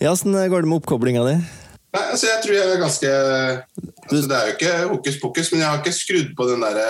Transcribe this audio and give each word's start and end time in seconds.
Ja, 0.00 0.12
Åssen 0.12 0.32
går 0.32 0.62
det 0.62 0.68
med 0.68 0.78
oppkoblinga 0.80 1.20
di? 1.26 1.32
Nei, 1.92 2.04
altså 2.12 2.28
jeg 2.30 2.40
tror 2.40 2.54
jeg 2.54 2.68
er 2.70 2.78
ganske 2.80 3.08
altså 3.10 4.28
Det 4.30 4.36
er 4.36 4.46
jo 4.46 4.52
ikke 4.54 4.70
hokus 4.94 5.18
pokus, 5.20 5.50
men 5.52 5.60
jeg 5.60 5.68
har 5.68 5.82
ikke 5.82 5.92
skrudd 5.92 6.30
på 6.38 6.46
den 6.48 6.64
derre 6.64 6.86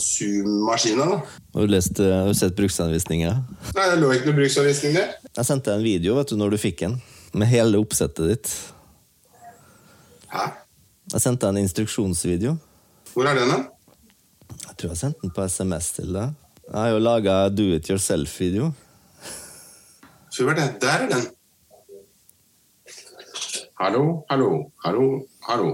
Zoom-maskina. 0.00 1.04
da. 1.10 1.18
Har 1.54 1.66
du, 1.66 1.72
lest, 1.74 2.00
eh, 2.00 2.08
har 2.08 2.30
du 2.30 2.38
sett 2.38 2.56
bruksanvisninga? 2.56 3.34
Nei, 3.76 3.84
Det 3.90 4.00
lå 4.00 4.14
ikke 4.14 4.30
noe 4.30 4.38
bruksanvisning 4.40 4.96
der. 4.96 5.12
Jeg 5.28 5.50
sendte 5.50 5.74
deg 5.74 5.82
en 5.82 5.84
video 5.84 6.16
vet 6.16 6.32
du, 6.32 6.38
når 6.40 6.56
du 6.56 6.58
fikk 6.64 6.80
den, 6.86 6.96
med 7.36 7.52
hele 7.52 7.82
oppsettet 7.82 8.32
ditt. 8.32 8.54
Hæ? 10.32 10.48
Jeg 11.12 11.20
sendte 11.20 11.44
deg 11.44 11.52
en 11.52 11.62
instruksjonsvideo. 11.66 12.56
Hvor 13.12 13.28
er 13.28 13.42
den, 13.42 13.52
da? 13.52 13.60
Jeg 14.70 14.76
tror 14.80 14.94
jeg 14.94 15.02
sendte 15.04 15.26
den 15.28 15.36
på 15.36 15.44
SMS 15.52 15.92
til 16.00 16.16
deg. 16.16 16.32
Jeg 16.64 16.80
har 16.80 16.90
jo 16.96 17.06
laga 17.12 17.38
do 17.52 17.68
it 17.76 17.92
yourself-video. 17.92 18.72
Der 20.40 20.88
er 20.90 21.08
den. 21.12 21.28
Hallo, 23.84 24.24
hallo, 24.30 24.70
hallo, 24.80 25.06
hallo. 25.44 25.66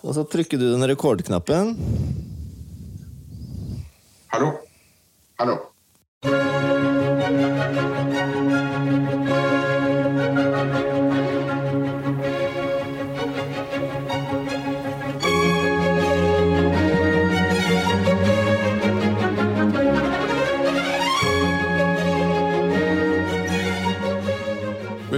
Og 0.00 0.14
så 0.16 0.22
trykker 0.32 0.56
du 0.56 0.62
den 0.70 0.84
rekordknappen. 0.88 1.74
Hallo. 4.32 4.48
Hallo. 5.36 5.56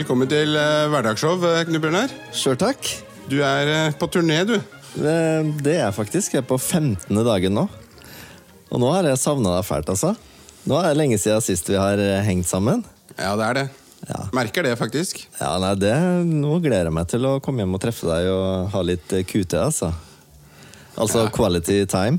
Velkommen 0.08 0.30
til 0.32 0.54
eh, 0.56 0.86
Hverdagsshow, 0.88 1.34
eh, 1.44 1.58
Knut 1.68 1.82
Bjørnar. 1.84 2.12
Sjøl 2.32 2.54
takk. 2.56 2.86
Du 3.28 3.34
er 3.44 3.68
eh, 3.68 3.88
på 3.92 4.06
turné, 4.08 4.38
du. 4.48 4.54
Det, 4.96 5.10
er 5.68 5.82
jeg 5.82 5.92
faktisk. 5.92 6.32
Jeg 6.32 6.40
er 6.40 6.46
på 6.48 6.56
15. 6.56 7.12
dagen 7.26 7.52
nå. 7.52 7.66
Og 8.72 8.80
nå 8.80 8.88
har 8.94 9.04
jeg 9.04 9.20
savna 9.20 9.58
deg 9.58 9.66
fælt, 9.68 9.90
altså. 9.92 10.14
Nå 10.64 10.78
er 10.80 10.86
det 10.88 10.96
lenge 11.02 11.18
siden 11.20 11.44
sist 11.44 11.68
vi 11.68 11.76
har 11.76 12.00
hengt 12.24 12.48
sammen. 12.48 12.80
Ja, 13.18 13.34
det 13.36 13.50
er 13.50 13.58
det. 13.58 13.66
Ja. 14.08 14.22
Merker 14.40 14.64
det, 14.64 14.72
faktisk. 14.80 15.26
Ja, 15.42 15.52
nei, 15.60 15.74
det, 15.76 15.92
Nå 16.24 16.56
gleder 16.56 16.88
jeg 16.88 16.96
meg 17.02 17.12
til 17.12 17.28
å 17.28 17.34
komme 17.44 17.66
hjem 17.66 17.76
og 17.76 17.84
treffe 17.84 18.08
deg 18.08 18.30
og 18.32 18.72
ha 18.72 18.84
litt 18.88 19.12
QT, 19.12 19.60
altså. 19.60 19.92
Altså 20.96 21.26
Ja. 21.26 21.34
quality 21.36 21.82
time. 21.84 22.16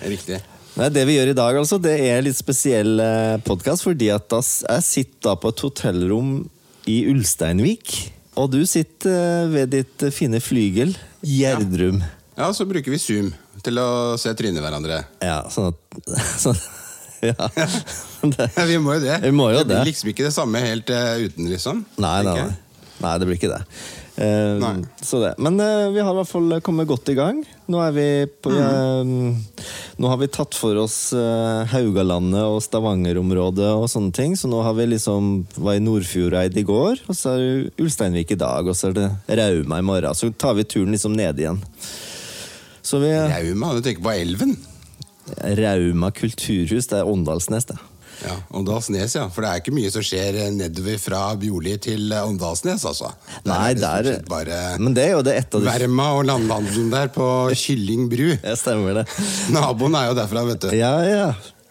Riktig. 0.00 0.40
Nei, 0.80 0.88
Det 0.88 1.04
vi 1.04 1.20
gjør 1.20 1.36
i 1.36 1.36
dag, 1.36 1.60
altså, 1.66 1.76
det 1.76 2.00
er 2.00 2.24
litt 2.24 2.40
spesiell 2.40 2.96
podkast, 3.44 3.84
fordi 3.84 4.08
at 4.16 4.40
jeg 4.40 4.88
sitter 4.88 5.34
da 5.34 5.36
på 5.36 5.52
et 5.52 5.66
hotellrom 5.68 6.36
i 6.90 7.04
Ulsteinvik. 7.10 7.94
Og 8.40 8.50
du 8.50 8.60
sitter 8.66 9.14
eh, 9.14 9.48
ved 9.52 9.72
ditt 9.74 10.02
eh, 10.02 10.12
fine 10.14 10.40
flygel, 10.42 10.94
Gjerdrum. 11.24 12.00
Ja, 12.34 12.48
så 12.52 12.66
bruker 12.66 12.90
vi 12.90 12.98
Zoom 12.98 13.30
til 13.64 13.78
å 13.80 14.16
se 14.20 14.32
trynet 14.36 14.60
hverandre. 14.64 15.04
Ja, 15.22 15.44
sånn 15.54 15.70
at 15.70 16.08
sånn, 16.44 16.58
Ja. 17.24 17.36
Det, 18.20 18.48
Ja, 18.56 18.64
vi 18.72 18.78
må 18.82 18.98
jo 18.98 19.04
det. 19.06 19.20
Vi 19.22 19.32
må 19.32 19.48
jo 19.52 19.62
det 19.62 19.68
blir 19.70 19.78
det. 19.78 19.88
liksom 19.92 20.10
ikke 20.12 20.26
det 20.26 20.34
samme 20.36 20.60
helt 20.64 20.90
eh, 20.92 21.26
uten, 21.28 21.48
liksom. 21.52 21.84
nei, 22.02 22.18
nei, 22.26 22.34
nei. 22.42 22.56
Nei, 23.04 23.14
det 23.20 23.28
blir 23.28 23.38
ikke 23.38 23.50
det. 23.50 23.62
Uh, 24.14 24.84
Så 25.02 25.18
det. 25.18 25.32
Men 25.42 25.58
uh, 25.58 25.90
vi 25.90 25.98
har 25.98 26.12
i 26.12 26.18
hvert 26.20 26.30
fall 26.30 26.52
kommet 26.64 26.86
godt 26.88 27.10
i 27.10 27.16
gang. 27.18 27.40
Nå, 27.66 27.80
vi 27.96 28.26
på, 28.44 28.50
mm. 28.52 28.60
eh, 28.60 29.62
nå 29.96 30.08
har 30.10 30.18
vi 30.20 30.28
tatt 30.28 30.56
for 30.58 30.76
oss 30.82 30.98
eh, 31.16 31.62
Haugalandet 31.72 32.44
og 32.44 32.60
Stavanger-området 32.64 33.70
og 33.72 33.86
sånne 33.88 34.12
ting. 34.12 34.34
Så 34.36 34.50
nå 34.52 34.60
har 34.66 34.76
vi 34.76 34.90
liksom 34.92 35.46
var 35.56 35.78
i 35.78 35.84
Nordfjordeid 35.84 36.58
i 36.60 36.66
går, 36.68 37.06
og 37.08 37.16
så 37.16 37.32
er 37.32 37.44
det 37.44 37.86
Ulsteinvik 37.86 38.34
i 38.36 38.40
dag, 38.40 38.68
og 38.68 38.76
så 38.76 38.90
er 38.90 38.98
det 38.98 39.08
Rauma 39.40 39.80
i 39.80 39.86
morgen. 39.86 40.18
Så 40.18 40.28
tar 40.36 40.58
vi 40.58 40.66
turen 40.68 40.92
liksom 40.92 41.16
ned 41.16 41.40
igjen. 41.40 41.62
Vi 42.84 43.16
Rauma, 43.32 43.72
du 43.72 43.80
tenker 43.80 44.04
på 44.04 44.12
elven? 44.12 44.58
Rauma 45.56 46.12
kulturhus, 46.12 46.90
det 46.90 47.00
er 47.00 47.08
Åndalsnes, 47.08 47.64
det. 47.70 47.80
Ja, 48.24 48.34
Åndalsnes, 48.56 49.14
ja. 49.18 49.26
For 49.32 49.44
det 49.44 49.50
er 49.50 49.62
ikke 49.62 49.74
mye 49.76 49.90
som 49.92 50.04
skjer 50.04 50.38
nedover 50.54 50.98
fra 51.02 51.22
Bjorli 51.40 51.76
til 51.82 52.12
Åndalsnes, 52.16 52.84
altså. 52.88 53.12
Der 53.44 53.52
Nei, 53.52 53.70
er 53.72 53.78
det 53.78 54.14
der 54.16 54.28
bare 54.28 54.60
Men 54.80 54.96
det 54.96 55.08
er 55.08 55.16
jo 55.18 55.24
det 55.26 55.36
et 55.42 55.56
av 55.56 55.64
de 55.64 55.68
Verma 55.68 56.10
og 56.18 56.24
landhandelen 56.28 56.92
der 56.92 57.12
på 57.14 57.28
Kylling 57.58 58.08
bru. 58.12 58.30
Ja, 58.44 58.56
stemmer 58.58 59.00
det. 59.00 59.06
Naboen 59.52 59.96
er 59.98 60.10
jo 60.10 60.18
derfra, 60.18 60.44
vet 60.48 60.64
du. 60.64 60.70
Ja, 60.76 60.94
ja. 61.04 61.30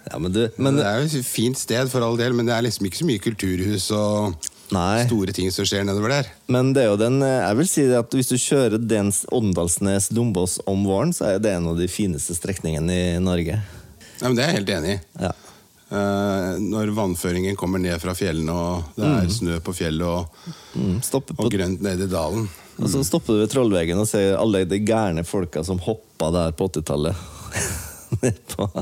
ja 0.09 0.21
men 0.21 0.33
du 0.33 0.43
men, 0.57 0.79
det 0.79 0.87
er 0.87 1.01
jo 1.01 1.09
et 1.09 1.27
fint 1.27 1.59
sted 1.59 1.89
for 1.91 2.05
all 2.05 2.17
del, 2.19 2.35
men 2.37 2.49
det 2.49 2.55
er 2.55 2.65
liksom 2.65 2.89
ikke 2.89 3.01
så 3.01 3.07
mye 3.09 3.23
kulturhus 3.23 3.87
og 3.97 4.49
Nei. 4.73 5.03
store 5.05 5.35
ting 5.35 5.51
som 5.53 5.67
skjer 5.69 5.85
nedover 5.87 6.15
der. 6.15 6.33
Men 6.53 6.73
det 6.75 6.85
er 6.85 6.91
jo 6.91 6.99
den 7.01 7.21
Jeg 7.21 7.59
vil 7.59 7.69
si 7.69 7.85
at 7.97 8.17
hvis 8.17 8.31
du 8.31 8.37
kjører 8.41 8.77
den 8.81 9.11
Åndalsnes-Dombås 9.11 10.59
om 10.69 10.85
våren, 10.87 11.13
så 11.15 11.33
er 11.33 11.41
det 11.43 11.55
en 11.57 11.71
av 11.73 11.79
de 11.81 11.89
fineste 11.91 12.37
strekningene 12.37 12.99
i 12.99 13.23
Norge. 13.23 13.61
Ja, 14.19 14.29
men 14.29 14.37
Det 14.37 14.45
er 14.45 14.53
jeg 14.53 14.61
helt 14.61 14.77
enig 14.77 14.95
i. 14.95 14.99
Ja. 15.25 15.33
Eh, 15.93 16.55
når 16.63 16.89
vannføringen 16.97 17.57
kommer 17.59 17.77
ned 17.81 17.99
fra 18.01 18.15
fjellene, 18.17 18.49
og 18.53 18.95
det 18.97 19.05
er 19.05 19.27
snø 19.29 19.59
på 19.61 19.75
fjellet 19.77 20.07
og, 20.09 20.49
Mm, 20.73 20.95
på, 21.05 21.19
og 21.37 21.51
grønt 21.53 21.83
nede 21.85 22.07
i 22.07 22.09
dalen. 22.09 22.47
og 22.81 22.87
så 22.89 23.03
stopper 23.05 23.35
du 23.35 23.39
ved 23.43 23.51
Trollveggen 23.51 23.99
og 24.01 24.07
ser 24.09 24.33
alle 24.39 24.63
de 24.65 24.79
gærne 24.81 25.21
folka 25.23 25.61
som 25.63 25.77
hoppa 25.85 26.31
der 26.33 26.51
på 26.57 26.65
80-tallet. 26.71 27.15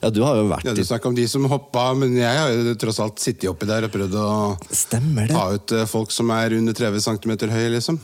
Ja, 0.00 0.10
du 0.14 0.20
har 0.22 0.36
jo 0.38 0.44
vært 0.46 0.64
Ja, 0.68 0.74
Du 0.76 0.84
snakker 0.86 1.10
om 1.10 1.14
de 1.16 1.24
som 1.28 1.44
hoppa, 1.50 1.88
men 1.98 2.14
jeg 2.16 2.38
har 2.38 2.52
jo 2.54 2.74
tross 2.78 3.00
alt 3.02 3.18
sittet 3.22 3.48
oppi 3.50 3.66
der 3.66 3.86
og 3.88 3.90
prøvd 3.94 4.14
å 4.14 4.28
ta 5.32 5.44
ut 5.56 5.72
eh, 5.74 5.86
folk 5.90 6.12
som 6.14 6.30
er 6.30 6.54
under 6.54 6.76
30 6.76 7.02
cm 7.02 7.32
høye, 7.50 7.70
liksom. 7.74 7.98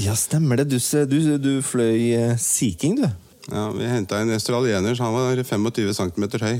Ja, 0.00 0.14
stemmer 0.16 0.56
det. 0.62 0.68
Du, 0.72 0.78
du, 1.10 1.18
du 1.42 1.50
fløy 1.62 2.14
eh, 2.16 2.34
Sea 2.40 2.72
King, 2.80 2.96
du. 3.02 3.08
Ja, 3.52 3.66
Vi 3.76 3.84
henta 3.90 4.22
en 4.22 4.32
australiener, 4.34 4.96
så 4.96 5.04
han 5.08 5.16
var 5.18 5.42
25 5.44 5.92
cm 6.00 6.28
høy. 6.46 6.56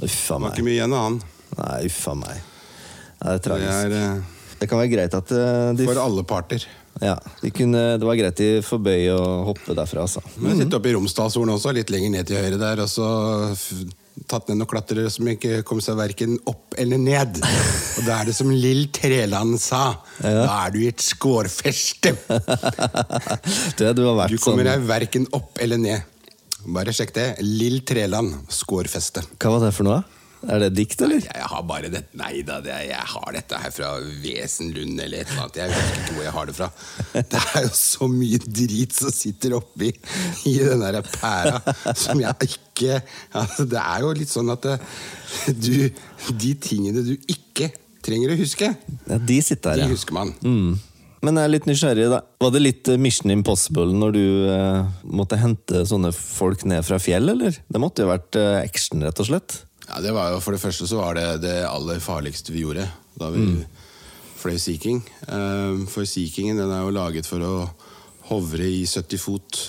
Uff 0.00 0.20
meg. 0.30 0.38
Det 0.38 0.42
var 0.42 0.54
ikke 0.56 0.68
mye 0.68 0.76
igjen 0.78 0.96
av 0.96 1.02
han. 1.08 1.18
Nei, 1.58 1.80
uffa 1.90 2.14
meg. 2.16 2.38
Ja, 3.22 3.24
det 3.24 3.32
er 3.32 3.36
Det 3.36 3.42
tragisk. 3.46 3.72
er 3.72 3.96
eh, 3.98 4.38
Det 4.62 4.68
kan 4.70 4.80
være 4.80 4.92
greit 4.94 5.14
at 5.18 5.32
eh, 5.36 5.72
de 5.78 5.88
for 5.90 6.00
alle 6.02 6.24
parter. 6.24 6.64
Ja, 7.02 7.16
de 7.40 7.50
kunne, 7.50 7.80
det 7.98 8.06
var 8.06 8.18
greit 8.18 8.36
de 8.38 8.50
forbøy 8.62 9.08
å 9.14 9.22
hoppe 9.48 9.74
derfra, 9.74 10.04
altså. 10.04 10.20
Mm. 10.36 10.50
jeg 10.50 10.58
sitter 10.60 10.78
oppe 10.78 10.90
i 10.90 10.94
Romsdalshornet 10.94 11.56
også, 11.56 11.72
litt 11.74 11.90
lenger 11.90 12.12
ned 12.12 12.28
til 12.28 12.36
høyre 12.38 12.60
der, 12.60 12.82
og 12.84 12.90
så 12.92 13.08
tatt 14.28 14.50
ned 14.50 14.60
noen 14.60 14.68
klatrere 14.68 15.10
som 15.10 15.28
ikke 15.32 15.62
kom 15.66 15.80
seg 15.82 15.96
verken 15.96 16.36
opp 16.50 16.76
eller 16.78 17.00
ned. 17.00 17.40
Og 17.96 18.04
da 18.06 18.18
er 18.20 18.28
det 18.28 18.34
som 18.36 18.50
Lill 18.52 18.86
Treland 18.92 19.56
sa, 19.60 19.96
da 20.20 20.44
er 20.66 20.74
du 20.74 20.78
i 20.82 20.88
et 20.92 21.00
skårfeste. 21.04 22.12
Du, 23.78 23.84
du 23.96 24.02
Du 24.28 24.36
kommer 24.40 24.66
deg 24.68 24.84
verken 24.86 25.26
opp 25.36 25.58
eller 25.64 25.80
ned. 25.80 26.11
Bare 26.66 26.92
sjekk 26.94 27.14
det. 27.16 27.28
Lill 27.42 27.80
Treland, 27.86 28.34
skårfeste. 28.52 29.24
Hva 29.42 29.56
var 29.56 29.64
det 29.66 29.72
for 29.76 29.88
noe? 29.88 30.02
Er 30.50 30.58
det 30.58 30.72
dikt, 30.74 30.98
eller? 31.06 31.22
Jeg 31.22 31.46
har 31.52 31.62
bare 31.68 31.86
det 31.92 32.00
Nei 32.18 32.40
da, 32.46 32.56
det 32.64 32.72
er, 32.74 32.86
jeg 32.88 33.06
har 33.12 33.28
dette 33.36 33.58
her 33.62 33.70
fra 33.74 33.90
Vesenlund 34.24 34.98
eller 34.98 35.22
et 35.22 35.30
eller 35.30 35.44
annet. 35.44 35.58
Jeg 35.60 35.70
vet 35.70 36.00
ikke 36.00 36.16
hvor 36.16 36.24
jeg 36.26 36.34
har 36.34 36.48
det 36.50 36.54
fra. 36.56 36.68
Det 37.14 37.42
er 37.52 37.66
jo 37.68 37.70
så 37.78 38.08
mye 38.10 38.40
drit 38.42 38.96
som 38.96 39.14
sitter 39.14 39.54
oppi 39.58 39.92
i 40.50 40.56
den 40.58 40.82
der 40.82 40.98
pæra 41.06 41.60
som 41.94 42.18
jeg 42.22 42.48
ikke 42.48 42.98
altså, 43.38 43.68
Det 43.70 43.78
er 43.78 44.02
jo 44.02 44.12
litt 44.18 44.32
sånn 44.32 44.50
at 44.54 44.66
det, 44.66 44.78
du 45.62 46.34
De 46.42 46.54
tingene 46.58 47.04
du 47.06 47.14
ikke 47.30 47.70
trenger 48.02 48.32
å 48.34 48.38
huske, 48.40 48.72
Ja, 49.06 49.18
de 49.22 49.36
sitter 49.46 49.76
de 49.78 49.84
her, 49.84 49.86
ja. 49.86 49.92
husker 49.94 50.16
man. 50.16 50.32
Mm. 50.42 50.72
Men 51.22 51.38
jeg 51.38 51.46
er 51.46 51.52
litt 51.52 51.68
nysgjerrig, 51.70 52.08
da. 52.10 52.20
Var 52.42 52.54
det 52.54 52.62
litt 52.62 52.88
eh, 52.90 52.98
Mission 52.98 53.30
Impossible 53.30 53.94
når 53.94 54.16
du 54.16 54.24
eh, 54.50 54.88
måtte 55.06 55.38
hente 55.38 55.84
sånne 55.86 56.10
folk 56.16 56.64
ned 56.66 56.82
fra 56.86 56.98
fjell, 57.02 57.30
eller? 57.36 57.54
Det 57.68 57.82
måtte 57.82 58.02
jo 58.02 58.10
vært 58.10 58.38
eh, 58.40 58.58
action, 58.64 59.04
rett 59.06 59.22
og 59.22 59.28
slett. 59.30 59.60
Ja, 59.86 60.00
det 60.02 60.14
var 60.16 60.32
jo 60.32 60.40
For 60.42 60.54
det 60.54 60.62
første 60.62 60.88
så 60.90 60.98
var 60.98 61.18
det 61.18 61.26
det 61.44 61.60
aller 61.68 62.02
farligste 62.02 62.54
vi 62.54 62.64
gjorde 62.64 62.86
da 63.18 63.28
vi 63.34 63.44
fløy 64.42 64.58
Sea 64.58 64.80
King. 64.82 65.02
Eh, 65.28 65.84
For 65.92 66.08
Sea 66.08 66.30
Kingen 66.32 66.58
den 66.58 66.74
er 66.74 66.82
jo 66.82 66.94
laget 66.94 67.28
for 67.28 67.44
å 67.46 67.54
hovre 68.32 68.66
i 68.66 68.82
70 68.88 69.22
fot 69.22 69.62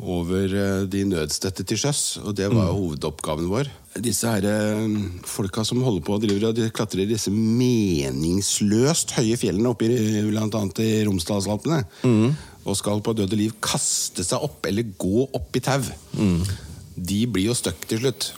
over 0.00 0.54
eh, 0.56 0.84
de 0.88 1.04
nødstedte 1.04 1.64
til 1.68 1.78
sjøs, 1.84 2.18
og 2.24 2.36
det 2.36 2.48
var 2.52 2.70
jo 2.70 2.78
hovedoppgaven 2.78 3.50
vår. 3.50 3.68
Disse 4.02 4.30
her 4.30 4.46
eh, 4.48 4.86
folka 5.28 5.64
som 5.68 5.82
holder 5.84 6.04
på 6.06 6.16
og 6.16 6.24
driver 6.24 6.48
og 6.48 6.72
klatrer 6.74 7.08
disse 7.08 7.32
meningsløst 7.32 9.12
høye 9.18 9.36
fjellene 9.40 9.72
oppe 9.72 9.90
i 9.90 10.24
bl.a. 10.30 10.62
i 10.80 10.90
Romsdalsalpene, 11.08 11.82
og 12.62 12.78
skal 12.78 13.02
på 13.04 13.14
død 13.18 13.34
og 13.34 13.40
liv 13.40 13.56
kaste 13.64 14.24
seg 14.24 14.44
opp 14.46 14.68
eller 14.70 14.94
gå 14.96 15.26
opp 15.28 15.58
i 15.58 15.64
tau, 15.64 15.82
de 16.92 17.22
blir 17.26 17.50
jo 17.50 17.56
stuck 17.56 17.84
til 17.88 18.04
slutt. 18.04 18.32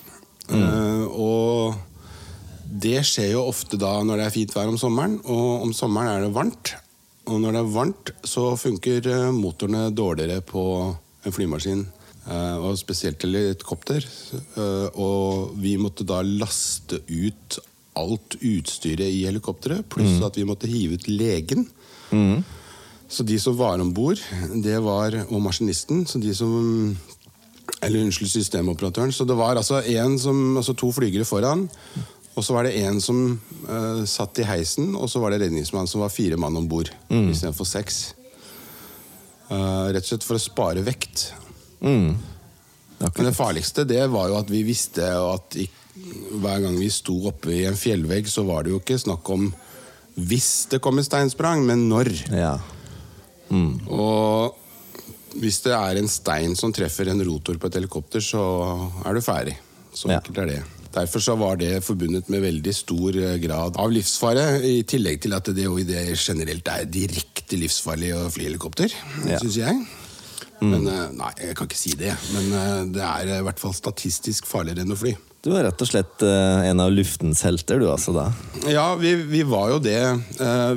Eh, 0.51 1.05
og 1.09 1.79
det 2.65 2.99
skjer 3.07 3.31
jo 3.37 3.47
ofte 3.47 3.79
da 3.81 4.01
når 4.03 4.21
det 4.21 4.27
er 4.27 4.35
fint 4.35 4.57
vær 4.57 4.73
om 4.73 4.81
sommeren, 4.81 5.21
og 5.23 5.69
om 5.69 5.77
sommeren 5.77 6.17
er 6.17 6.27
det 6.27 6.35
varmt. 6.35 6.75
Og 7.31 7.39
når 7.41 7.55
det 7.55 7.61
er 7.63 7.73
varmt, 7.73 8.11
så 8.27 8.51
funker 8.61 9.07
motorene 9.33 9.87
dårligere 9.97 10.43
på 10.45 10.65
en 11.25 11.33
flymaskin. 11.33 11.87
eh, 12.29 12.57
Og 12.57 12.79
spesielt 12.79 13.19
til 13.21 13.33
helikopter. 13.35 14.05
Eh, 14.57 14.89
Og 15.01 15.55
vi 15.61 15.77
måtte 15.77 16.05
da 16.07 16.23
laste 16.23 17.01
ut 17.09 17.59
alt 17.97 18.37
utstyret 18.43 19.07
i 19.07 19.25
helikopteret, 19.27 19.85
pluss 19.89 20.21
at 20.25 20.35
vi 20.37 20.45
måtte 20.45 20.67
hive 20.67 20.95
ut 20.95 21.07
legen. 21.09 21.69
Så 23.09 23.23
de 23.27 23.39
som 23.39 23.57
var 23.57 23.79
om 23.81 23.93
bord, 23.95 24.19
det 24.63 24.81
var 24.83 25.15
Og 25.31 25.41
maskinisten. 25.43 26.05
Så 26.07 26.19
de 26.21 26.35
som 26.35 26.97
Eller 27.83 28.01
unnskyld, 28.05 28.29
systemoperatøren. 28.31 29.13
Så 29.13 29.25
det 29.27 29.37
var 29.37 29.57
altså, 29.57 29.83
en 29.87 30.19
som, 30.19 30.57
altså 30.57 30.75
to 30.77 30.91
flygere 30.93 31.25
foran. 31.25 31.69
Og 32.37 32.43
så 32.45 32.53
var 32.53 32.65
det 32.65 32.75
en 32.83 33.01
som 33.01 33.41
uh, 33.69 34.05
satt 34.05 34.39
i 34.39 34.43
heisen, 34.43 34.95
og 34.97 35.09
så 35.09 35.21
var 35.21 35.31
det 35.31 35.41
redningsmann 35.41 35.87
som 35.87 36.01
var 36.01 36.09
fire 36.11 36.37
mann 36.37 36.57
om 36.57 36.67
bord 36.69 36.91
Mm. 37.11 37.31
istedenfor 37.31 37.65
seks. 37.65 38.15
Eh, 39.51 39.87
rett 39.93 40.05
og 40.05 40.09
slett 40.09 40.25
for 40.27 40.39
å 40.39 40.43
spare 40.43 40.85
vekt. 40.85 41.33
Mm. 41.85 42.15
Men 43.05 43.27
det 43.29 43.35
farligste 43.37 43.85
det 43.85 44.05
var 44.09 44.31
jo 44.31 44.39
at 44.39 44.49
vi 44.51 44.63
visste 44.65 45.05
at 45.05 45.57
i, 45.61 45.67
hver 46.41 46.63
gang 46.65 46.79
vi 46.81 46.89
sto 46.93 47.19
oppe 47.29 47.53
i 47.53 47.65
en 47.69 47.77
fjellvegg, 47.77 48.29
så 48.31 48.47
var 48.49 48.65
det 48.65 48.73
jo 48.73 48.81
ikke 48.81 48.99
snakk 49.03 49.29
om 49.35 49.51
hvis 50.15 50.69
det 50.71 50.79
kom 50.81 50.99
et 51.03 51.09
steinsprang, 51.09 51.65
men 51.67 51.89
når. 51.91 52.13
Ja. 52.31 52.55
Og 53.91 54.55
hvis 55.43 55.61
det 55.67 55.75
er 55.75 55.99
en 55.99 56.09
stein 56.11 56.55
som 56.57 56.73
treffer 56.75 57.11
en 57.11 57.23
rotor 57.27 57.59
på 57.59 57.69
et 57.69 57.79
helikopter, 57.81 58.23
så 58.23 58.41
er 59.05 59.15
du 59.15 59.21
ferdig. 59.25 59.57
Så 59.95 60.09
Ja. 60.09 60.21
enkelt 60.21 60.39
er 60.39 60.47
det. 60.47 60.63
Derfor 60.95 61.23
så 61.25 61.35
var 61.39 61.57
det 61.59 61.81
forbundet 61.83 62.29
med 62.31 62.45
veldig 62.45 62.75
stor 62.77 63.17
eh, 63.19 63.37
grad 63.43 63.77
av 63.83 63.91
livsfare, 63.91 64.45
i 64.63 64.77
tillegg 64.87 65.25
til 65.25 65.35
at 65.35 65.49
det 65.57 65.67
jo 65.67 65.75
i 65.83 65.87
det 65.89 66.05
generelt 66.15 66.69
er 66.71 66.87
direkte 66.87 67.59
livsfarlig 67.59 68.13
å 68.15 68.29
fly 68.31 68.47
helikopter, 68.51 68.95
Ja. 69.27 69.41
syns 69.43 69.59
jeg. 69.59 69.81
Men 70.63 70.87
eh, 70.87 71.09
Nei, 71.19 71.33
jeg 71.43 71.57
kan 71.59 71.67
ikke 71.67 71.81
si 71.81 71.97
det. 71.99 72.15
Men 72.33 72.53
eh, 72.55 72.83
det 72.95 73.03
er 73.05 73.33
i 73.41 73.45
hvert 73.45 73.59
fall 73.61 73.75
statistisk 73.75 74.47
farligere 74.47 74.87
enn 74.87 74.95
å 74.95 74.99
fly. 75.01 75.17
Du 75.45 75.51
er 75.53 75.67
rett 75.67 75.83
og 75.85 75.89
slett 75.91 76.23
en 76.25 76.79
av 76.81 76.89
luftens 76.95 77.43
helter, 77.45 77.77
du 77.83 77.91
altså, 77.93 78.15
da. 78.17 78.31
Ja, 78.71 78.87
vi, 78.97 79.11
vi 79.29 79.43
var 79.45 79.75
jo 79.75 79.81
det. 79.85 79.99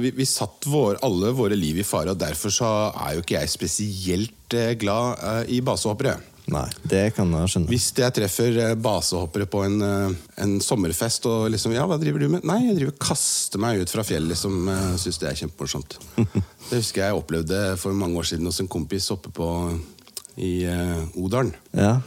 Vi, 0.01 0.09
vi 0.17 0.25
satt 0.27 0.67
vår, 0.67 0.97
alle 1.07 1.29
våre 1.37 1.55
liv 1.55 1.79
i 1.79 1.85
fare, 1.87 2.11
og 2.11 2.19
derfor 2.19 2.51
så 2.51 2.71
er 2.91 3.13
jo 3.15 3.23
ikke 3.23 3.37
jeg 3.37 3.53
spesielt 3.53 4.57
glad 4.81 5.47
i 5.47 5.61
basehoppere. 5.63 6.17
Nei, 6.47 6.67
det 6.87 7.01
kan 7.17 7.31
jeg 7.35 7.51
skjønne. 7.51 7.67
Hvis 7.67 7.89
jeg 7.97 8.13
treffer 8.15 8.57
eh, 8.63 8.75
basehoppere 8.79 9.49
på 9.51 9.65
en, 9.65 9.81
eh, 9.83 10.13
en 10.43 10.53
sommerfest 10.63 11.25
og 11.27 11.49
liksom 11.51 11.73
Ja, 11.75 11.83
hva 11.89 11.97
driver 11.99 12.23
du 12.23 12.29
med? 12.31 12.45
Nei, 12.47 12.61
jeg 12.69 12.77
driver 12.77 12.93
og 12.93 13.01
kaster 13.03 13.59
meg 13.59 13.81
ut 13.81 13.91
fra 13.91 14.05
fjellet, 14.07 14.31
liksom. 14.31 14.55
Uh, 14.69 14.93
Syns 15.01 15.19
det 15.19 15.27
er 15.27 15.41
kjempemorsomt. 15.41 15.97
Det 16.69 16.79
husker 16.79 17.03
jeg 17.03 17.17
opplevde 17.19 17.59
for 17.79 17.95
mange 17.95 18.19
år 18.19 18.29
siden 18.31 18.47
hos 18.47 18.61
en 18.63 18.71
kompis 18.71 19.09
oppe 19.11 19.31
på 19.35 19.49
i 20.39 20.53
uh, 20.71 21.03
Odalen. 21.19 21.51
Ja. 21.75 21.97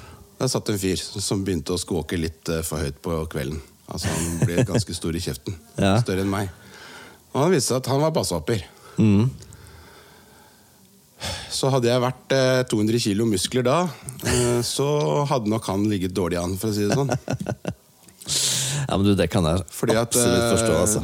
Der 0.40 0.48
satt 0.48 0.72
en 0.72 0.80
fyr 0.80 0.96
som 0.96 1.44
begynte 1.44 1.76
å 1.76 1.80
skåke 1.80 2.16
litt 2.16 2.48
uh, 2.48 2.62
for 2.64 2.80
høyt 2.80 3.00
på 3.04 3.20
kvelden. 3.32 3.60
Altså 3.90 4.08
Han 4.14 4.40
ble 4.46 4.64
ganske 4.64 4.96
stor 4.96 5.16
i 5.16 5.20
kjeften. 5.20 5.60
Ja. 5.84 5.98
Større 6.00 6.24
enn 6.24 6.32
meg. 6.32 6.48
Og 7.34 7.44
han 7.44 7.52
viste 7.52 7.74
seg 7.74 7.82
at 7.82 7.92
han 7.92 8.00
var 8.02 8.16
basehopper. 8.16 8.64
Mm. 8.96 9.28
Så 11.60 11.68
hadde 11.68 11.90
jeg 11.90 12.00
vært 12.00 12.32
eh, 12.32 12.62
200 12.70 13.02
kilo 13.04 13.26
muskler 13.28 13.66
da, 13.66 13.78
eh, 14.24 14.60
så 14.64 14.86
hadde 15.28 15.50
nok 15.52 15.66
han 15.68 15.82
ligget 15.90 16.14
dårlig 16.16 16.38
an, 16.40 16.54
for 16.60 16.72
å 16.72 16.76
si 16.76 16.86
det 16.88 16.96
sånn. 16.96 17.10
ja, 18.88 18.94
men 18.94 19.04
du, 19.04 19.12
det 19.18 19.26
kan 19.32 19.44
jeg 19.44 19.66
Fordi 19.74 19.98
at, 19.98 20.08
absolutt 20.08 20.40
eh, 20.46 20.54
forstå, 20.54 20.78
altså. 20.78 21.02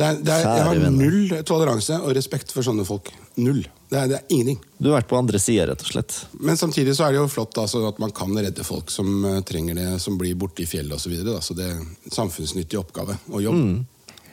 det 0.00 0.06
er, 0.06 0.22
det 0.24 0.32
er, 0.38 0.46
jeg 0.46 0.68
har 0.70 0.80
null 0.94 1.34
toleranse 1.50 1.98
og 2.00 2.14
respekt 2.16 2.54
for 2.54 2.64
sånne 2.64 2.86
folk. 2.88 3.12
Null. 3.40 3.60
Det 3.90 3.98
er, 3.98 4.08
det 4.12 4.18
er 4.20 4.26
ingenting. 4.32 4.60
Du 4.78 4.88
har 4.88 5.00
vært 5.00 5.10
på 5.10 5.18
andre 5.18 5.38
sida, 5.42 5.66
rett 5.68 5.84
og 5.84 5.92
slett. 5.92 6.16
Men 6.38 6.58
samtidig 6.60 6.94
så 6.96 7.08
er 7.08 7.16
det 7.16 7.20
jo 7.20 7.28
flott 7.32 7.58
altså, 7.60 7.82
at 7.90 7.98
man 8.00 8.12
kan 8.14 8.30
redde 8.38 8.64
folk 8.66 8.92
som 8.94 9.24
eh, 9.26 9.40
trenger 9.46 9.76
det, 9.82 9.88
som 10.02 10.16
blir 10.20 10.36
borte 10.38 10.64
i 10.64 10.68
fjellet 10.70 10.94
osv. 10.96 11.10
Så, 11.10 11.12
videre, 11.12 11.40
så 11.44 11.56
det 11.58 11.66
er 11.66 11.76
en 11.76 12.12
samfunnsnyttig 12.14 12.78
oppgave 12.80 13.18
og 13.34 13.42
jobb. 13.44 13.58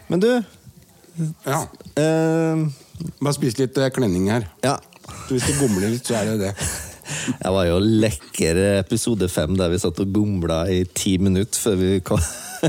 Men 0.08 0.24
du 0.24 0.30
Ja. 1.44 1.64
eh, 1.98 2.68
Bare 3.18 3.34
spise 3.34 3.64
litt 3.64 3.78
eh, 3.82 3.90
klenning 3.94 4.30
her. 4.30 4.46
Ja. 4.64 4.78
Hvis 5.28 5.48
du 5.48 5.58
gomler 5.60 5.92
litt, 5.92 6.08
så 6.08 6.20
er 6.20 6.32
det 6.32 6.38
det. 6.48 6.54
Jeg 7.44 7.54
var 7.56 7.68
jo 7.70 7.78
lekker 7.80 8.60
episode 8.78 9.30
fem 9.32 9.56
der 9.60 9.72
vi 9.72 9.80
satt 9.80 10.00
og 10.04 10.12
gomla 10.12 10.66
i 10.72 10.82
ti 10.92 11.16
minutter 11.22 11.62
før 11.64 11.78
vi, 11.80 11.92
kom, 12.04 12.22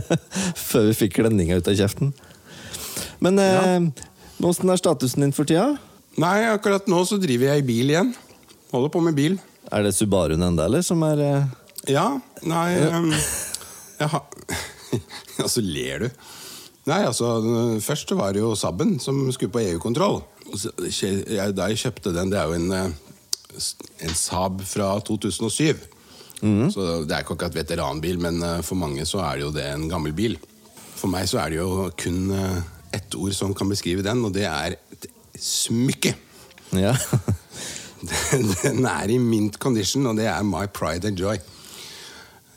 før 0.71 0.89
vi 0.91 0.97
fikk 1.01 1.19
klenninga 1.19 1.59
ut 1.59 1.71
av 1.71 1.79
kjeften. 1.79 2.13
Men 3.25 3.43
eh, 3.43 4.07
åssen 4.47 4.71
er 4.71 4.81
statusen 4.81 5.27
din 5.27 5.35
for 5.35 5.49
tida? 5.49 5.73
Nei, 6.19 6.49
akkurat 6.51 6.87
nå 6.91 7.03
så 7.07 7.19
driver 7.23 7.53
jeg 7.53 7.63
i 7.63 7.67
bil 7.67 7.93
igjen. 7.95 8.15
Holder 8.73 8.93
på 8.95 9.03
med 9.03 9.19
bil. 9.19 9.39
Er 9.73 9.85
det 9.85 9.95
Subaruen 9.97 10.43
enda, 10.43 10.67
eller? 10.69 10.83
Som 10.87 11.03
er 11.07 11.23
eh, 11.25 11.55
Ja, 11.91 12.09
nei 12.47 12.69
um, 12.89 13.13
jeg 13.99 14.11
har 14.13 14.25
Altså, 15.45 15.63
ler 15.63 16.07
du. 16.07 16.09
Nei, 16.89 17.03
altså, 17.05 17.29
først 17.85 18.15
var 18.17 18.33
det 18.33 18.41
jo 18.41 18.55
Sabben 18.57 18.97
som 19.03 19.21
skulle 19.35 19.53
på 19.53 19.61
EU-kontroll. 19.61 20.23
Da 20.49 21.69
jeg 21.69 21.81
kjøpte 21.85 22.15
den, 22.17 22.33
det 22.33 22.41
er 22.41 22.49
jo 22.49 22.57
en, 22.57 22.73
eh, 22.73 23.63
en 24.07 24.15
Saab 24.17 24.63
fra 24.65 24.95
2007. 25.05 25.77
Så 26.71 26.85
det 27.05 27.15
er 27.15 27.25
ikke 27.25 27.35
akkurat 27.35 27.57
veteranbil, 27.57 28.21
men 28.23 28.43
eh, 28.43 28.61
for 28.63 28.79
mange 28.79 29.05
så 29.09 29.23
er 29.27 29.39
det 29.39 29.47
jo 29.47 29.53
det 29.55 29.67
en 29.73 29.89
gammel 29.91 30.15
bil. 30.15 30.39
For 30.99 31.11
meg 31.11 31.29
så 31.31 31.43
er 31.43 31.53
det 31.53 31.61
jo 31.61 31.89
kun 31.99 32.31
eh, 32.35 32.61
ett 32.95 33.15
ord 33.19 33.35
som 33.37 33.55
kan 33.55 33.69
beskrive 33.71 34.05
den, 34.07 34.25
og 34.25 34.35
det 34.35 34.47
er 34.49 34.79
et 34.95 35.09
smykke. 35.39 36.15
Ja. 36.77 36.95
Den 38.63 38.85
er 38.87 39.11
i 39.11 39.17
mint 39.19 39.57
condition, 39.59 40.07
og 40.07 40.19
det 40.21 40.29
er 40.31 40.45
my 40.47 40.69
pride 40.71 41.09
and 41.09 41.19
joy. 41.19 41.39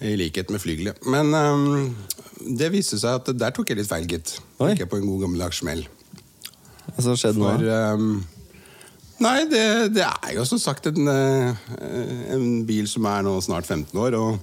I 0.01 0.13
likhet 0.17 0.51
med 0.53 0.61
flygelet. 0.61 0.99
Men 1.05 1.33
um, 1.33 1.95
det 2.59 2.71
viste 2.73 2.99
seg 3.01 3.17
at 3.17 3.31
der 3.38 3.53
tok 3.53 3.69
jeg 3.69 3.79
litt 3.79 3.89
feil, 3.89 4.05
gitt. 4.09 4.35
Gikk 4.59 4.83
jeg 4.83 4.89
på 4.91 4.99
en 4.99 5.07
god 5.09 5.25
gammeldags 5.25 5.61
smell. 5.63 5.81
Hva 6.87 7.05
som 7.05 7.17
skjedde 7.19 7.41
nå? 7.41 7.49
For 7.49 7.97
um, 7.97 8.13
Nei, 9.21 9.43
det, 9.45 9.65
det 9.93 10.05
er 10.07 10.31
jo 10.33 10.45
som 10.49 10.57
sagt 10.57 10.87
en, 10.89 11.05
øh, 11.05 11.67
en 12.33 12.45
bil 12.65 12.87
som 12.89 13.05
er 13.05 13.21
nå 13.27 13.35
snart 13.45 13.67
15 13.69 13.93
år, 14.01 14.17
og 14.17 14.39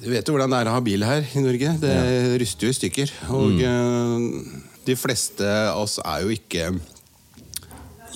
Du 0.00 0.08
vet 0.12 0.24
jo 0.24 0.32
hvordan 0.32 0.52
det 0.52 0.60
er 0.62 0.70
å 0.70 0.76
ha 0.76 0.80
bil 0.84 1.04
her 1.04 1.24
i 1.36 1.42
Norge. 1.44 1.74
Det 1.82 1.94
ryster 2.40 2.68
jo 2.68 2.72
i 2.72 2.76
stykker. 2.76 3.12
Og 3.34 3.60
mm. 3.60 4.26
de 4.86 4.96
fleste 4.96 5.44
av 5.44 5.82
oss 5.82 5.98
er 6.00 6.24
jo 6.24 6.32
ikke 6.32 6.70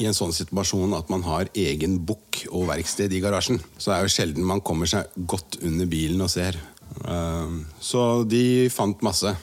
i 0.00 0.08
en 0.08 0.17
sånn 0.17 0.32
situasjon 0.32 0.94
at 0.97 1.11
man 1.12 1.25
har 1.26 1.50
egen 1.56 1.99
bukk 2.06 2.44
og 2.49 2.69
verksted 2.70 3.12
i 3.12 3.20
garasjen. 3.20 3.61
Så 3.76 3.91
det 3.91 3.97
er 3.97 4.06
jo 4.06 4.14
sjelden 4.14 4.49
man 4.49 4.62
kommer 4.64 4.88
seg 4.88 5.11
godt 5.29 5.58
under 5.67 5.88
bilen 5.91 6.23
og 6.25 6.31
ser. 6.32 6.56
Um, 7.05 7.64
Så 7.81 8.25
de 8.29 8.70
fant 8.73 9.05
masse. 9.05 9.35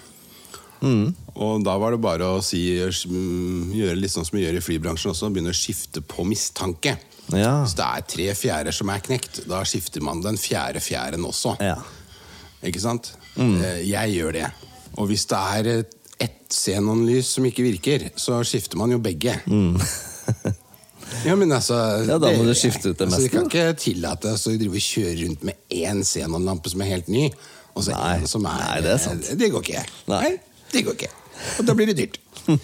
Og 0.82 1.64
da 1.66 1.76
var 1.78 1.92
det 1.94 2.02
bare 2.02 2.26
å 2.38 2.42
si, 2.44 2.62
mm, 2.81 3.74
gjøre 3.78 3.98
litt 4.00 4.12
sånn 4.14 4.26
som 4.26 4.38
vi 4.38 4.46
gjør 4.46 4.57
i 4.57 4.64
flybransjen 4.66 5.12
også, 5.14 5.30
begynne 5.34 5.54
å 5.54 5.57
skifte 5.57 6.02
på 6.02 6.26
mistanke. 6.26 6.96
Ja. 7.34 7.66
Så 7.68 7.76
det 7.78 7.86
er 7.86 8.06
tre 8.07 8.28
fjærer 8.40 8.74
som 8.74 8.90
er 8.90 9.00
knekt, 9.04 9.44
da 9.50 9.62
skifter 9.68 10.02
man 10.02 10.22
den 10.24 10.38
fjerde 10.40 10.80
fjæren 10.81 11.26
også. 11.28 11.57
Ja. 11.62 11.76
Ikke 12.64 12.81
sant? 12.81 13.12
Mm. 13.36 13.60
Jeg 13.86 14.16
gjør 14.18 14.34
det. 14.40 14.48
Og 14.98 15.07
hvis 15.12 15.26
det 15.30 15.38
er 15.38 15.68
et- 15.80 15.94
ett 16.19 16.50
xenonlys 16.50 17.26
som 17.36 17.46
ikke 17.46 17.62
virker, 17.62 18.10
så 18.18 18.40
skifter 18.44 18.78
man 18.78 18.90
jo 18.92 18.98
begge. 18.98 19.36
Ja, 21.26 21.36
men 21.36 21.52
altså 21.56 21.76
Ja, 22.07 22.18
da 22.19 22.31
må 22.36 22.44
du 22.44 22.54
skifte 22.57 22.92
ut 22.92 22.98
det 23.00 23.06
altså, 23.07 23.19
de 23.22 23.24
Vi 23.24 23.30
kan 23.31 23.46
ikke 23.48 23.78
tillate 23.80 24.34
oss 24.34 24.48
å 24.50 24.52
kjøre 24.52 25.14
rundt 25.22 25.44
med 25.48 25.56
én 25.72 26.02
xenonlampe 26.04 26.69
som 26.74 26.81
er 26.84 26.90
helt 26.92 27.07
ny, 27.07 27.30
og 27.76 27.86
så 27.86 27.96
en 27.96 28.28
som 28.28 28.46
er 28.50 28.57
Nei, 28.60 28.81
det 28.84 28.92
er 28.92 28.98
sant. 28.98 29.30
Det 29.40 29.50
går 29.54 29.64
ikke. 29.64 29.84
Nei. 30.12 30.34
Det 30.74 30.83
går 30.86 30.97
ikke. 30.97 31.14
Og 31.59 31.68
da 31.68 31.78
blir 31.78 31.88
det 31.92 31.97
dyrt. 32.02 32.19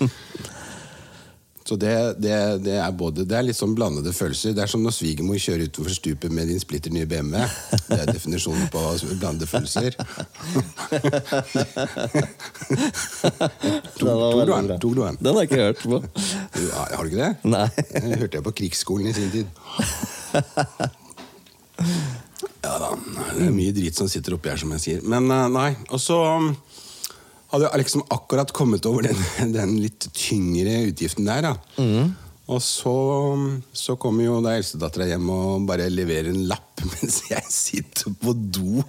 Så 1.63 1.77
det, 1.79 2.15
det, 2.19 2.57
det 2.65 2.73
er 2.75 2.91
både 2.91 3.23
Det 3.23 3.37
er 3.37 3.45
litt 3.47 3.55
sånn 3.55 3.71
blandede 3.75 4.11
følelser. 4.11 4.51
Det 4.51 4.65
er 4.65 4.67
som 4.67 4.83
når 4.83 4.91
svigermor 4.97 5.39
kjører 5.39 5.69
utover 5.71 5.93
stupet 5.95 6.31
med 6.35 6.49
din 6.51 6.59
splitter 6.59 6.91
nye 6.91 7.07
BMW. 7.07 7.39
Det 7.87 7.99
er 8.01 8.11
definisjonen 8.11 8.67
på 8.73 8.81
blandede 9.21 9.47
følelser. 9.47 9.95
Tok 13.95 14.03
du 14.03 14.51
den? 14.51 14.67
du 14.75 14.89
den? 14.99 15.17
Den 15.23 15.31
har 15.31 15.39
jeg 15.39 15.49
ikke 15.49 15.61
hørt 15.61 15.79
på. 15.85 16.03
Du, 16.03 16.61
Har 16.75 16.99
du 16.99 17.07
ikke 17.07 17.23
det? 17.23 17.31
Nei. 17.47 17.67
Den 17.95 18.11
hørte 18.19 18.35
jeg 18.41 18.45
på 18.49 18.55
krigsskolen 18.59 19.07
i 19.07 19.15
sin 19.15 19.31
tid. 19.31 19.47
Ja 22.63 22.77
da. 22.79 22.93
Det 23.35 23.43
er 23.43 23.51
mye 23.51 23.73
drit 23.75 23.97
som 23.97 24.07
sitter 24.07 24.37
oppi 24.37 24.47
her, 24.51 24.59
som 24.59 24.71
jeg 24.75 24.83
sier. 24.83 25.01
Men 25.03 25.27
eh, 25.31 25.49
nei. 25.51 25.71
Og 25.91 25.99
så 25.99 26.15
um, 26.15 26.53
hadde 27.53 27.69
liksom 27.83 28.03
akkurat 28.13 28.51
kommet 28.55 28.85
over 28.89 29.05
den, 29.07 29.23
den 29.57 29.77
litt 29.83 30.09
tyngre 30.17 30.83
utgiften 30.89 31.29
der. 31.29 31.45
Da. 31.45 31.55
Og 32.51 32.59
så, 32.59 32.93
så 33.71 33.95
kommer 33.95 34.25
jo 34.25 34.39
da 34.43 34.57
eldstedattera 34.57 35.07
hjem 35.13 35.29
og 35.31 35.67
bare 35.69 35.87
leverer 35.91 36.33
en 36.33 36.43
lapp 36.49 36.83
mens 36.91 37.21
jeg 37.29 37.45
sitter 37.47 38.11
på 38.19 38.33
do. 38.35 38.83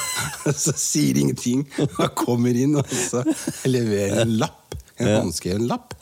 Så 0.64 0.74
sier 0.78 1.18
ingenting. 1.18 1.64
Og 1.80 2.12
kommer 2.18 2.54
inn 2.54 2.76
og 2.78 2.86
så 2.86 3.24
leverer 3.66 4.22
en 4.22 4.36
lapp. 4.38 4.76
En 5.00 5.10
håndskreven 5.16 5.66
lapp. 5.66 5.96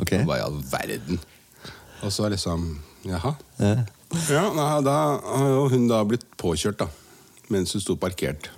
Okay. 0.00 0.22
Og 0.22 0.30
Hva 0.30 0.38
i 0.38 0.44
all 0.46 0.56
verden? 0.70 1.20
Og 2.04 2.12
så 2.14 2.30
liksom 2.32 2.68
Jaha. 3.04 3.34
Ja. 3.60 4.44
Da 4.86 4.98
har 5.20 5.48
jo 5.50 5.66
hun 5.74 5.88
da 5.90 6.00
blitt 6.08 6.24
påkjørt, 6.40 6.80
da. 6.80 6.88
Mens 7.52 7.74
hun 7.76 7.82
sto 7.84 7.98
parkert. 8.00 8.48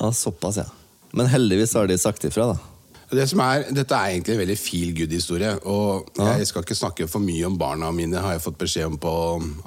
Ja, 0.00 0.10
såpass, 0.10 0.58
ja. 0.58 0.66
Men 1.14 1.30
heldigvis 1.30 1.74
har 1.78 1.86
de 1.90 1.98
sagt 2.00 2.26
ifra, 2.26 2.52
da. 2.54 2.74
Det 3.14 3.26
som 3.30 3.40
er, 3.44 3.66
dette 3.74 3.94
er 3.94 4.14
egentlig 4.14 4.34
en 4.34 4.40
veldig 4.40 4.56
feel 4.58 4.92
good-historie. 4.96 5.52
Og 5.70 6.08
jeg 6.18 6.48
skal 6.48 6.64
ikke 6.64 6.76
snakke 6.78 7.08
for 7.10 7.22
mye 7.22 7.46
om 7.46 7.58
barna 7.60 7.90
mine, 7.94 8.20
har 8.20 8.36
jeg 8.36 8.44
fått 8.46 8.58
beskjed 8.60 8.88
om 8.88 8.96
på, 9.00 9.12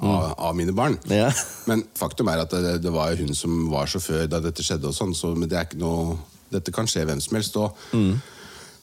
av, 0.04 0.32
av 0.50 0.56
mine 0.58 0.74
barn. 0.76 0.98
Ja. 1.12 1.30
Men 1.70 1.86
faktum 1.96 2.28
er 2.32 2.42
at 2.44 2.52
det, 2.52 2.78
det 2.84 2.92
var 2.94 3.16
hun 3.20 3.32
som 3.36 3.68
var 3.72 3.88
sjåfør 3.90 4.26
da 4.30 4.42
dette 4.44 4.64
skjedde. 4.66 4.90
og 4.90 4.96
sånn, 4.96 5.16
så 5.16 5.32
det 5.44 5.68
noe, 5.80 6.18
Dette 6.48 6.72
kan 6.72 6.88
skje 6.88 7.04
hvem 7.04 7.20
som 7.20 7.36
helst. 7.36 7.56
og 7.60 7.76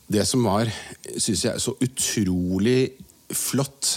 Det 0.07 0.25
som 0.29 0.45
var, 0.45 0.69
syns 1.17 1.45
jeg, 1.48 1.62
så 1.62 1.75
utrolig 1.81 2.93
flott 3.34 3.95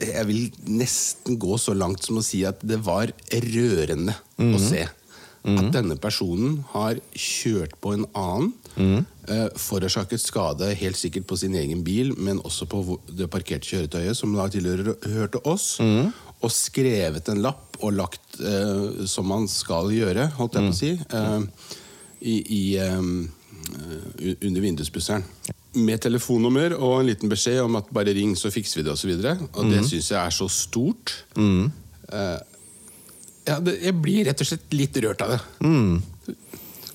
Jeg 0.00 0.24
vil 0.24 0.46
nesten 0.72 1.36
gå 1.36 1.58
så 1.60 1.74
langt 1.76 2.06
som 2.06 2.16
å 2.16 2.24
si 2.24 2.40
at 2.48 2.62
det 2.64 2.78
var 2.80 3.12
rørende 3.44 4.16
å 4.40 4.60
se. 4.60 4.86
At 5.40 5.70
denne 5.72 5.96
personen 5.96 6.58
har 6.74 6.98
kjørt 7.16 7.78
på 7.80 7.94
en 7.96 8.04
annen, 8.12 8.52
eh, 9.26 9.48
forårsaket 9.56 10.20
skade 10.20 10.74
helt 10.76 10.96
sikkert 10.96 11.26
på 11.26 11.38
sin 11.38 11.54
egen 11.54 11.82
bil, 11.82 12.12
men 12.18 12.40
også 12.44 12.66
på 12.68 13.00
det 13.08 13.30
parkerte 13.30 13.64
kjøretøyet, 13.64 14.16
som 14.16 14.34
da 14.36 14.48
tilhørte 14.48 15.40
oss, 15.48 15.78
og 15.80 16.50
skrevet 16.52 17.28
en 17.28 17.40
lapp 17.40 17.78
og 17.80 17.92
lagt, 17.96 18.40
eh, 18.40 19.06
som 19.06 19.26
man 19.26 19.48
skal 19.48 19.88
gjøre, 19.92 20.30
holdt 20.36 20.54
jeg 20.54 20.68
på 20.68 20.74
å 20.74 20.76
si, 20.76 20.92
eh, 21.10 21.40
i, 22.20 22.36
i, 22.44 22.76
eh, 22.76 23.00
under 24.44 24.60
vinduspusseren. 24.60 25.24
Med 25.80 26.00
telefonnummer 26.02 26.74
og 26.74 27.00
en 27.00 27.06
liten 27.06 27.30
beskjed 27.30 27.62
om 27.62 27.76
at 27.76 27.88
bare 27.94 28.12
ring, 28.12 28.34
så 28.36 28.50
fikser 28.50 28.80
vi 28.80 28.82
det, 28.82 28.92
osv. 28.92 29.10
Og, 29.14 29.22
så 29.22 29.48
og 29.54 29.70
det 29.70 29.84
syns 29.86 30.10
jeg 30.10 30.20
er 30.20 30.30
så 30.34 30.48
stort. 30.50 31.14
Eh, 31.38 32.38
ja, 33.50 33.58
det, 33.64 33.76
jeg 33.82 33.96
blir 33.98 34.24
rett 34.30 34.42
og 34.42 34.48
slett 34.48 34.76
litt 34.76 34.96
rørt 35.02 35.24
av 35.26 35.34
det. 35.34 35.40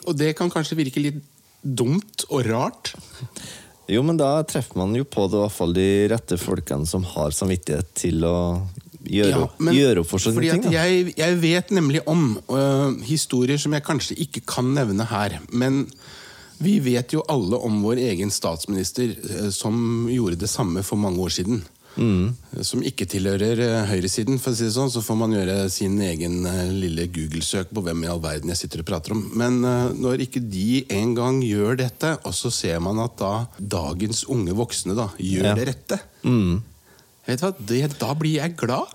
Og 0.06 0.18
det 0.18 0.34
kan 0.38 0.52
kanskje 0.54 0.78
virke 0.80 1.04
litt 1.04 1.22
dumt 1.66 2.28
og 2.30 2.46
rart. 2.46 2.94
Jo, 3.90 4.02
men 4.06 4.18
da 4.18 4.40
treffer 4.48 4.80
man 4.82 4.96
jo 4.98 5.06
på 5.06 5.28
det, 5.30 5.38
i 5.38 5.44
hvert 5.44 5.54
fall 5.54 5.76
de 5.76 5.90
rette 6.10 6.40
folkene 6.42 6.90
som 6.90 7.06
har 7.16 7.34
samvittighet 7.36 7.92
til 7.98 8.26
å 8.26 8.38
gjøre, 9.06 9.30
Ja, 9.30 9.48
men 9.62 9.78
gjøre 9.78 10.02
opp 10.02 10.10
for 10.10 10.22
sånne 10.22 10.40
fordi 10.40 10.54
ting. 10.56 10.74
Jeg, 10.74 11.14
jeg 11.20 11.38
vet 11.42 11.74
nemlig 11.76 12.02
om 12.10 12.38
øh, 12.50 12.96
historier 13.06 13.62
som 13.62 13.76
jeg 13.78 13.86
kanskje 13.86 14.18
ikke 14.26 14.42
kan 14.56 14.72
nevne 14.74 15.06
her. 15.10 15.38
Men 15.54 15.84
vi 16.58 16.80
vet 16.82 17.14
jo 17.14 17.24
alle 17.30 17.60
om 17.68 17.82
vår 17.84 18.02
egen 18.08 18.32
statsminister 18.34 19.14
øh, 19.14 19.50
som 19.54 20.08
gjorde 20.10 20.40
det 20.42 20.50
samme 20.50 20.86
for 20.88 21.02
mange 21.02 21.22
år 21.22 21.38
siden. 21.38 21.62
Mm. 21.96 22.34
Som 22.68 22.82
ikke 22.84 23.06
tilhører 23.08 23.60
øh, 23.64 23.86
høyresiden, 23.88 24.36
for 24.44 24.52
å 24.52 24.58
si 24.58 24.66
det 24.68 24.74
sånn. 24.76 24.92
Så 24.92 25.00
får 25.06 25.18
man 25.22 25.32
gjøre 25.36 25.56
sin 25.72 25.96
egen 26.04 26.42
øh, 26.50 26.74
lille 26.76 27.06
Google-søk 27.16 27.72
på 27.76 27.84
hvem 27.86 28.04
i 28.04 28.10
all 28.12 28.20
verden 28.24 28.52
jeg 28.52 28.60
sitter 28.66 28.84
og 28.84 28.90
prater 28.90 29.16
om. 29.16 29.22
Men 29.40 29.62
øh, 29.64 29.94
når 29.96 30.26
ikke 30.28 30.44
de 30.44 30.82
engang 30.92 31.40
gjør 31.46 31.80
dette, 31.86 32.16
og 32.28 32.36
så 32.36 32.52
ser 32.52 32.84
man 32.84 33.00
at 33.06 33.16
da 33.22 33.34
dagens 33.60 34.26
unge 34.28 34.56
voksne 34.60 34.98
da 34.98 35.08
gjør 35.18 35.52
Ja. 35.52 35.56
det 35.56 35.70
rette. 35.72 36.02
Vet 37.26 37.40
du 37.42 37.46
hva? 37.48 37.54
Det, 37.72 37.82
da 38.02 38.12
blir 38.20 38.40
jeg 38.42 38.58
glad. 38.60 38.92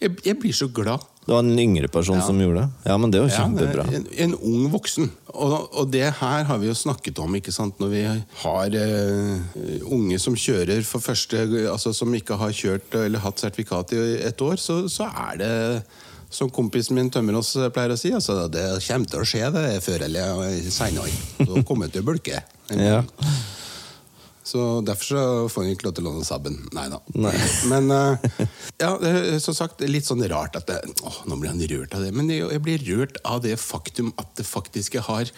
Jeg, 0.00 0.14
jeg 0.24 0.38
blir 0.40 0.54
så 0.56 0.70
glad. 0.72 1.02
Det 1.26 1.34
var 1.34 1.42
en 1.44 1.58
yngre 1.60 1.86
person 1.92 2.16
Ja. 2.16 2.24
som 2.26 2.38
gjorde 2.40 2.62
det. 2.64 2.68
Ja, 2.90 2.96
men 2.98 3.10
det 3.12 3.20
var 3.20 3.28
Ja, 3.28 3.44
kjempebra. 3.44 3.84
en, 3.94 4.06
en 4.24 4.34
ung 4.34 4.70
voksen. 4.72 5.10
Og, 5.34 5.68
og 5.76 5.90
det 5.92 6.06
her 6.18 6.44
har 6.48 6.58
vi 6.58 6.66
jo 6.70 6.74
snakket 6.74 7.18
om, 7.22 7.34
ikke 7.36 7.52
sant? 7.52 7.76
når 7.78 7.88
vi 7.92 8.02
har 8.42 8.76
uh, 8.80 9.92
unge 9.92 10.18
som 10.18 10.34
kjører 10.34 10.82
for 10.82 10.98
første 11.04 11.44
Altså 11.70 11.92
som 11.94 12.14
ikke 12.16 12.38
har 12.40 12.50
kjørt 12.56 12.94
eller 13.04 13.20
hatt 13.22 13.38
sertifikat 13.38 13.92
i 13.92 14.00
et 14.26 14.40
år, 14.42 14.56
så, 14.58 14.80
så 14.88 15.06
er 15.12 15.36
det 15.38 15.52
som 16.30 16.50
kompisen 16.50 16.94
min 16.94 17.10
Tømmerås 17.10 17.52
pleier 17.74 17.90
å 17.90 17.98
si, 17.98 18.12
altså, 18.14 18.44
det 18.48 18.64
kommer 18.86 19.06
til 19.10 19.20
å 19.20 19.26
skje 19.26 19.48
det 19.54 19.64
før 19.82 20.04
eller 20.06 20.52
senere. 20.70 21.10
Så 21.42 21.62
kommer 21.66 21.86
det 21.90 21.96
til 21.98 22.04
å 22.04 22.10
bulke. 22.10 22.42
Ja. 22.70 23.00
Så 24.50 24.66
derfor 24.86 25.06
så 25.06 25.22
får 25.52 25.66
hun 25.66 25.72
ikke 25.76 25.86
lov 25.86 25.94
til 25.96 26.06
å 26.06 26.10
låne 26.10 26.26
Saben. 26.26 26.56
Nei 26.74 26.88
da. 26.90 26.98
Nei. 27.14 27.34
Men 27.72 27.90
uh, 27.94 28.28
ja, 28.80 28.92
som 29.42 29.54
sagt 29.56 29.84
litt 29.86 30.08
sånn 30.08 30.24
rart 30.32 30.58
at 30.58 30.66
det, 30.70 30.80
åh, 31.06 31.22
Nå 31.30 31.38
blir 31.38 31.52
han 31.52 31.62
rørt 31.70 31.94
av 31.94 32.02
det. 32.06 32.10
Men 32.16 32.30
jeg, 32.32 32.48
jeg 32.50 32.64
blir 32.66 32.86
rørt 32.90 33.20
av 33.28 33.42
det 33.46 33.54
faktum 33.62 34.10
at 34.20 34.34
det 34.40 34.48
faktisk 34.48 34.98
har 35.06 35.30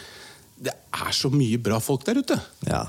Det 0.62 0.73
er 0.73 1.16
så 1.16 1.28
mye 1.33 1.61
bra 1.61 1.81
folk 1.83 2.07
der 2.09 2.23
ute. 2.23 2.38
Ja, 2.69 2.87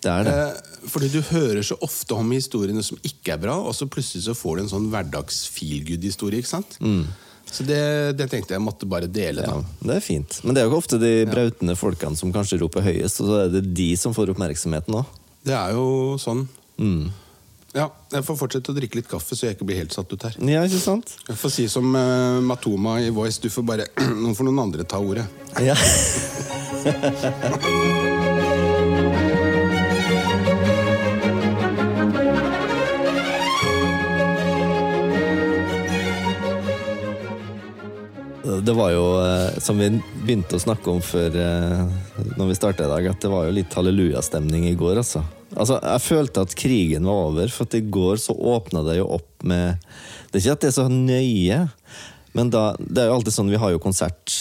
det 0.00 0.12
er 0.12 0.24
det. 0.24 0.34
Eh, 0.34 0.84
fordi 0.88 1.10
du 1.12 1.20
hører 1.30 1.62
så 1.66 1.76
ofte 1.84 2.16
om 2.16 2.30
historiene 2.32 2.82
som 2.84 2.98
ikke 3.04 3.34
er 3.34 3.42
bra, 3.42 3.56
og 3.60 3.74
så 3.76 3.88
plutselig 3.90 4.24
så 4.24 4.36
får 4.36 4.56
du 4.56 4.62
en 4.64 4.70
sånn 4.72 4.86
hverdags 4.92 5.42
feelgood-historie. 5.52 6.40
ikke 6.40 6.54
sant? 6.54 6.78
Så 7.50 7.66
det, 7.66 7.80
det 8.16 8.28
tenkte 8.30 8.54
jeg 8.54 8.62
måtte 8.64 8.88
bare 8.88 9.10
dele. 9.10 9.44
da. 9.44 9.58
Ja, 9.58 9.86
det 9.90 9.96
er 9.98 10.04
fint. 10.04 10.38
Men 10.44 10.56
det 10.56 10.62
er 10.62 10.68
jo 10.68 10.72
ikke 10.72 10.82
ofte 10.84 11.00
de 11.02 11.12
brautende 11.28 11.76
folkene 11.76 12.16
som 12.16 12.32
kanskje 12.32 12.60
roper 12.62 12.86
høyest, 12.86 13.20
og 13.20 13.28
så 13.28 13.40
er 13.44 13.52
det 13.58 13.64
de 13.76 13.90
som 14.00 14.14
får 14.16 14.32
oppmerksomheten 14.32 15.00
òg. 15.02 15.16
Det 15.46 15.54
er 15.56 15.76
jo 15.76 16.16
sånn. 16.20 16.46
Mm. 16.80 17.10
Ja, 17.70 17.84
Jeg 18.10 18.24
får 18.26 18.34
fortsette 18.40 18.72
å 18.72 18.74
drikke 18.74 18.98
litt 18.98 19.06
kaffe, 19.10 19.36
så 19.38 19.46
jeg 19.46 19.54
ikke 19.54 19.66
blir 19.68 19.78
helt 19.78 19.94
satt 19.94 20.10
ut 20.10 20.24
her. 20.26 20.34
Ja, 20.42 20.64
ikke 20.66 20.80
sant? 20.82 21.12
Jeg 21.28 21.38
får 21.38 21.52
si 21.54 21.68
som 21.70 21.86
uh, 21.94 22.40
Matoma 22.42 22.96
i 22.98 23.12
Voice, 23.14 23.38
du 23.38 23.46
får 23.52 23.62
bare 23.68 23.86
Nå 24.22 24.34
får 24.34 24.50
noen 24.50 24.64
andre 24.66 24.82
ta 24.88 24.98
ordet. 24.98 25.26
Ja. 25.62 25.78
Det 38.58 38.72
var 38.74 38.90
jo, 38.90 39.04
eh, 39.22 39.58
som 39.62 39.78
vi 39.78 39.88
begynte 40.24 40.58
å 40.58 40.62
snakke 40.62 40.90
om 40.90 41.00
før 41.04 41.34
eh, 41.38 41.82
Når 42.36 42.48
vi 42.48 42.56
starta 42.58 42.86
i 42.86 42.90
dag, 42.90 43.10
at 43.12 43.22
det 43.22 43.30
var 43.32 43.46
jo 43.46 43.56
litt 43.56 43.74
hallelujastemning 43.76 44.66
i 44.70 44.76
går. 44.78 45.00
Altså. 45.02 45.22
altså, 45.54 45.78
Jeg 45.84 46.04
følte 46.06 46.44
at 46.46 46.56
krigen 46.58 47.08
var 47.08 47.30
over, 47.30 47.52
for 47.54 47.68
at 47.68 47.78
i 47.78 47.84
går 47.86 48.20
så 48.22 48.34
åpna 48.34 48.84
det 48.88 48.98
jo 49.00 49.10
opp 49.18 49.46
med 49.46 49.78
Det 50.30 50.40
er 50.40 50.44
ikke 50.44 50.56
at 50.58 50.64
det 50.64 50.70
er 50.72 50.78
så 50.78 50.88
nøye, 50.90 51.60
men 52.38 52.52
da, 52.54 52.64
det 52.78 53.02
er 53.02 53.10
jo 53.10 53.18
alltid 53.18 53.34
sånn, 53.34 53.50
vi 53.50 53.58
har 53.58 53.74
jo 53.74 53.82
konsert 53.82 54.36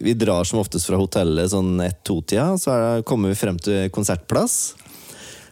Vi 0.00 0.16
drar 0.16 0.48
som 0.48 0.60
oftest 0.62 0.88
fra 0.88 1.00
hotellet 1.00 1.52
sånn 1.52 1.76
ett-to-tida, 1.84 2.54
så 2.60 2.76
det, 2.80 3.06
kommer 3.08 3.32
vi 3.32 3.40
frem 3.40 3.60
til 3.60 3.88
konsertplass. 3.94 4.74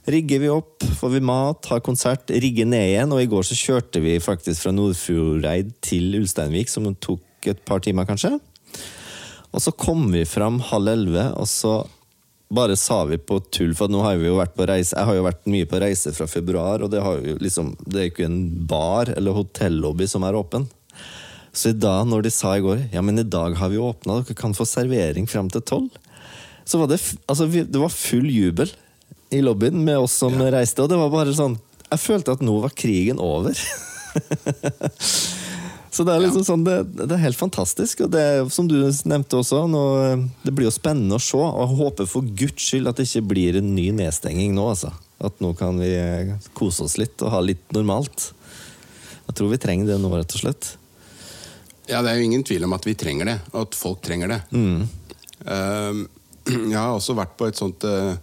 Rigger 0.05 0.43
vi 0.43 0.51
opp, 0.53 0.85
får 0.99 1.15
vi 1.15 1.21
mat, 1.25 1.65
har 1.71 1.81
konsert, 1.81 2.29
rigger 2.29 2.69
ned 2.69 2.91
igjen. 2.91 3.13
Og 3.17 3.23
i 3.23 3.29
går 3.31 3.47
så 3.49 3.57
kjørte 3.57 4.03
vi 4.05 4.19
faktisk 4.21 4.67
fra 4.67 4.73
Nordfjordeid 4.77 5.71
til 5.85 6.19
Ulsteinvik, 6.19 6.69
som 6.69 6.91
tok 7.01 7.23
et 7.53 7.65
par 7.69 7.83
timer, 7.85 8.09
kanskje. 8.09 8.33
Og 9.55 9.63
så 9.63 9.71
kom 9.71 10.09
vi 10.13 10.25
fram 10.27 10.59
halv 10.71 10.91
elleve, 10.95 11.29
og 11.39 11.47
så 11.51 11.83
bare 12.55 12.77
sa 12.77 13.03
vi 13.09 13.19
på 13.19 13.39
tull, 13.55 13.75
for 13.77 13.91
nå 13.91 14.03
har 14.05 14.19
vi 14.21 14.29
jo 14.29 14.37
vært 14.39 14.55
på 14.55 14.67
reise 14.69 14.95
Jeg 14.95 15.09
har 15.09 15.17
jo 15.17 15.25
vært 15.27 15.47
mye 15.51 15.67
på 15.67 15.81
reise 15.83 16.13
fra 16.15 16.27
februar, 16.31 16.85
og 16.85 16.91
det, 16.93 17.03
har 17.03 17.21
jo 17.25 17.37
liksom, 17.43 17.73
det 17.87 17.99
er 17.99 18.09
jo 18.09 18.13
ikke 18.13 18.29
en 18.29 18.41
bar 18.71 19.11
eller 19.15 19.37
hotellobby 19.37 20.07
som 20.11 20.27
er 20.27 20.39
åpen. 20.39 20.69
Så 21.55 21.71
i 21.71 21.79
dag, 21.79 22.05
når 22.11 22.27
de 22.27 22.33
sa 22.35 22.57
i 22.59 22.63
går 22.65 22.89
Ja, 22.93 23.03
men 23.03 23.19
i 23.19 23.27
dag 23.27 23.55
har 23.59 23.71
vi 23.71 23.79
åpna, 23.79 24.21
dere 24.23 24.39
kan 24.39 24.57
få 24.59 24.67
servering 24.69 25.29
fram 25.31 25.51
til 25.53 25.63
tolv. 25.63 26.01
Så 26.65 26.81
var 26.81 26.91
det, 26.91 27.01
altså, 27.31 27.47
vi, 27.51 27.63
det 27.63 27.81
var 27.81 27.93
full 27.93 28.27
jubel 28.31 28.71
i 29.35 29.41
lobbyen 29.43 29.79
med 29.85 30.05
oss 30.05 30.17
som 30.23 30.35
reiste, 30.39 30.83
og 30.83 30.91
det 30.91 30.99
var 31.01 31.13
bare 31.13 31.35
sånn 31.37 31.57
Jeg 31.91 32.03
følte 32.03 32.35
at 32.35 32.43
nå 32.45 32.59
var 32.63 32.75
krigen 32.77 33.23
over. 33.23 33.55
Så 35.95 36.03
det 36.03 36.11
er 36.11 36.25
liksom 36.25 36.43
sånn, 36.43 36.65
det, 36.67 36.77
det 36.99 37.13
er 37.15 37.23
helt 37.23 37.39
fantastisk. 37.39 38.03
Og 38.07 38.11
det 38.11 38.27
som 38.51 38.67
du 38.67 38.81
nevnte 39.07 39.39
også, 39.39 39.61
nå, 39.71 39.83
det 40.43 40.55
blir 40.55 40.67
jo 40.67 40.75
spennende 40.75 41.21
å 41.21 41.23
se. 41.23 41.39
Og 41.39 41.61
jeg 41.63 41.79
håper 41.79 42.09
for 42.11 42.33
guds 42.43 42.67
skyld 42.67 42.91
at 42.91 42.99
det 42.99 43.07
ikke 43.07 43.29
blir 43.31 43.61
en 43.61 43.75
ny 43.77 43.91
nedstenging 43.95 44.57
nå. 44.57 44.67
altså. 44.73 44.91
At 45.23 45.39
nå 45.45 45.53
kan 45.59 45.79
vi 45.79 45.93
eh, 45.95 46.35
kose 46.59 46.89
oss 46.89 46.99
litt 46.99 47.23
og 47.23 47.31
ha 47.37 47.43
litt 47.45 47.63
normalt. 47.77 48.33
Jeg 49.29 49.39
tror 49.39 49.55
vi 49.55 49.61
trenger 49.63 49.93
det 49.93 50.01
nå, 50.03 50.11
rett 50.19 50.35
og 50.35 50.43
slett. 50.43 50.75
Ja, 51.87 52.01
det 52.03 52.11
er 52.11 52.19
jo 52.19 52.27
ingen 52.27 52.45
tvil 52.47 52.67
om 52.67 52.75
at 52.75 52.87
vi 52.89 52.97
trenger 52.99 53.29
det, 53.29 53.39
og 53.53 53.69
at 53.69 53.79
folk 53.79 54.03
trenger 54.05 54.35
det. 54.35 54.41
Eh, 55.47 56.05
jeg 56.73 56.79
har 56.79 56.93
også 56.93 57.17
vært 57.17 57.39
på 57.39 57.49
et 57.49 57.61
sånt 57.61 57.87
eh, 57.87 58.17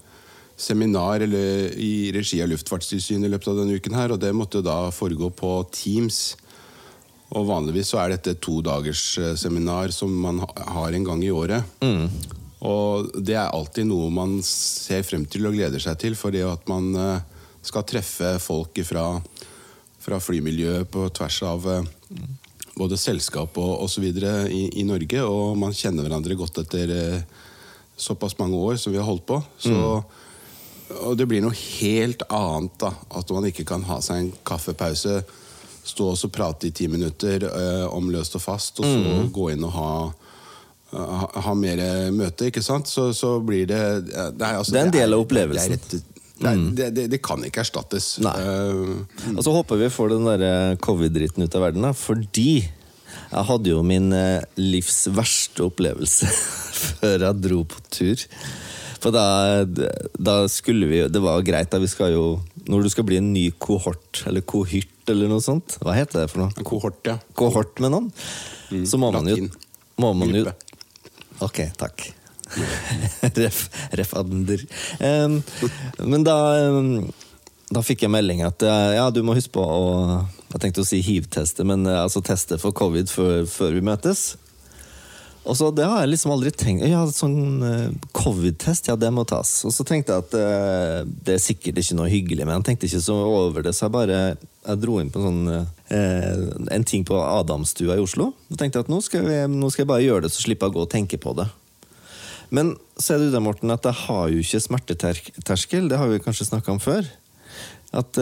seminar 0.59 1.23
eller, 1.23 1.71
i 1.79 2.11
regi 2.13 2.41
av 2.43 2.51
Luftfartstilsynet 2.51 3.29
i 3.29 3.31
løpet 3.31 3.53
av 3.53 3.63
denne 3.63 3.79
uken 3.79 3.95
her, 3.97 4.13
og 4.13 4.21
det 4.21 4.35
måtte 4.35 4.63
da 4.65 4.83
foregå 4.93 5.31
på 5.39 5.55
Teams. 5.73 6.33
Og 7.31 7.45
vanligvis 7.47 7.93
så 7.93 8.01
er 8.01 8.13
dette 8.15 8.33
et 8.35 8.41
to 8.43 8.57
dagers 8.65 9.03
eh, 9.21 9.35
som 9.39 10.15
man 10.23 10.41
har 10.43 10.91
en 10.97 11.05
gang 11.07 11.21
i 11.23 11.31
året. 11.31 11.63
Og 12.61 13.07
det 13.17 13.37
er 13.39 13.49
alltid 13.55 13.87
noe 13.89 14.11
man 14.13 14.35
ser 14.45 15.01
frem 15.07 15.23
til 15.25 15.47
og 15.49 15.55
gleder 15.55 15.81
seg 15.81 15.97
til, 16.01 16.17
for 16.19 16.33
det 16.35 16.43
at 16.45 16.67
man 16.69 16.91
eh, 16.93 17.23
skal 17.65 17.85
treffe 17.87 18.35
folk 18.43 18.81
fra, 18.85 19.05
fra 20.01 20.19
flymiljøet 20.21 20.89
på 20.91 21.07
tvers 21.17 21.39
av 21.47 21.69
eh, 21.71 21.87
både 22.75 22.99
selskap 22.99 23.57
og 23.61 23.85
osv. 23.87 24.05
I, 24.11 24.65
i 24.81 24.83
Norge, 24.87 25.23
og 25.23 25.55
man 25.59 25.73
kjenner 25.75 26.05
hverandre 26.05 26.37
godt 26.39 26.61
etter 26.65 26.93
såpass 28.01 28.37
mange 28.39 28.57
år 28.57 28.77
som 28.81 28.93
vi 28.93 28.99
har 28.99 29.07
holdt 29.07 29.25
på. 29.29 29.39
Så, 29.61 30.03
Og 31.05 31.15
det 31.15 31.27
blir 31.29 31.43
noe 31.43 31.55
helt 31.55 32.23
annet 32.27 32.73
da, 32.81 32.91
at 33.15 33.29
man 33.31 33.45
ikke 33.47 33.63
kan 33.67 33.83
ha 33.87 34.01
seg 34.03 34.17
en 34.19 34.31
kaffepause, 34.47 35.21
stå 35.83 36.11
og 36.13 36.17
så 36.19 36.29
prate 36.33 36.69
i 36.69 36.73
ti 36.75 36.87
minutter 36.91 37.47
uh, 37.47 37.87
om 37.93 38.11
løst 38.13 38.35
og 38.37 38.43
fast, 38.43 38.81
og 38.81 38.85
så 38.85 39.21
gå 39.33 39.51
inn 39.53 39.65
og 39.67 39.73
ha 39.77 39.93
ha, 40.91 41.27
ha 41.45 41.53
mer 41.55 41.79
møte, 42.11 42.49
ikke 42.49 42.63
sant, 42.63 42.89
så, 42.91 43.11
så 43.15 43.37
blir 43.39 43.67
det 43.69 43.79
Det 44.09 44.17
er, 44.43 44.57
altså, 44.57 44.73
Det 44.73 44.81
er 44.81 44.89
en 44.89 44.95
del 44.95 45.15
av 45.15 45.21
opplevelsen. 45.23 45.77
Det, 45.77 46.01
rett, 46.01 46.17
det, 46.41 46.83
er, 46.83 46.91
det, 46.97 47.05
det, 47.13 47.21
kan 47.23 47.43
ikke 47.47 47.63
erstattes. 47.63 48.17
Nei. 48.23 48.33
Eh, 48.43 49.29
Og 49.37 49.39
så 49.45 49.53
håper 49.55 49.79
vi 49.79 49.91
får 49.93 50.11
den 50.15 50.27
der 50.27 50.43
eh, 50.47 50.75
covid-dritten 50.83 51.45
ut 51.45 51.55
av 51.55 51.63
verden, 51.67 51.87
da, 51.87 51.93
fordi 51.95 52.57
jeg 52.61 53.47
hadde 53.47 53.71
jo 53.71 53.79
min 53.87 54.11
livs 54.59 55.05
verste 55.15 55.63
opplevelse 55.63 56.27
før 56.99 57.27
jeg 57.29 57.43
dro 57.45 57.63
på 57.71 57.83
tur. 57.87 58.27
For 59.01 59.15
da, 59.15 59.63
da 60.21 60.35
skulle 60.51 60.85
vi 60.85 60.99
jo 60.99 61.07
Det 61.09 61.21
var 61.23 61.41
greit, 61.45 61.71
da. 61.71 61.79
Vi 61.81 61.89
skal 61.89 62.13
jo 62.13 62.25
Når 62.69 62.85
du 62.85 62.89
skal 62.93 63.05
bli 63.07 63.17
en 63.17 63.31
ny 63.33 63.47
kohort, 63.61 64.21
eller 64.29 64.43
kohyrt, 64.45 64.93
eller 65.09 65.31
noe 65.31 65.41
sånt 65.41 65.79
Hva 65.81 65.95
heter 65.97 66.23
det 66.23 66.31
for 66.33 66.43
noe? 66.43 66.65
kohort, 66.67 66.99
ja. 67.07 67.17
Kohort 67.37 67.81
med 67.81 67.93
noen? 67.95 68.11
Så 68.87 68.99
må 69.01 69.09
man 69.13 69.27
jo, 69.27 69.47
må 70.01 70.13
man 70.17 70.35
jo 70.35 70.45
Ok, 71.41 71.63
takk. 71.79 72.11
ref, 73.39 73.69
ref 73.95 74.13
adender. 74.19 74.61
Um, 74.99 75.39
men 76.03 76.25
da 76.27 76.35
um, 76.67 77.07
Da 77.71 77.83
fikk 77.85 78.03
jeg 78.03 78.11
melding 78.11 78.41
at 78.43 78.65
eh, 78.67 78.97
ja, 78.97 79.05
du 79.15 79.21
må 79.23 79.31
huske 79.37 79.53
på 79.55 79.63
å 79.63 79.85
Jeg 80.51 80.59
tenkte 80.59 80.83
å 80.83 80.87
si 80.87 80.99
hiv-teste, 81.05 81.63
men 81.63 81.87
eh, 81.87 82.01
altså 82.03 82.19
teste 82.25 82.59
for 82.59 82.75
covid 82.75 83.07
før, 83.09 83.45
før 83.47 83.77
vi 83.77 83.83
møtes. 83.87 84.33
Og 85.41 85.57
så 85.57 85.71
Det 85.73 85.85
har 85.87 86.03
jeg 86.03 86.11
liksom 86.13 86.33
aldri 86.35 86.51
tenkt 86.53 86.85
Ja, 86.85 87.01
sånn 87.09 87.63
eh, 87.65 87.93
covid-test, 88.17 88.91
ja, 88.91 88.97
det 88.99 89.09
må 89.13 89.25
tas. 89.27 89.49
Og 89.65 89.73
så 89.73 89.85
tenkte 89.87 90.13
jeg 90.13 90.25
at 90.25 90.35
eh, 90.37 90.97
det 91.25 91.37
er 91.37 91.41
sikkert 91.41 91.81
ikke 91.81 91.97
noe 91.97 92.11
hyggelig, 92.11 92.45
men 92.45 92.59
jeg 92.59 92.67
tenkte 92.69 92.89
ikke 92.89 93.03
så 93.07 93.17
over 93.25 93.65
det, 93.65 93.73
så 93.75 93.87
jeg 93.87 93.95
bare 93.95 94.19
jeg 94.61 94.77
dro 94.77 94.99
inn 95.01 95.09
på 95.09 95.23
sånn, 95.23 95.39
eh, 95.49 96.43
en 96.75 96.85
ting 96.85 97.05
på 97.07 97.17
Adamstua 97.17 97.97
i 97.97 98.03
Oslo. 98.03 98.29
Og 98.51 98.59
tenkte 98.61 98.83
at 98.83 98.91
nå 98.91 99.01
skal, 99.01 99.25
vi, 99.25 99.39
nå 99.49 99.71
skal 99.73 99.87
jeg 99.87 99.91
bare 99.93 100.05
gjøre 100.05 100.27
det, 100.27 100.33
så 100.35 100.45
slipper 100.45 100.69
jeg 100.69 100.75
å 100.75 100.77
gå 100.77 100.85
og 100.85 100.93
tenke 100.93 101.17
på 101.21 101.33
det. 101.39 101.47
Men 102.53 102.75
så 102.99 103.15
er 103.15 103.23
det 103.23 103.31
det, 103.33 103.41
Morten, 103.41 103.73
at 103.73 103.87
jeg 103.87 103.97
har 104.03 104.29
jo 104.29 104.43
ikke 104.43 104.61
smerteterskel. 104.61 105.89
Det 105.89 105.97
har 105.97 106.11
vi 106.11 106.21
kanskje 106.21 106.51
snakka 106.51 106.75
om 106.75 106.81
før. 106.83 107.07
At 107.95 108.19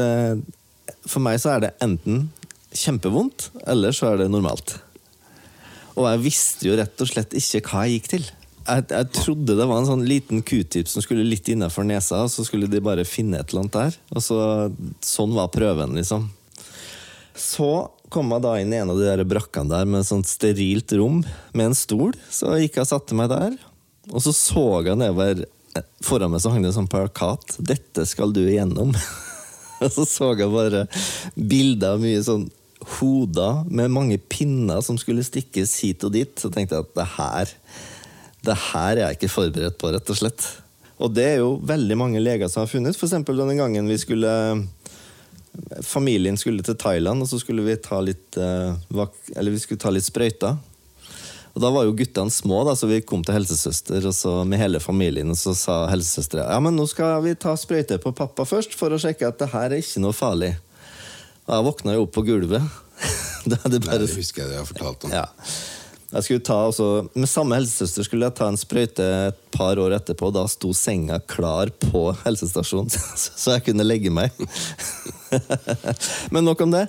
For 1.09 1.21
meg 1.21 1.41
så 1.41 1.55
er 1.55 1.63
det 1.65 1.71
enten 1.83 2.29
kjempevondt, 2.77 3.49
eller 3.67 3.93
så 3.95 4.13
er 4.13 4.21
det 4.21 4.29
normalt. 4.31 4.77
Og 5.99 6.07
jeg 6.07 6.23
visste 6.23 6.69
jo 6.69 6.77
rett 6.79 7.03
og 7.03 7.09
slett 7.09 7.35
ikke 7.35 7.63
hva 7.67 7.85
jeg 7.85 7.99
gikk 7.99 8.09
til. 8.13 8.27
Jeg, 8.69 8.85
jeg 8.93 9.07
trodde 9.15 9.55
det 9.57 9.67
var 9.67 9.81
en 9.81 9.89
sånn 9.89 10.07
liten 10.07 10.43
q-tip 10.45 10.87
som 10.87 11.03
skulle 11.03 11.25
litt 11.27 11.47
innafor 11.51 11.87
nesa, 11.87 12.23
og 12.23 12.31
så 12.31 12.45
skulle 12.47 12.69
de 12.71 12.81
bare 12.83 13.07
finne 13.07 13.39
et 13.39 13.51
eller 13.51 13.65
annet 13.65 13.77
der. 13.77 13.97
Og 14.13 14.23
så, 14.23 14.39
sånn 15.03 15.35
var 15.35 15.51
prøven, 15.51 15.97
liksom. 15.97 16.29
Så 17.39 17.69
kom 18.13 18.31
jeg 18.33 18.43
da 18.45 18.55
inn 18.59 18.73
i 18.73 18.79
en 18.81 18.91
av 18.93 18.99
de 18.99 19.07
der 19.07 19.25
brakkene 19.27 19.71
der 19.71 19.87
med 19.89 20.01
et 20.01 20.09
sånt 20.09 20.29
sterilt 20.29 20.93
rom 20.97 21.21
med 21.53 21.69
en 21.69 21.77
stol. 21.77 22.13
Så 22.31 22.55
gikk 22.59 22.79
jeg 22.79 22.87
og 22.87 22.91
satte 22.93 23.17
meg 23.17 23.31
der, 23.31 23.55
og 24.09 24.23
så 24.25 24.33
så 24.35 24.67
jeg 24.87 24.97
nedover 24.99 25.45
Foran 26.03 26.31
meg 26.33 26.41
så 26.41 26.49
hang 26.49 26.63
det 26.63 26.71
en 26.71 26.79
sånn 26.79 26.89
plakat. 26.91 27.59
'Dette 27.61 28.03
skal 28.09 28.33
du 28.33 28.41
igjennom'. 28.41 28.95
og 29.83 29.91
så 29.93 30.03
så 30.09 30.31
jeg 30.35 30.49
bare 30.51 30.87
bilder 31.37 31.93
av 31.95 32.01
mye 32.01 32.23
sånn 32.25 32.47
hoder 32.99 33.65
med 33.67 33.91
mange 33.91 34.17
pinner 34.31 34.81
som 34.85 34.97
skulle 34.99 35.25
stikkes 35.25 35.75
hit 35.83 36.05
og 36.07 36.13
dit. 36.15 36.31
Så 36.39 36.51
tenkte 36.53 36.77
jeg 36.77 36.87
at 36.87 36.95
det 36.95 37.07
her, 37.17 37.53
det 38.47 38.57
her 38.69 38.91
er 38.95 39.03
jeg 39.03 39.19
ikke 39.19 39.35
forberedt 39.35 39.79
på, 39.81 39.91
rett 39.93 40.11
og 40.13 40.19
slett. 40.19 40.47
Og 40.99 41.11
det 41.15 41.25
er 41.25 41.37
jo 41.41 41.53
veldig 41.63 41.97
mange 41.99 42.23
leger 42.23 42.51
som 42.51 42.63
har 42.63 42.71
funnet. 42.71 42.95
Eksempel 42.95 43.39
denne 43.39 43.57
gangen 43.59 43.87
vi 43.89 43.99
skulle 43.99 44.33
Familien 45.83 46.37
skulle 46.37 46.63
til 46.63 46.77
Thailand, 46.79 47.23
og 47.23 47.27
så 47.27 47.39
skulle 47.41 47.63
vi 47.65 47.73
ta 47.81 47.97
litt, 48.05 48.37
eh, 48.37 48.75
eller 49.35 49.51
vi 49.51 49.59
skulle 49.59 49.81
ta 49.81 49.89
litt 49.91 50.05
sprøyter. 50.05 50.55
Og 51.55 51.61
Da 51.61 51.71
var 51.73 51.83
jo 51.83 51.95
guttene 51.97 52.31
små, 52.31 52.61
da, 52.63 52.75
så 52.77 52.87
vi 52.87 53.01
kom 53.01 53.23
til 53.25 53.35
helsesøster 53.35 54.05
og 54.05 54.13
så 54.15 54.45
med 54.47 54.61
hele 54.61 54.79
familien. 54.79 55.29
Og 55.33 55.35
så 55.35 55.55
sa 55.57 55.87
helsesøstera 55.89 56.45
ja, 56.53 56.59
men 56.63 56.77
nå 56.77 56.85
skal 56.87 57.23
vi 57.25 57.33
ta 57.35 57.55
sprøyte 57.57 57.97
på 57.99 58.13
pappa 58.15 58.45
først 58.47 58.77
for 58.77 58.93
å 58.93 59.01
sjekke 59.01 59.27
at 59.27 59.41
det 59.41 59.49
her 59.51 59.73
er 59.73 59.81
ikke 59.81 60.03
noe 60.05 60.15
farlig. 60.15 60.53
Og 61.49 61.55
jeg 61.57 61.65
våkna 61.65 61.97
jo 61.97 62.05
opp 62.05 62.13
på 62.13 62.21
gulvet. 62.27 62.61
det, 63.49 63.57
det 63.73 63.81
Nei, 63.87 63.97
det 64.03 64.09
husker 64.13 64.43
jeg 64.45 64.51
det 64.53 64.61
har 64.61 64.69
fortalt 64.69 65.09
om. 65.09 65.17
ja. 65.17 65.25
Jeg 66.09 66.25
skulle 66.25 66.41
ta 66.41 66.55
også, 66.71 66.85
Med 67.13 67.29
samme 67.29 67.53
helsesøster 67.59 68.01
skulle 68.07 68.25
jeg 68.25 68.33
ta 68.39 68.47
en 68.49 68.55
sprøyte 68.57 69.05
et 69.27 69.41
par 69.53 69.77
år 69.77 69.93
etterpå. 69.99 70.31
Da 70.33 70.47
sto 70.49 70.71
senga 70.73 71.19
klar 71.29 71.69
på 71.83 72.07
helsestasjonen, 72.23 72.89
så 73.43 73.53
jeg 73.59 73.67
kunne 73.67 73.85
legge 73.85 74.09
meg. 74.09 74.33
Men 76.33 76.49
nok 76.49 76.65
om 76.65 76.73
det. 76.73 76.87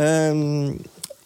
Um, 0.00 0.80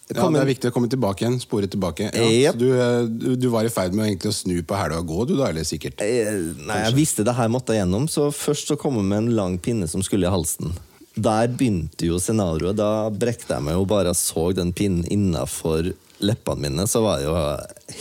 Ja, 0.08 0.24
det 0.32 0.40
er 0.40 0.48
viktig 0.48 0.70
å 0.70 0.72
komme 0.72 0.88
tilbake 0.88 1.20
igjen. 1.20 1.34
Spore 1.38 1.68
tilbake. 1.68 2.06
Ja, 2.16 2.26
Yep. 2.48 2.56
du, 2.56 2.68
eh, 2.72 3.02
du, 3.06 3.26
du 3.36 3.48
var 3.52 3.66
i 3.68 3.70
ferd 3.70 3.92
med 3.92 4.24
å 4.24 4.32
snu 4.32 4.54
på 4.64 4.74
hæla 4.78 5.02
og 5.02 5.10
gå, 5.10 5.26
du 5.28 5.34
da? 5.36 5.50
Eller 5.52 5.66
sikkert? 5.68 6.00
Eh, 6.00 6.30
Nei, 6.64 6.78
jeg 6.86 6.94
visste 6.96 7.26
det 7.28 7.34
her 7.36 7.50
måtte 7.52 7.76
jeg 7.76 7.82
gjennom, 7.84 8.06
så 8.08 8.30
først 8.32 8.72
så 8.72 8.78
kom 8.80 8.96
jeg 8.96 9.04
med 9.10 9.18
en 9.26 9.34
lang 9.36 9.58
pinne 9.60 9.84
som 9.86 10.00
skulle 10.02 10.24
i 10.24 10.32
halsen. 10.32 10.72
Der 11.18 11.48
begynte 11.50 12.08
jo 12.08 12.20
scenarioet. 12.22 12.78
Da 12.78 13.08
brekte 13.10 13.56
jeg 13.56 13.66
meg 13.66 13.78
jo 13.78 13.86
bare 13.88 14.14
og 14.14 14.18
så 14.18 14.50
den 14.56 14.74
pinnen 14.76 15.06
innafor 15.10 15.92
leppene 16.18 16.60
mine, 16.60 16.86
så 16.86 17.00
var 17.02 17.18
det 17.18 17.26
jo 17.28 17.34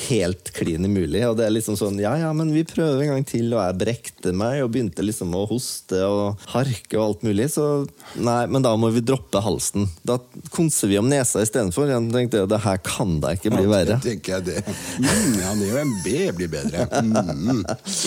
helt 0.09 0.49
klin 0.55 0.85
umulig. 0.85 1.21
Og 1.27 1.37
det 1.37 1.45
er 1.47 1.53
liksom 1.53 1.77
sånn, 1.79 1.99
ja 2.01 2.15
ja, 2.19 2.31
men 2.35 2.51
vi 2.53 2.63
prøver 2.67 3.03
en 3.03 3.11
gang 3.13 3.25
til, 3.27 3.51
og 3.53 3.61
jeg 3.61 3.77
brekte 3.83 4.33
meg 4.35 4.63
og 4.63 4.71
begynte 4.73 5.05
liksom 5.05 5.35
å 5.37 5.45
hoste 5.49 6.01
og 6.05 6.47
harke 6.53 6.97
og 6.97 7.03
alt 7.03 7.25
mulig. 7.27 7.49
Så 7.53 7.67
nei, 8.15 8.39
men 8.49 8.65
da 8.65 8.73
må 8.79 8.89
vi 8.95 9.03
droppe 9.05 9.41
halsen. 9.43 9.87
Da 10.07 10.17
konser 10.53 10.91
vi 10.91 10.99
om 11.01 11.09
nesa 11.11 11.43
istedenfor. 11.45 11.91
Jeg 11.91 12.09
tenkte 12.13 12.45
det 12.49 12.61
her 12.65 12.81
kan 12.85 13.19
da 13.23 13.35
ikke 13.37 13.53
bli 13.53 13.67
verre. 13.69 13.97
Ja, 13.97 14.01
Det 14.01 14.15
tenker 14.15 14.37
jeg 14.37 14.47
det. 14.49 14.77
Mm, 14.97 15.37
ja, 15.43 15.53
det 15.53 15.67
er 15.67 15.71
jo 15.71 15.83
en 15.83 15.95
B 16.03 16.17
blir 16.37 16.51
bedre. 16.57 16.87
Mm. 17.03 17.63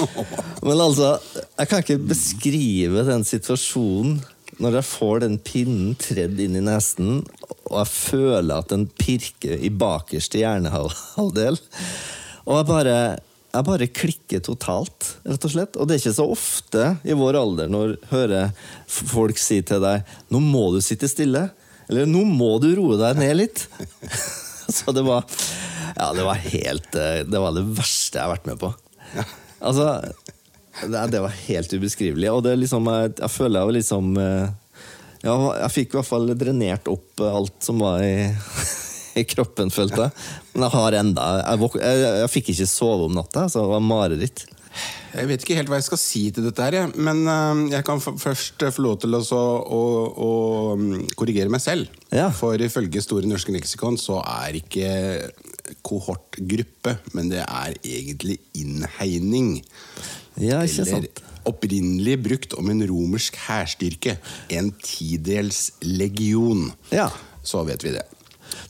Men 0.66 0.84
altså, 0.88 1.14
jeg 1.54 1.70
kan 1.70 1.84
ikke 1.84 2.00
beskrive 2.10 3.06
den 3.08 3.26
situasjonen 3.26 4.20
når 4.60 4.80
jeg 4.80 4.88
får 4.90 5.22
den 5.24 5.38
pinnen 5.42 5.94
tredd 6.00 6.40
inn 6.42 6.58
i 6.58 6.64
nesen, 6.64 7.22
og 7.70 7.76
jeg 7.80 7.90
føler 7.92 8.60
at 8.60 8.72
den 8.72 8.86
pirker 9.00 9.56
i 9.56 9.70
bakerste 9.72 10.42
hjernehalvdel. 10.42 11.58
Og 12.44 12.58
jeg 12.58 12.68
bare, 12.68 12.96
jeg 13.54 13.68
bare 13.70 13.90
klikker 14.00 14.44
totalt, 14.44 15.14
rett 15.24 15.46
og 15.46 15.54
slett. 15.54 15.78
Og 15.78 15.88
det 15.88 15.96
er 15.96 16.02
ikke 16.02 16.18
så 16.18 16.28
ofte 16.34 16.86
i 17.06 17.16
vår 17.16 17.38
alder 17.40 17.72
når 17.72 17.96
hører 18.12 18.52
folk 18.90 19.40
si 19.40 19.60
til 19.66 19.82
deg 19.84 20.04
'nå 20.28 20.42
må 20.44 20.70
du 20.74 20.80
sitte 20.84 21.08
stille', 21.08 21.50
eller 21.88 22.06
'nå 22.06 22.24
må 22.26 22.58
du 22.62 22.72
roe 22.76 22.98
deg 23.00 23.22
ned 23.22 23.36
litt'. 23.40 23.66
Så 24.76 24.92
det 24.94 25.02
var 25.02 25.24
Ja, 25.96 26.12
det 26.14 26.22
var 26.22 26.38
helt 26.38 26.94
eh, 26.94 27.26
Det 27.26 27.40
var 27.42 27.50
det 27.50 27.64
verste 27.74 28.20
jeg 28.20 28.22
har 28.22 28.30
vært 28.36 28.46
med 28.46 28.60
på. 28.60 28.70
Altså 29.60 29.86
det, 30.86 31.06
det 31.12 31.22
var 31.24 31.38
helt 31.46 31.72
ubeskrivelig. 31.72 32.30
Og 32.32 32.44
det 32.46 32.56
liksom, 32.60 32.86
jeg, 32.86 33.14
jeg 33.20 33.32
føler 33.34 33.60
jeg 33.60 33.80
liksom 33.80 34.12
ja, 35.24 35.34
Jeg 35.64 35.72
fikk 35.74 35.94
i 35.94 36.00
hvert 36.00 36.08
fall 36.08 36.30
drenert 36.38 36.88
opp 36.90 37.20
eh, 37.20 37.40
alt 37.40 37.58
som 37.64 37.82
var 37.82 38.04
i, 38.04 38.30
i 39.20 39.26
kroppen, 39.28 39.72
følte 39.74 40.06
jeg. 40.06 40.30
Men 40.54 40.66
jeg 40.66 40.76
har 40.76 41.00
enda 41.02 41.26
Jeg, 41.42 41.74
jeg, 41.82 42.06
jeg 42.22 42.32
fikk 42.36 42.54
ikke 42.54 42.70
sove 42.70 43.10
om 43.10 43.18
natta, 43.18 43.48
så 43.50 43.64
det 43.64 43.74
var 43.74 43.84
mareritt. 43.84 44.46
Jeg 45.10 45.26
vet 45.26 45.42
ikke 45.42 45.56
helt 45.58 45.70
hva 45.72 45.80
jeg 45.80 45.88
skal 45.88 45.98
si 45.98 46.20
til 46.30 46.44
dette, 46.46 46.62
her, 46.62 46.92
men 46.94 47.24
eh, 47.26 47.62
jeg 47.74 47.86
kan 47.86 48.00
først 48.00 48.62
få 48.70 48.86
lov 48.86 49.00
til 49.02 49.18
å, 49.18 49.22
å, 49.26 49.82
å 50.14 50.30
mm, 50.78 51.10
korrigere 51.18 51.52
meg 51.52 51.64
selv. 51.64 51.90
Ja. 52.14 52.28
For 52.34 52.60
ifølge 52.62 53.02
Store 53.04 53.28
norske 53.28 53.54
leksikon 53.54 53.98
så 54.00 54.20
er 54.22 54.60
ikke 54.60 54.88
kohortgruppe, 55.86 56.96
men 57.14 57.28
det 57.32 57.42
er 57.44 57.76
egentlig 57.82 58.38
innhegning. 58.58 59.58
Ja, 60.40 60.62
ikke 60.66 60.84
Eller 60.86 61.06
sant? 61.06 61.22
opprinnelig 61.50 62.16
brukt 62.22 62.54
om 62.60 62.68
en 62.72 62.82
romersk 62.88 63.36
hærstyrke. 63.46 64.16
En 64.52 64.70
tidels 64.84 65.70
legion. 65.84 66.70
Ja. 66.92 67.08
Så 67.42 67.62
vet 67.68 67.84
vi 67.84 67.94
det. 67.96 68.04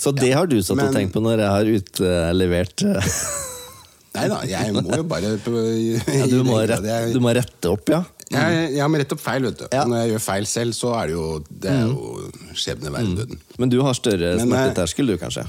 Så 0.01 0.13
det 0.17 0.33
har 0.37 0.47
du 0.49 0.59
satt 0.63 0.81
og 0.81 0.95
tenkt 0.95 1.13
på 1.15 1.23
når 1.25 1.41
jeg 1.41 1.51
har 1.55 1.71
utlevert 1.79 2.83
eh, 2.85 3.15
Nei 4.17 4.25
da, 4.27 4.41
jeg 4.49 4.73
må 4.75 4.83
jo 4.91 5.05
bare 5.07 5.29
ja, 5.39 6.25
du, 6.27 6.41
må 6.45 6.59
rette, 6.71 6.97
du 7.15 7.21
må 7.23 7.31
rette 7.37 7.71
opp, 7.71 7.93
ja? 7.93 8.01
Jeg, 8.31 8.73
jeg 8.77 8.91
må 8.91 8.99
rette 9.01 9.15
opp 9.17 9.23
feil, 9.23 9.47
vet 9.49 9.59
du. 9.61 9.65
Ja. 9.75 9.85
Når 9.91 10.03
jeg 10.03 10.11
gjør 10.13 10.23
feil 10.25 10.47
selv, 10.51 10.75
så 10.77 10.93
er 10.99 11.11
det 11.11 11.15
jo, 11.17 11.25
det 11.51 11.71
er 11.73 11.81
jo 11.89 12.55
skjebne 12.59 12.93
verden 12.95 13.17
døden. 13.19 13.41
Men 13.59 13.73
du 13.73 13.79
har 13.87 13.97
større 13.99 14.33
eh, 14.37 14.43
smerteterskel, 14.43 15.11
du, 15.11 15.17
kanskje? 15.21 15.47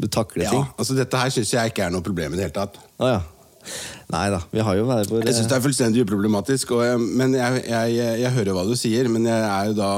Du 0.00 0.06
takler 0.12 0.46
Ja, 0.46 0.54
ting? 0.54 0.64
altså 0.76 0.96
Dette 0.98 1.20
her 1.22 1.34
syns 1.34 1.52
jeg 1.54 1.72
ikke 1.72 1.86
er 1.86 1.94
noe 1.94 2.04
problem 2.06 2.34
i 2.34 2.40
det 2.40 2.48
hele 2.48 2.56
tatt. 2.56 2.78
Ah, 2.98 3.16
ja. 3.16 3.20
Nei 4.06 4.26
da, 4.30 4.38
vi 4.52 4.62
har 4.62 4.76
jo 4.78 4.84
hver 4.86 5.08
vår 5.10 5.24
Jeg 5.26 5.34
syns 5.34 5.48
det 5.50 5.56
er 5.56 5.62
fullstendig 5.64 6.04
uproblematisk. 6.04 6.76
Og 6.76 6.84
jeg, 6.86 6.98
men 7.18 7.34
jeg, 7.34 7.62
jeg, 7.66 7.96
jeg, 8.22 8.32
hører 8.36 8.54
hva 8.54 8.62
du 8.68 8.74
sier, 8.78 9.10
men 9.10 9.26
jeg 9.26 9.46
er 9.48 9.70
jo 9.72 9.76
da 9.80 9.90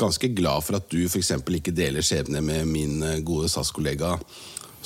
ganske 0.00 0.30
glad 0.34 0.66
for 0.66 0.80
at 0.80 0.88
du 0.90 1.04
f.eks. 1.06 1.36
ikke 1.60 1.74
deler 1.76 2.06
skjebne 2.06 2.42
med 2.42 2.66
min 2.66 2.98
eh, 3.06 3.20
gode 3.26 3.50
SAS-kollega 3.52 4.16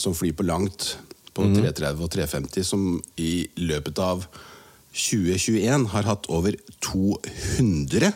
som 0.01 0.17
flyr 0.17 0.37
på 0.37 0.45
langt 0.49 0.95
på 1.33 1.47
330 1.49 2.05
og 2.05 2.13
350, 2.13 2.67
som 2.67 2.87
i 3.21 3.47
løpet 3.61 4.01
av 4.05 4.27
2021 4.91 5.87
har 5.95 6.09
hatt 6.09 6.29
over 6.33 6.57
200 6.85 8.11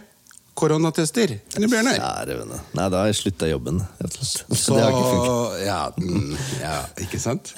koronatester. 0.54 1.32
Eller 1.56 1.70
Bjørnar? 1.70 1.96
Kjære 1.98 2.36
vene. 2.38 2.58
Nei, 2.78 2.84
da 2.92 3.00
har 3.02 3.08
jeg 3.10 3.18
slutta 3.18 3.48
jobben. 3.50 3.80
Så, 4.14 4.76
det 4.76 4.82
har 4.84 4.92
ikke 4.94 5.08
funket. 5.10 5.56
ja, 5.66 5.78
mm, 5.98 6.36
ja, 6.60 6.74
ikke 7.04 7.20
sant? 7.22 7.50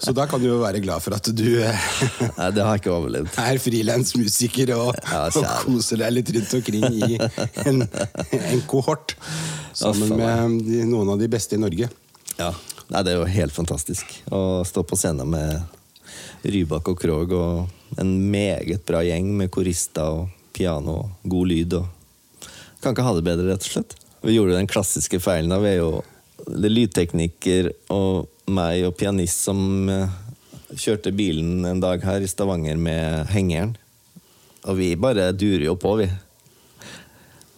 Så 0.00 0.14
da 0.16 0.24
kan 0.30 0.40
du 0.40 0.48
jo 0.48 0.58
være 0.62 0.80
glad 0.84 1.04
for 1.04 1.16
at 1.16 1.28
du 1.36 1.44
eh, 1.60 1.86
Nei, 2.38 2.48
det 2.56 2.64
har 2.64 2.76
jeg 2.76 2.84
ikke 2.84 2.94
overlevd. 2.94 3.36
er 3.42 3.60
frilansmusiker 3.62 4.72
og, 4.78 4.94
Ja, 5.04 5.26
og 5.28 5.50
koser 5.66 6.00
deg 6.04 6.16
litt 6.16 6.32
rundt 6.36 6.56
omkring 6.60 6.86
i 6.88 7.18
en, 7.66 7.84
en 7.84 8.64
kohort. 8.70 9.16
Sammen 9.76 10.16
med 10.16 10.60
de, 10.66 10.82
noen 10.88 11.12
av 11.12 11.20
de 11.20 11.28
beste 11.30 11.58
i 11.58 11.60
Norge. 11.60 11.90
Ja. 12.40 12.52
Nei, 12.86 13.02
det 13.02 13.12
er 13.12 13.20
jo 13.20 13.26
helt 13.28 13.54
fantastisk 13.54 14.12
å 14.32 14.62
stå 14.66 14.84
på 14.86 14.96
scenen 14.98 15.28
med 15.32 16.46
Rybak 16.46 16.86
og 16.92 17.00
Krog 17.02 17.32
og 17.34 17.98
en 18.00 18.12
meget 18.30 18.84
bra 18.86 19.00
gjeng 19.04 19.32
med 19.36 19.50
korister 19.54 20.20
og 20.22 20.28
piano 20.56 21.00
og 21.02 21.28
god 21.28 21.50
lyd. 21.50 21.76
og 21.80 21.95
Kan 22.86 22.94
ikke 22.94 23.02
ha 23.02 23.16
det 23.16 23.24
bedre, 23.26 23.48
rett 23.50 23.64
og 23.64 23.72
slett. 23.72 23.94
Vi 24.22 24.36
gjorde 24.36 24.54
den 24.54 24.68
klassiske 24.70 25.18
feilen. 25.18 25.50
av 25.50 25.64
jo 25.66 26.04
det 26.46 26.68
er 26.68 26.74
lydtekniker 26.76 27.68
og 27.90 28.28
meg 28.46 28.84
og 28.86 28.92
pianist 28.94 29.42
som 29.42 29.90
eh, 29.90 30.12
kjørte 30.70 31.10
bilen 31.10 31.66
en 31.66 31.82
dag 31.82 32.04
her 32.06 32.22
i 32.22 32.28
Stavanger 32.30 32.78
med 32.78 33.26
hengeren. 33.32 33.72
Og 34.70 34.78
vi 34.78 34.92
bare 34.94 35.32
durer 35.34 35.66
jo 35.66 35.74
på, 35.82 35.96
vi. 35.98 36.06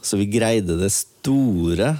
Så 0.01 0.17
vi 0.17 0.31
greide 0.33 0.79
det 0.81 0.89
store 0.97 1.93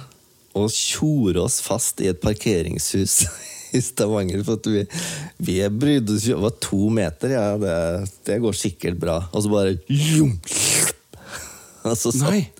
å 0.57 0.65
tjore 0.73 1.45
oss 1.45 1.61
fast 1.61 2.01
i 2.01 2.09
et 2.09 2.25
parkeringshus 2.25 3.19
i 3.77 3.83
Stavanger. 3.85 4.41
For 4.41 4.57
at 4.57 4.73
vi, 4.73 4.87
vi 5.37 5.61
brydde 5.69 6.17
oss 6.17 6.25
jo 6.25 6.41
Det 6.41 6.47
var 6.47 6.57
to 6.65 6.89
meter, 6.97 7.37
ja. 7.37 7.47
Det, 7.61 7.77
det 8.25 8.41
går 8.41 8.57
sikkert 8.65 8.97
bra. 9.05 9.21
Og 9.29 9.45
så 9.45 9.53
bare 9.53 9.77
Og 11.89 11.95
så 11.95 12.11
satt, 12.11 12.57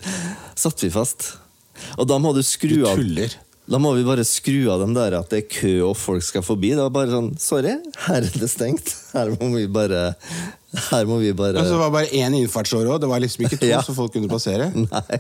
satt 0.60 0.84
vi 0.84 0.90
fast. 0.94 1.32
Og 1.98 2.08
da 2.10 2.18
må 2.22 2.34
du 2.36 2.42
skru 2.44 2.74
Du 2.82 2.88
av 2.90 3.00
tuller. 3.00 3.36
Da 3.70 3.78
må 3.78 3.92
vi 3.94 4.02
bare 4.02 4.24
skru 4.26 4.64
av 4.74 4.82
dem 4.82 4.96
der 4.98 5.14
at 5.20 5.30
det 5.30 5.44
er 5.44 5.50
kø 5.54 5.74
og 5.92 5.98
folk 6.00 6.24
skal 6.26 6.42
forbi. 6.46 6.72
Det 6.74 6.82
var 6.82 6.94
bare 6.96 7.12
sånn 7.14 7.28
Sorry, 7.40 7.76
her 8.08 8.26
er 8.26 8.38
det 8.42 8.50
stengt. 8.50 8.96
Her 9.14 9.30
må 9.36 9.52
vi 9.54 9.68
bare 9.70 10.16
Her 10.90 11.06
må 11.10 11.20
vi 11.22 11.30
bare 11.38 11.62
Altså, 11.62 11.76
det 11.76 11.82
var 11.84 11.94
bare 11.94 12.10
én 12.18 12.34
innfartsåre 12.40 12.90
òg, 12.96 13.00
det 13.04 13.10
var 13.12 13.22
liksom 13.22 13.46
ikke 13.46 13.60
to, 13.62 13.70
Ja. 13.70 13.84
så 13.86 13.94
folk 13.98 14.14
kunne 14.18 14.30
passere. 14.32 14.72
Nei. 14.90 15.20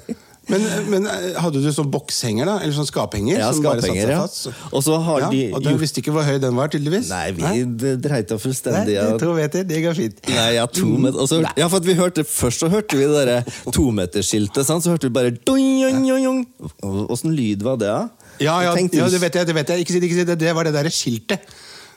Men, 0.50 0.66
men 0.90 1.08
eh, 1.10 1.38
hadde 1.40 1.62
du 1.62 1.68
sånn 1.74 1.90
bokshenger, 1.94 2.48
da? 2.50 2.56
Eller 2.64 2.74
sånn 2.76 2.88
skaphenger? 2.90 3.38
Ja, 3.38 3.50
skaphenger, 3.56 4.14
ja. 4.16 4.24
Og 4.72 4.84
så 4.86 4.98
har 5.06 5.26
ja, 5.26 5.30
de 5.34 5.44
Og 5.54 5.64
du 5.66 5.72
visste 5.82 6.02
ikke 6.02 6.14
hvor 6.16 6.26
høy 6.26 6.40
den 6.42 6.58
var, 6.58 6.72
tydeligvis? 6.74 7.12
Nei, 7.14 7.30
vi 7.38 7.64
det 7.80 7.96
dreit 8.04 8.34
oss 8.36 8.44
fullstendig 8.44 8.98
Nei, 8.98 9.06
av. 9.06 9.20
to 9.22 9.36
meter, 9.38 9.66
det 9.70 9.82
går 9.86 9.98
fint. 9.98 10.22
Nei, 10.34 10.50
ja, 10.58 10.66
to 10.74 10.90
meter. 10.90 11.22
Også, 11.26 11.42
Nei. 11.46 11.54
ja, 11.62 11.70
for 11.72 11.86
vi 11.86 11.98
hørte, 12.00 12.26
Først 12.30 12.64
så 12.64 12.70
hørte 12.72 12.98
vi 12.98 13.06
det 13.06 13.16
derre 13.16 13.72
tometersskiltet, 13.76 14.66
sant? 14.68 14.86
så 14.86 14.96
hørte 14.96 15.10
vi 15.10 15.16
bare. 15.16 15.36
Åssen 17.10 17.34
lyd 17.36 17.66
var 17.66 17.80
det, 17.82 17.90
da? 17.94 18.30
Ja, 18.40 18.60
ja, 18.64 18.72
ja, 18.72 19.08
det 19.12 19.20
vet 19.20 19.36
jeg. 19.36 19.48
det 19.50 19.56
vet 19.58 19.72
jeg 19.74 19.84
Ikke 19.84 19.94
si 19.94 20.00
det, 20.00 20.08
ikke 20.08 20.22
si 20.22 20.28
det. 20.30 20.38
Det 20.40 20.54
var 20.56 20.68
det 20.68 20.76
derre 20.76 20.92
skiltet. 20.94 21.44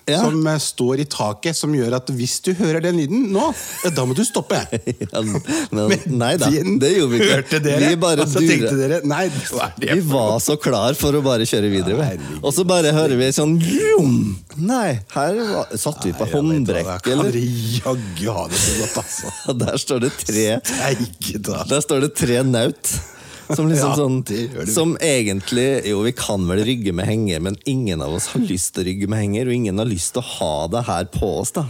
Ja. 0.08 0.18
Som 0.24 0.46
eh, 0.46 0.58
står 0.58 1.02
i 1.04 1.06
taket, 1.06 1.56
som 1.56 1.74
gjør 1.76 1.96
at 2.00 2.10
hvis 2.10 2.38
du 2.42 2.52
hører 2.58 2.82
den 2.84 2.98
lyden 2.98 3.28
nå, 3.34 3.50
da 3.94 4.04
må 4.08 4.16
du 4.18 4.24
stoppe. 4.26 4.58
Ja, 5.12 5.20
men, 5.22 5.92
nei 6.18 6.34
da, 6.40 6.48
det 6.48 6.88
gjorde 6.94 7.12
vi 7.12 7.18
ikke. 7.20 7.36
Hørte 7.36 7.58
dere? 7.64 7.88
Vi 7.92 7.98
bare 8.00 8.24
og 8.24 8.30
så 8.30 8.40
duret. 8.40 8.50
tenkte 8.50 8.76
dere 8.78 8.98
Nei, 9.08 9.24
Vi 9.82 9.98
var 10.08 10.36
så 10.42 10.56
klar 10.60 10.96
for 10.98 11.16
å 11.16 11.22
bare 11.24 11.46
kjøre 11.48 11.70
videre. 11.72 12.06
Ja, 12.16 12.38
Og 12.40 12.54
så 12.54 12.64
bare 12.68 12.92
hører 12.94 13.18
vi 13.20 13.28
sånn 13.34 13.54
vroom. 13.62 14.18
Nei, 14.62 15.00
her 15.14 15.38
var, 15.52 15.72
satt 15.80 16.04
vi 16.06 16.14
på 16.16 16.28
håndbrekk, 16.32 17.08
eller? 17.12 17.36
jaggu 17.36 18.28
ha 18.32 18.46
det 18.52 18.60
så 18.62 18.78
godt, 18.80 19.00
altså. 19.04 19.32
Der 19.62 19.80
står 19.80 20.04
det 20.06 20.12
tre 20.22 20.46
Steike. 20.66 21.42
Der 21.70 21.84
står 21.84 22.06
det 22.06 22.12
tre 22.18 22.42
naut. 22.46 22.94
Som 23.50 23.68
liksom 23.68 23.94
sånn. 23.98 24.18
Som 24.70 24.94
egentlig 25.02 25.82
Jo, 25.90 26.02
vi 26.06 26.12
kan 26.16 26.44
vel 26.48 26.62
rygge 26.66 26.94
med 26.96 27.08
henger, 27.08 27.40
men 27.40 27.58
ingen 27.68 28.02
av 28.04 28.14
oss 28.14 28.30
har 28.32 28.44
lyst 28.46 28.74
til 28.74 28.84
å 28.84 28.88
rygge 28.90 29.08
med 29.10 29.24
henger, 29.24 29.48
og 29.48 29.56
ingen 29.56 29.82
har 29.82 29.88
lyst 29.88 30.14
til 30.16 30.22
å 30.22 30.30
ha 30.38 30.54
det 30.72 30.84
her 30.88 31.08
på 31.12 31.32
oss, 31.40 31.54
da. 31.56 31.66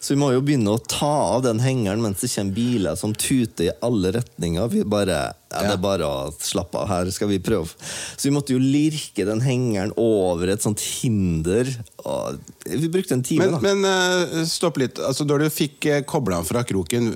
Så 0.00 0.14
vi 0.14 0.20
må 0.20 0.30
jo 0.34 0.42
begynne 0.44 0.74
å 0.76 0.82
ta 0.82 1.12
av 1.36 1.42
den 1.46 1.60
hengeren 1.64 2.02
mens 2.04 2.20
det 2.22 2.30
kommer 2.34 2.56
biler 2.56 2.96
som 2.98 3.14
tuter 3.16 3.68
i 3.68 3.74
alle 3.84 4.12
retninger. 4.18 4.68
Vi 4.72 4.84
bare, 4.88 5.18
ja, 5.50 5.60
Det 5.62 5.72
er 5.76 5.82
bare 5.82 6.06
å 6.08 6.32
slappe 6.42 6.78
av, 6.82 6.88
her 6.90 7.10
skal 7.14 7.30
vi 7.30 7.38
prøve. 7.42 7.70
Så 8.16 8.28
vi 8.28 8.34
måtte 8.34 8.52
jo 8.54 8.60
lirke 8.62 9.24
den 9.28 9.40
hengeren 9.44 9.92
over 9.96 10.52
et 10.52 10.64
sånt 10.64 10.82
hinder. 10.82 11.70
Vi 12.66 12.88
brukte 12.92 13.14
en 13.16 13.22
time, 13.26 13.46
Men, 13.46 13.56
da. 13.56 13.60
men 13.62 13.84
eh, 13.90 14.44
stopp 14.50 14.78
litt. 14.82 14.98
Altså, 15.02 15.24
da 15.28 15.38
du 15.40 15.46
fikk 15.50 15.86
uh, 15.90 16.00
kobla 16.08 16.40
den 16.40 16.48
fra 16.48 16.64
kroken, 16.66 17.12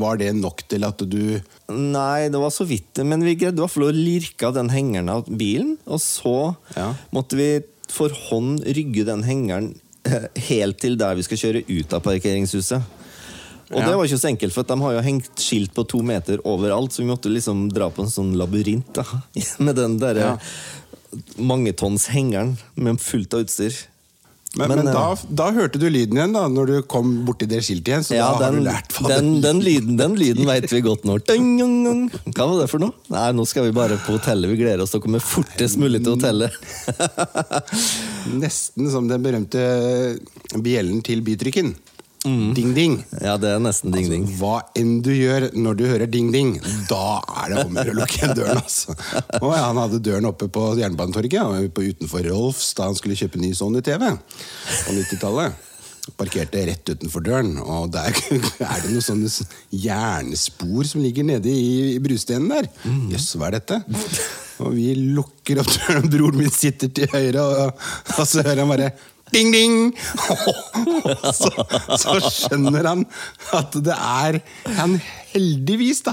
var 0.00 0.18
det 0.20 0.32
nok 0.36 0.64
til 0.70 0.84
at 0.88 1.04
du 1.08 1.40
Nei, 1.72 2.28
det 2.28 2.40
var 2.40 2.52
så 2.52 2.66
vidt. 2.68 3.00
Men 3.08 3.22
vi 3.24 3.36
greide 3.40 3.56
i 3.56 3.62
hvert 3.64 3.72
fall 3.72 3.88
å 3.88 3.94
lirke 3.94 4.50
av 4.50 4.58
den 4.58 4.68
hengeren 4.72 5.08
av 5.08 5.30
bilen. 5.30 5.76
Og 5.86 6.00
så 6.02 6.54
Ja. 6.76 6.90
måtte 7.14 7.38
vi 7.38 7.62
for 7.94 8.10
hånd 8.28 8.64
rygge 8.66 9.04
den 9.06 9.22
hengeren 9.22 9.66
eh, 9.76 9.83
helt 10.50 10.78
til 10.82 10.96
der 11.00 11.14
vi 11.18 11.22
skal 11.26 11.40
kjøre 11.40 11.64
ut 11.68 11.92
av 11.96 12.02
parkeringshuset. 12.04 12.82
Og 13.72 13.80
Ja. 13.80 13.86
det 13.88 13.94
var 13.96 14.04
ikke 14.04 14.18
så 14.20 14.28
enkelt, 14.28 14.52
for 14.52 14.62
de 14.68 14.76
har 14.80 14.92
jo 14.92 15.00
hengt 15.00 15.30
skilt 15.40 15.72
på 15.74 15.86
to 15.88 16.02
meter 16.02 16.38
overalt, 16.44 16.92
så 16.92 17.00
vi 17.02 17.08
måtte 17.08 17.30
liksom 17.32 17.68
dra 17.72 17.88
på 17.90 18.04
en 18.04 18.10
sånn 18.12 18.34
labyrint 18.36 18.92
da, 18.92 19.04
med 19.58 19.76
den 19.76 19.98
der 19.98 20.14
Ja. 20.20 20.36
mangetons-hengeren 21.38 22.56
med 22.74 23.00
fullt 23.00 23.34
av 23.34 23.40
utstyr. 23.46 23.72
Men, 24.54 24.68
Men, 24.70 24.78
men, 24.78 24.88
eh, 24.88 24.94
da, 24.94 25.34
da 25.42 25.46
hørte 25.54 25.80
du 25.82 25.88
lyden 25.90 26.18
igjen, 26.18 26.34
da, 26.36 26.44
når 26.50 26.70
du 26.70 26.74
kom 26.86 27.08
borti 27.26 27.48
det 27.50 27.58
skiltet 27.66 27.90
igjen. 27.90 28.04
Så 28.06 28.14
Ja, 28.14 28.28
da 28.38 28.46
har 28.46 28.54
den, 28.54 28.62
du 28.62 28.68
lært 28.68 28.94
hva 28.94 29.10
den, 29.10 29.30
den 29.42 29.62
lyden, 29.64 29.96
den 29.98 30.14
lyden 30.20 30.46
vet 30.46 30.68
vi 30.70 30.82
godt 30.84 31.06
nå. 31.08 31.16
Hva 31.24 32.46
var 32.46 32.60
det 32.62 32.68
for 32.70 32.82
noe? 32.82 32.94
Nei, 33.10 33.26
nå 33.34 33.46
skal 33.50 33.66
vi 33.66 33.74
bare 33.74 33.98
på 34.04 34.14
hotellet. 34.14 34.52
Vi 34.52 34.60
gleder 34.60 34.84
oss 34.84 34.94
til 34.94 35.02
å 35.02 35.06
komme 35.06 35.22
fortest 35.22 35.80
mulig 35.82 36.04
til 36.04 36.14
hotellet. 36.14 36.54
Nesten 38.44 38.92
som 38.94 39.10
den 39.10 39.26
berømte 39.26 39.64
bjellen 40.62 41.02
til 41.06 41.24
bytrykken. 41.26 41.74
Mm. 42.24 42.54
Ding-ding. 42.56 42.94
Ja, 43.20 43.34
det 43.36 43.50
er 43.52 43.60
nesten 43.60 43.92
ding, 43.92 44.06
ding. 44.08 44.24
Hva 44.38 44.62
enn 44.80 44.96
du 45.04 45.10
gjør 45.12 45.50
når 45.52 45.76
du 45.76 45.84
hører 45.84 46.08
ding-ding, 46.08 46.54
da 46.88 47.20
er 47.42 47.52
det 47.52 47.58
om 47.66 47.76
å 47.76 47.82
gjøre 47.82 47.92
å 47.92 47.98
lukke 47.98 48.30
døren. 48.38 48.62
Altså. 48.62 48.96
Og 49.42 49.52
ja, 49.52 49.66
han 49.66 49.80
hadde 49.82 50.00
døren 50.06 50.30
oppe 50.30 50.48
på 50.52 50.70
Jernbanetorget, 50.80 51.68
på 51.76 51.84
utenfor 51.90 52.24
Rolfs 52.30 52.72
da 52.78 52.88
han 52.88 52.96
skulle 52.96 53.18
kjøpe 53.20 53.42
ny 53.42 53.52
Sony-TV 53.56 54.08
på 54.14 54.96
90-tallet. 54.96 55.60
Parkerte 56.20 56.64
rett 56.68 56.90
utenfor 56.96 57.24
døren, 57.24 57.54
og 57.60 57.92
der 57.92 58.12
er 58.12 58.80
det 58.84 58.90
noen 58.92 59.04
sånne 59.04 59.30
jernspor 59.84 60.88
som 60.88 61.04
ligger 61.04 61.28
nede 61.28 61.52
i, 61.52 61.94
i 61.94 62.00
brustenen 62.04 62.48
der. 62.52 62.72
Jøss, 63.12 63.34
hva 63.36 63.50
er 63.50 63.58
dette? 63.58 63.82
Og 64.64 64.76
vi 64.76 64.92
lukker 65.16 65.60
opp 65.60 65.72
døren, 65.76 66.08
broren 66.12 66.40
min 66.40 66.52
sitter 66.52 66.92
til 66.94 67.08
høyre, 67.12 67.44
og, 67.44 67.88
og 68.16 68.28
så 68.28 68.44
hører 68.44 68.64
han 68.64 68.72
bare 68.72 68.94
Ding, 69.34 69.50
ding! 69.50 69.76
Så, 71.34 71.50
så 71.98 72.14
skjønner 72.22 72.86
han 72.86 73.04
at 73.56 73.76
det 73.82 73.96
er 73.96 74.38
han 74.78 74.98
Heldigvis, 75.34 76.04
da, 76.06 76.12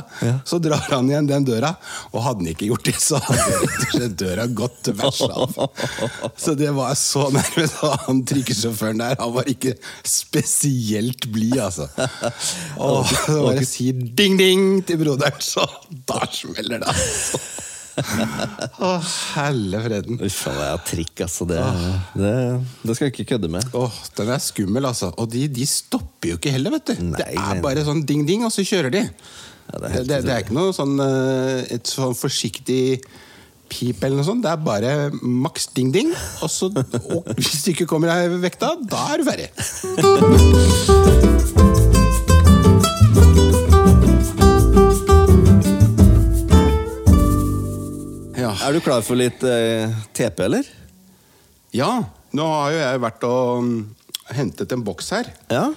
så 0.49 0.57
drar 0.57 0.81
han 0.89 1.10
igjen 1.12 1.27
den 1.29 1.43
døra. 1.45 1.75
Og 2.10 2.23
hadde 2.25 2.41
han 2.41 2.47
ikke 2.55 2.71
gjort 2.71 2.88
det, 2.88 2.95
så 3.03 3.19
hadde 3.21 4.07
døra 4.17 4.47
gått 4.49 4.79
til 4.88 4.97
av. 5.05 5.53
Så 6.41 6.55
det 6.57 6.71
var 6.73 6.95
så 6.97 7.27
nærme. 7.29 7.67
Så 7.69 7.91
han 8.07 8.23
trikkesjåføren 8.25 9.03
der, 9.03 9.19
han 9.21 9.36
var 9.36 9.51
ikke 9.51 9.75
spesielt 10.01 11.29
blid, 11.29 11.60
altså. 11.62 11.86
Og 12.81 13.05
så 13.13 13.38
bare 13.45 13.67
sier 13.69 14.01
ding, 14.17 14.39
ding 14.41 14.81
til 14.89 15.03
broderen, 15.03 15.38
så 15.38 15.69
da 16.10 16.23
smeller 16.34 16.81
det, 16.81 16.89
altså. 16.89 17.45
Å, 18.88 18.92
helle 19.36 19.82
freden. 19.86 20.20
Uff 20.26 20.42
a 20.50 20.56
meg, 20.56 20.84
trikk, 20.88 21.24
altså. 21.28 21.48
Det, 21.50 21.60
det, 22.18 22.34
det 22.84 22.96
skal 22.98 23.08
jeg 23.08 23.16
ikke 23.16 23.30
kødde 23.34 23.52
med. 23.54 23.64
Åh, 23.78 24.02
Den 24.18 24.34
er 24.36 24.44
skummel, 24.44 24.90
altså. 24.90 25.12
Og 25.22 25.30
de, 25.32 25.46
de 25.52 25.66
stopper 25.70 26.34
jo 26.34 26.40
ikke 26.40 26.54
heller, 26.56 26.76
vet 26.78 26.92
du. 26.92 26.96
Nei, 27.12 27.18
det 27.20 27.28
er 27.32 27.56
nei. 27.56 27.64
bare 27.64 27.88
sånn 27.88 28.04
ding-ding, 28.08 28.46
og 28.48 28.54
så 28.54 28.66
kjører 28.68 28.92
de. 28.94 29.04
Ja, 29.72 29.76
det 29.84 29.92
er 30.02 30.26
det 30.26 30.34
er 30.34 30.42
ikke 30.44 30.58
noe 30.58 30.74
sånn 30.76 30.98
eh, 31.00 31.60
et 31.78 31.88
sånn 31.88 32.16
forsiktig 32.18 33.00
pip 33.72 34.02
eller 34.04 34.20
noe 34.20 34.28
sånt. 34.28 34.44
Det 34.44 34.52
er 34.52 34.66
bare 34.66 34.92
maks 35.22 35.70
ding-ding. 35.78 36.12
Og 36.44 36.50
så, 36.52 36.72
og 36.72 37.32
hvis 37.38 37.64
du 37.66 37.72
ikke 37.76 37.88
kommer 37.90 38.12
deg 38.12 38.40
vekta, 38.44 38.76
da 38.82 39.02
er 39.14 39.18
du 39.22 39.26
ferdig. 39.32 39.50
Ja. 48.52 48.68
Er 48.68 48.76
du 48.76 48.82
klar 48.84 49.02
for 49.06 49.16
litt 49.20 49.44
eh, 49.48 49.92
TP, 50.18 50.44
eller? 50.50 50.68
ja, 51.72 51.92
nå 52.36 52.46
har 52.52 52.72
jo 52.74 52.80
jeg 52.82 53.00
vært 53.00 53.24
og 53.28 53.62
mm, 53.64 53.78
hentet 54.36 54.74
en 54.76 54.82
boks 54.84 55.10
her. 55.16 55.30
Ja? 55.52 55.70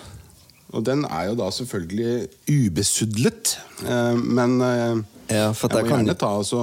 Og 0.74 0.82
den 0.86 1.04
er 1.06 1.28
jo 1.30 1.36
da 1.38 1.46
selvfølgelig 1.54 2.28
ubesudlet. 2.50 3.56
Eh, 3.86 4.14
men 4.18 4.56
eh, 4.60 5.02
Ja, 5.30 5.52
jeg 5.52 5.54
må 5.54 5.70
kan- 5.70 5.88
gjerne 6.02 6.16
ta 6.18 6.32
og 6.40 6.44
så 6.48 6.62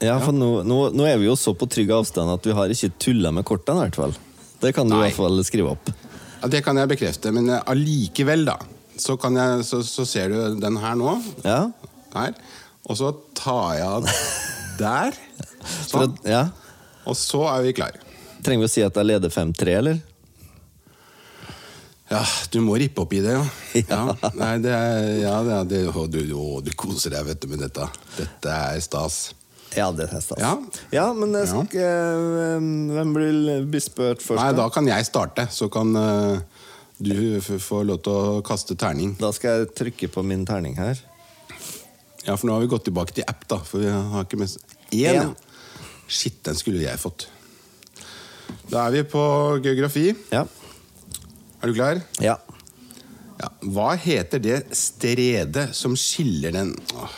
Ja, 0.00 0.14
for 0.22 0.32
nå, 0.32 0.62
nå, 0.64 0.76
nå 0.96 1.04
er 1.04 1.18
vi 1.20 1.26
jo 1.26 1.34
så 1.36 1.52
på 1.58 1.66
trygg 1.68 1.90
avstand 1.92 2.30
at 2.32 2.46
vi 2.46 2.54
har 2.56 2.70
ikke 2.72 2.92
tulla 3.02 3.32
med 3.36 3.44
kortene, 3.44 3.82
i 3.82 3.90
hvert 3.90 3.98
fall. 4.00 4.14
Det 4.62 4.70
kan 4.76 4.88
du 4.88 4.94
i 4.96 5.00
hvert 5.02 5.18
fall 5.18 5.42
skrive 5.44 5.74
opp. 5.74 5.90
Ja, 6.40 6.48
Det 6.48 6.62
kan 6.64 6.78
jeg 6.80 6.88
bekrefte, 6.94 7.32
men 7.36 7.50
eh, 7.52 7.60
allikevel, 7.68 8.46
da. 8.48 8.56
Så, 9.00 9.18
kan 9.20 9.34
jeg, 9.36 9.64
så, 9.68 9.82
så 9.84 10.06
ser 10.08 10.30
du 10.32 10.60
den 10.60 10.76
her 10.80 10.94
nå. 10.96 11.18
Ja? 11.44 11.66
Her. 12.14 12.32
Og 12.88 12.96
så 12.96 13.10
tar 13.36 13.74
jeg 13.76 13.86
av 13.88 14.08
der. 14.80 15.18
Sånn. 15.64 16.06
at, 16.08 16.22
ja. 16.30 16.44
Og 17.08 17.16
så 17.18 17.42
er 17.50 17.62
vi 17.66 17.72
klare. 17.76 18.00
Trenger 18.44 18.64
vi 18.64 18.68
å 18.68 18.72
si 18.72 18.82
at 18.84 18.96
jeg 18.96 19.08
leder 19.10 19.32
5-3, 19.32 19.74
eller? 19.80 19.98
Ja, 22.10 22.24
du 22.50 22.58
må 22.64 22.74
rippe 22.80 23.04
opp 23.04 23.12
i 23.14 23.20
det, 23.22 23.36
ja. 23.36 23.42
Ja. 23.86 24.00
ja. 24.18 24.30
Nei, 24.34 24.54
det 24.64 24.72
er, 24.74 25.04
ja, 25.22 25.34
det 25.46 25.52
er 25.60 25.68
det, 25.70 25.82
å, 25.94 26.06
du, 26.10 26.18
å, 26.34 26.46
du 26.64 26.72
koser 26.78 27.14
deg, 27.14 27.28
vet 27.28 27.42
du, 27.44 27.46
med 27.52 27.62
dette. 27.62 27.86
Dette 28.16 28.56
er 28.74 28.80
stas. 28.82 29.20
Ja, 29.76 29.92
det 29.94 30.08
er 30.08 30.22
stas. 30.24 30.40
Ja. 30.42 30.56
ja, 30.90 31.04
men 31.14 31.36
jeg 31.38 31.46
skal 31.52 31.76
Ja. 31.78 31.90
eh, 32.56 32.64
Hvem 32.96 33.12
blir, 33.14 33.36
bli 33.70 33.82
spurt 33.84 34.24
først? 34.24 34.40
Nei, 34.40 34.48
da 34.58 34.66
kan 34.74 34.88
jeg 34.90 35.06
starte, 35.06 35.46
så 35.54 35.68
kan 35.70 35.94
eh, 36.00 36.64
du 36.98 37.38
få 37.62 37.84
lov 37.86 38.02
til 38.02 38.16
å 38.18 38.40
kaste 38.46 38.74
terning. 38.80 39.14
Da 39.20 39.30
skal 39.36 39.60
jeg 39.62 39.70
trykke 39.78 40.10
på 40.16 40.24
min 40.26 40.42
terning 40.48 40.74
her. 40.80 40.98
Ja, 42.26 42.34
for 42.34 42.48
nå 42.50 42.56
har 42.58 42.64
vi 42.66 42.72
gått 42.74 42.88
tilbake 42.90 43.14
til 43.16 43.24
app, 43.30 43.46
da. 43.48 43.60
For 43.64 43.80
vi 43.86 43.88
har 43.94 44.26
ikke 44.26 44.40
mest 44.42 44.58
Én! 44.90 45.30
Shit, 46.10 46.40
den 46.46 46.58
skulle 46.58 46.82
jeg 46.82 46.98
fått. 46.98 47.28
Da 48.70 48.84
er 48.88 48.96
vi 48.96 49.02
på 49.06 49.22
geografi. 49.62 50.10
Ja. 50.32 50.44
Er 51.60 51.70
du 51.70 51.76
klar? 51.76 52.02
ja. 52.22 52.38
Ja. 53.40 53.48
Hva 53.72 53.94
heter 53.96 54.42
det 54.42 54.56
stredet 54.76 55.70
som 55.72 55.94
skiller 55.96 56.52
den 56.52 56.74
åh, 56.92 57.14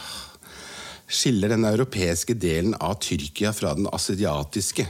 Skiller 1.12 1.50
den 1.50 1.66
europeiske 1.66 2.37
delen 2.38 2.76
av 2.78 2.94
Tyrkia 3.02 3.50
fra 3.52 3.72
den 3.74 3.88
asiatiske? 3.90 4.87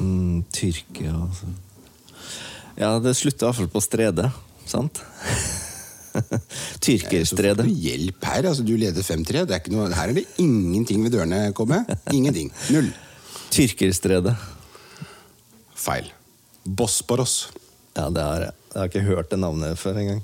Mm, 0.00 0.40
Tyrkia, 0.50 1.12
altså. 1.12 1.50
Ja, 2.80 2.94
det 3.04 3.12
slutter 3.18 3.50
iallfall 3.50 3.68
på 3.70 3.84
stredet, 3.84 4.32
sant? 4.66 5.02
Tyrkerstredet. 6.84 7.66
Hjelp 7.68 8.24
her. 8.24 8.48
altså 8.50 8.64
Du 8.66 8.74
leder 8.76 9.02
5-3. 9.02 9.44
Det 9.46 9.50
er 9.56 9.60
ikke 9.62 9.74
noe- 9.74 9.92
Her 9.94 10.08
er 10.12 10.18
det 10.20 10.26
ingenting 10.42 11.02
ved 11.04 11.12
dørene, 11.16 11.52
Kobbe. 11.56 11.82
Ingenting. 12.12 12.50
Null. 12.70 12.90
Tyrkerstredet. 13.52 14.34
Feil. 15.74 16.10
Bosporos. 16.64 17.48
Ja, 17.96 18.08
det 18.10 18.22
har 18.22 18.40
jeg. 18.46 18.52
Jeg 18.72 18.80
har 18.80 18.88
ikke 18.88 19.06
hørt 19.08 19.30
det 19.32 19.38
navnet 19.42 19.78
før 19.78 19.98
engang. 20.00 20.22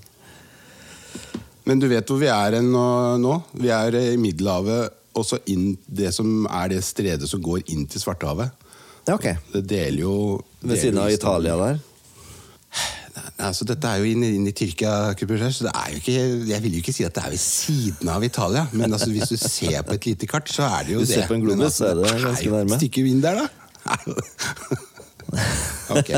Men 1.69 1.81
du 1.83 1.89
vet 1.91 2.09
hvor 2.09 2.17
vi 2.23 2.31
er 2.33 2.55
nå? 2.65 3.35
Vi 3.61 3.69
er 3.75 3.93
i 4.01 4.17
Middelhavet, 4.17 4.95
og 5.19 5.27
så 5.27 5.37
inn 5.51 5.75
det 5.85 6.15
som 6.17 6.47
er 6.47 6.71
det 6.73 6.79
stredet 6.87 7.29
som 7.29 7.43
går 7.45 7.67
inn 7.75 7.85
til 7.91 8.01
Svartehavet. 8.01 8.55
Ja, 9.09 9.17
ok. 9.19 9.27
Det 9.53 9.65
deler 9.69 10.01
jo 10.05 10.15
Ved 10.63 10.81
siden 10.81 10.99
av 11.03 11.11
Italia 11.13 11.57
der. 11.61 11.79
Altså, 13.38 13.62
dette 13.68 13.87
er 13.87 14.01
jo 14.03 14.09
inn, 14.11 14.24
inn 14.27 14.46
i 14.51 14.53
Tyrkia, 14.57 15.12
så 15.14 15.68
det 15.68 15.70
er 15.70 15.92
jo 15.92 16.01
ikke, 16.01 16.14
jeg 16.48 16.62
vil 16.64 16.72
jo 16.74 16.81
ikke 16.83 16.94
si 16.96 17.05
at 17.07 17.14
det 17.14 17.22
er 17.22 17.31
ved 17.31 17.38
siden 17.42 18.09
av 18.11 18.24
Italia. 18.27 18.64
Men 18.72 18.90
altså, 18.96 19.12
hvis 19.14 19.31
du 19.31 19.37
ser 19.38 19.85
på 19.87 19.94
et 19.94 20.09
lite 20.11 20.27
kart, 20.27 20.51
så 20.51 20.66
er 20.66 20.88
det 20.88 20.96
jo 20.96 21.05
du 21.05 21.07
det. 21.07 21.12
ser 21.12 21.29
på 21.31 21.37
en 21.37 21.44
globus, 21.44 21.79
altså, 21.79 21.79
så 21.79 21.92
er 21.92 22.18
det 22.18 22.24
ganske 22.24 22.51
nærme. 22.57 22.74
Et 22.74 22.83
stykke 22.83 23.05
vind 23.07 23.22
der, 23.22 23.38
da. 23.38 23.46
ok. 25.98 26.11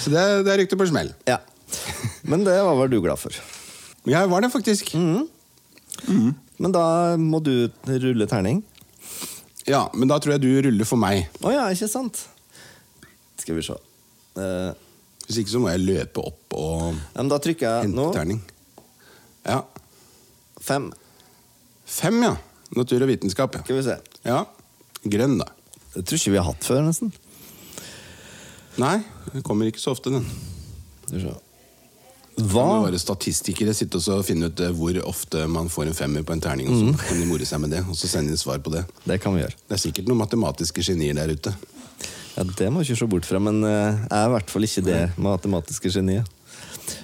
Så 0.00 0.10
det, 0.10 0.24
det 0.48 0.56
rykte 0.62 0.78
på 0.80 0.88
smell. 0.90 1.12
Ja. 1.28 1.38
Men 2.26 2.42
det 2.46 2.56
var 2.66 2.74
vel 2.80 2.90
du 2.96 2.98
glad 3.04 3.20
for. 3.20 3.36
Jeg 4.06 4.30
var 4.30 4.42
det 4.42 4.50
faktisk. 4.52 4.90
Mm. 4.98 6.32
Men 6.58 6.74
da 6.74 6.84
må 7.20 7.38
du 7.46 7.68
rulle 7.86 8.26
terning. 8.30 8.64
Ja, 9.66 9.86
Men 9.94 10.10
da 10.10 10.18
tror 10.22 10.36
jeg 10.36 10.42
du 10.44 10.50
ruller 10.66 10.86
for 10.86 10.98
meg. 10.98 11.26
Å 11.42 11.54
ja, 11.54 11.64
ikke 11.74 11.88
sant? 11.90 12.24
Skal 13.38 13.58
vi 13.58 13.64
se. 13.66 13.74
Eh, 14.38 14.70
Hvis 15.26 15.40
ikke 15.42 15.50
så 15.50 15.60
må 15.62 15.70
jeg 15.72 15.82
løpe 15.82 16.22
opp 16.22 16.54
og 16.54 16.94
men 17.16 17.28
da 17.32 17.38
trykker 17.42 17.66
jeg 17.66 17.88
hente 17.88 17.96
nå. 17.98 18.10
terning. 18.14 18.40
Ja. 19.46 19.60
Fem. 20.62 20.90
Fem, 21.86 22.20
ja. 22.22 22.34
Natur 22.76 23.02
og 23.02 23.10
vitenskap. 23.10 23.54
Ja. 23.58 23.62
Skal 23.66 23.76
vi 23.80 23.82
se. 23.88 23.96
ja. 24.26 24.44
Grønn, 25.06 25.36
da. 25.38 25.46
Det 25.94 26.02
tror 26.06 26.18
ikke 26.18 26.32
vi 26.34 26.38
har 26.40 26.46
hatt 26.48 26.64
før, 26.66 26.80
nesten. 26.82 27.12
Nei, 28.82 28.96
det 29.32 29.42
kommer 29.46 29.68
ikke 29.70 29.80
så 29.80 29.92
ofte, 29.94 30.10
den. 30.12 30.24
Skal 31.06 31.18
vi 31.20 31.24
se. 31.28 31.34
Hva 32.36 32.64
jo 32.68 32.80
bare 32.84 32.98
statistikere 33.00 33.72
sitte 33.72 33.96
og 34.12 34.24
finne 34.28 34.50
ut 34.50 34.60
eh, 34.60 34.72
hvor 34.76 34.98
ofte 35.08 35.46
man 35.48 35.70
får 35.72 35.88
en 35.88 35.96
femmer 35.96 36.26
på 36.26 36.34
en 36.34 36.42
terning, 36.44 36.68
og 36.68 36.74
så 36.76 36.90
Mm. 36.90 36.96
kan 37.00 37.20
de 37.22 37.28
more 37.30 37.46
seg 37.48 37.60
med 37.62 37.70
det, 37.72 37.80
og 37.88 37.96
så 37.96 38.10
sende 38.10 38.34
inn 38.34 38.36
svar 38.36 38.58
på 38.60 38.70
det. 38.74 38.82
Det 39.08 39.16
kan 39.22 39.32
vi 39.32 39.40
gjøre. 39.40 39.56
Det 39.68 39.72
er 39.78 39.80
sikkert 39.80 40.10
noen 40.10 40.20
matematiske 40.20 40.82
genier 40.84 41.14
der 41.16 41.32
ute. 41.32 41.54
Ja, 42.36 42.44
Det 42.44 42.68
må 42.70 42.82
du 42.82 42.86
ikke 42.86 42.98
se 43.00 43.08
bort 43.08 43.26
fra, 43.28 43.40
men 43.40 43.62
eh, 43.64 43.96
jeg 43.96 44.12
er 44.12 44.26
i 44.28 44.32
hvert 44.34 44.52
fall 44.52 44.66
ikke 44.68 44.84
det 44.84 45.00
matematiske 45.16 45.92
geniet. 45.94 46.28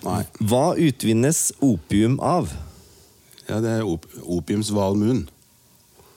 Nei. 0.05 0.21
Hva 0.39 0.65
utvinnes 0.79 1.41
opium 1.65 2.19
av? 2.23 2.53
Ja, 3.49 3.59
det 3.65 3.79
er 3.79 3.87
op 3.89 4.05
opiumsvalmuen. 4.23 5.25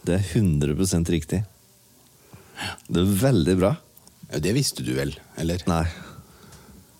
Det 0.05 0.19
er 0.19 0.25
100% 0.37 1.09
riktig. 1.15 1.41
Det 2.87 3.01
er 3.01 3.15
veldig 3.23 3.55
bra. 3.59 3.71
Ja, 4.29 4.41
det 4.43 4.53
visste 4.57 4.83
du 4.85 4.91
vel, 4.97 5.15
eller? 5.39 5.63
Nei, 5.69 5.85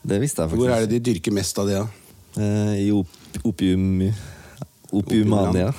det 0.05 0.19
visste 0.21 0.43
jeg 0.43 0.51
faktisk 0.51 0.61
Hvor 0.61 0.73
er 0.75 0.85
det 0.85 0.95
de 0.95 1.03
dyrker 1.11 1.33
mest 1.35 1.57
av 1.61 1.69
det, 1.69 1.81
da? 1.81 2.41
Eh, 2.41 2.73
I 2.85 2.89
op 2.95 3.43
opium... 3.43 4.01
Opiumania. 4.95 5.71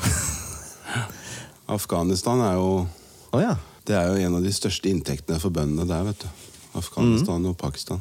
Afghanistan 1.76 2.42
er 2.44 2.58
jo 2.58 2.70
Å 3.34 3.40
ja. 3.40 3.54
Det 3.86 3.94
er 3.94 4.08
jo 4.10 4.16
en 4.26 4.38
av 4.38 4.42
de 4.46 4.52
største 4.54 4.90
inntektene 4.90 5.38
for 5.42 5.50
bøndene 5.54 5.86
der, 5.88 6.06
vet 6.08 6.24
du. 6.24 6.28
Afghanistan 6.76 7.42
Mm. 7.42 7.50
og 7.52 7.56
Pakistan. 7.60 8.00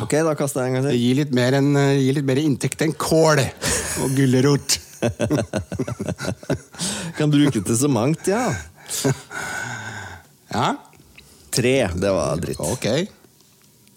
Ok, 0.00 0.12
da 0.22 0.34
kaster 0.38 0.62
jeg 0.64 0.70
en 0.70 0.74
gang 0.78 0.84
Det 0.86 0.92
til. 0.94 1.00
gir 1.02 1.14
litt 1.18 1.32
mer, 1.34 1.54
en, 1.58 1.72
eh, 1.76 1.96
gir 1.98 2.14
litt 2.14 2.24
mer 2.24 2.36
inntekt 2.38 2.80
enn 2.84 2.92
kål 2.94 3.40
og 4.04 4.10
gulrot. 4.16 4.78
Kan 7.18 7.30
bruke 7.32 7.60
til 7.64 7.76
så 7.76 7.88
mangt, 7.90 8.26
ja. 8.30 8.52
Ja, 10.50 10.76
Tre, 11.50 11.72
det 11.98 12.10
var 12.14 12.36
dritt. 12.38 12.60
ok. 12.62 12.84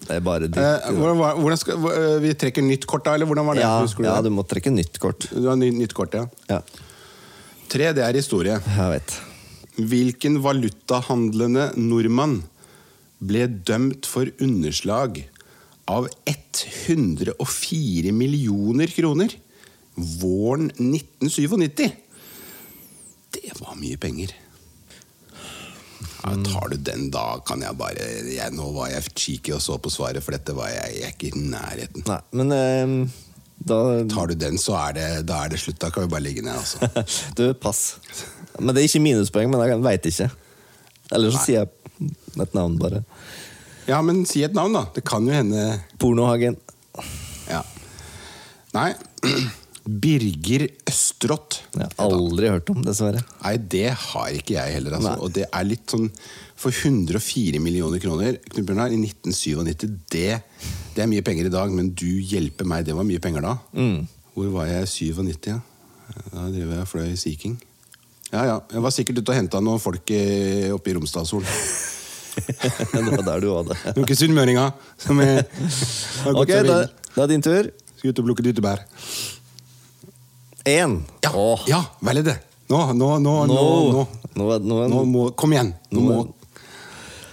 Det 0.04 0.10
er 0.16 0.20
bare 0.20 0.48
dritt. 0.50 0.58
Eh, 0.58 0.90
hvordan, 0.98 1.38
hvordan 1.40 1.58
skal, 1.60 1.74
eh, 1.92 2.16
vi 2.24 2.32
trekker 2.34 2.62
nytt 2.66 2.86
kort, 2.90 3.04
da? 3.06 3.14
eller 3.14 3.26
hvordan 3.30 3.46
var 3.46 3.54
det? 3.54 3.62
ja, 3.62 3.86
du 3.86 4.02
ja, 4.04 4.16
du 4.20 4.30
må 4.34 4.42
trekke 4.46 4.70
nytt 4.74 4.98
kort. 4.98 5.28
Du 5.30 5.46
har 5.48 5.56
ny, 5.56 5.70
nytt 5.70 5.94
kort, 5.94 6.14
ja. 6.18 6.26
Ja, 6.50 6.60
Tre, 7.68 7.92
det 7.96 8.02
er 8.04 8.12
historie. 8.18 8.58
jeg 8.60 8.90
vet. 8.90 9.14
Hvilken 9.74 10.38
valutahandlende 10.44 11.72
nordmann 11.80 12.42
ble 13.24 13.46
dømt 13.66 14.06
for 14.06 14.30
underslag 14.44 15.18
av 15.90 16.06
104 16.30 18.12
millioner 18.14 18.92
kroner 18.94 19.34
våren 19.94 20.70
1997? 20.78 21.90
Det 23.34 23.58
var 23.58 23.74
mye 23.80 23.98
penger. 23.98 24.34
Ja, 26.24 26.32
tar 26.46 26.70
du 26.72 26.78
den, 26.80 27.10
da 27.12 27.40
kan 27.44 27.60
jeg 27.60 27.76
bare 27.76 28.04
jeg, 28.24 28.52
Nå 28.56 28.70
var 28.72 28.88
jeg 28.88 29.10
cheeky 29.12 29.52
og 29.52 29.60
så 29.60 29.76
på 29.76 29.92
svaret, 29.92 30.24
for 30.24 30.32
dette 30.32 30.54
var 30.56 30.70
jeg, 30.72 30.94
jeg 30.96 31.10
er 31.10 31.12
ikke 31.12 31.28
i 31.34 31.42
nærheten. 31.50 32.06
Nei, 32.08 32.20
men 32.38 32.54
eh, 32.56 32.94
da 33.64 33.80
Tar 34.08 34.30
du 34.30 34.34
den, 34.38 34.56
så 34.60 34.76
er 34.86 34.96
det, 34.96 35.08
da 35.28 35.42
er 35.44 35.52
det 35.52 35.60
slutt. 35.60 35.78
Da 35.80 35.90
kan 35.92 36.06
vi 36.06 36.12
bare 36.14 36.24
ligge 36.24 36.44
ned, 36.44 36.56
altså. 36.56 36.88
Du, 37.38 37.44
pass. 37.60 37.98
Men 38.60 38.74
det 38.74 38.82
er 38.82 38.88
ikke 38.88 39.02
minuspoeng, 39.04 39.50
men 39.50 39.64
jeg 39.66 39.82
veit 39.84 40.06
ikke. 40.10 40.28
Eller 41.12 41.32
så 41.32 41.40
Nei. 41.40 41.46
sier 41.46 41.64
jeg 41.64 42.12
et 42.44 42.54
navn, 42.56 42.78
bare. 42.80 43.02
Ja, 43.88 43.98
men 44.04 44.22
si 44.28 44.44
et 44.46 44.54
navn, 44.56 44.76
da. 44.76 44.86
Det 44.94 45.04
kan 45.06 45.26
jo 45.26 45.34
hende 45.34 45.66
Pornohagen. 46.00 46.56
Ja. 47.50 47.60
Nei, 48.74 48.92
Birger 50.04 50.64
Østrått. 50.88 51.58
Jeg 51.76 51.90
har 51.98 52.14
aldri 52.16 52.48
hørt 52.48 52.70
om, 52.72 52.80
dessverre. 52.86 53.20
Nei, 53.42 53.56
det 53.58 53.90
har 53.92 54.30
ikke 54.32 54.56
jeg 54.56 54.78
heller. 54.78 54.96
Altså. 54.96 55.12
Og 55.20 55.34
det 55.36 55.44
er 55.50 55.68
litt 55.68 55.84
sånn 55.92 56.08
For 56.56 56.72
104 56.72 57.60
millioner 57.60 58.00
kroner 58.00 58.38
Bjørnar, 58.54 58.94
i 58.94 58.96
1997, 59.02 59.98
det, 60.14 60.40
det 60.94 61.04
er 61.04 61.10
mye 61.10 61.24
penger 61.26 61.50
i 61.50 61.52
dag, 61.52 61.74
men 61.74 61.90
du 61.92 62.08
hjelper 62.24 62.68
meg, 62.70 62.86
det 62.88 62.96
var 62.96 63.04
mye 63.06 63.20
penger 63.20 63.44
da. 63.44 63.58
Mm. 63.76 64.06
Hvor 64.34 64.50
var 64.54 64.70
jeg? 64.70 64.88
97, 65.12 65.50
ja. 65.52 65.60
Da 66.30 66.48
driver 66.48 66.78
jeg 66.80 66.88
fløy 66.90 67.14
Sea 67.20 67.38
King. 67.38 67.58
Ja, 68.34 68.42
ja. 68.48 68.56
Jeg 68.74 68.82
var 68.82 68.90
sikkert 68.94 69.20
ute 69.22 69.30
og 69.30 69.36
henta 69.38 69.60
noen 69.62 69.78
folk 69.82 70.10
oppe 70.74 70.90
i 70.90 70.94
Romsdalsol. 70.96 71.44
det 72.94 73.02
var 73.06 73.22
der 73.28 73.44
du 73.44 73.48
var, 73.52 73.68
det. 73.68 73.76
Noen 73.94 74.18
sunnmøringer 74.18 74.72
som 74.98 75.20
er, 75.22 75.44
har 76.24 76.34
gått 76.34 76.50
Ok, 76.50 76.54
da, 76.66 76.78
da 77.14 77.26
er 77.26 77.30
din 77.30 77.44
tur. 77.46 77.68
Skal 77.94 78.10
ut 78.10 78.22
og 78.24 78.26
plukke 78.26 78.42
dyttebær. 78.48 78.82
Én. 80.66 80.96
Ja, 81.22 81.30
Åh. 81.36 81.62
ja 81.68 81.80
vel 82.04 82.22
er 82.22 82.26
det. 82.32 82.36
Nå, 82.72 82.78
nå, 82.96 83.10
nå, 83.20 83.32
nå, 83.46 83.54
Nå, 83.54 84.04
nå. 84.34 84.46
nå, 84.58 84.78
nå, 84.88 85.00
må, 85.06 85.24
kom 85.38 85.52
igjen! 85.54 85.74
Nå 85.92 86.00
må, 86.02 86.14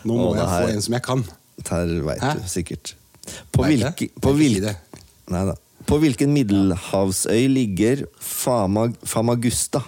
nå 0.06 0.18
må 0.20 0.26
det 0.36 0.42
jeg 0.44 0.50
her- 0.52 0.66
få 0.68 0.74
en 0.76 0.82
som 0.86 0.96
jeg 0.98 1.04
kan. 1.06 1.24
Her 1.72 1.94
veit 2.04 2.22
Hæ? 2.22 2.34
du 2.42 2.50
sikkert. 2.52 2.94
På, 3.54 3.64
Vet 3.64 3.72
hvilke, 3.80 4.10
på, 4.20 4.34
Jeg 4.34 4.38
vil 4.38 4.56
hvil, 4.60 4.68
ikke 4.68 4.76
Neida. 5.32 5.56
på 5.88 5.98
hvilken 6.04 6.34
middelhavsøy 6.36 7.48
ligger 7.54 8.04
Fama, 8.20 8.90
Famagusta? 9.08 9.82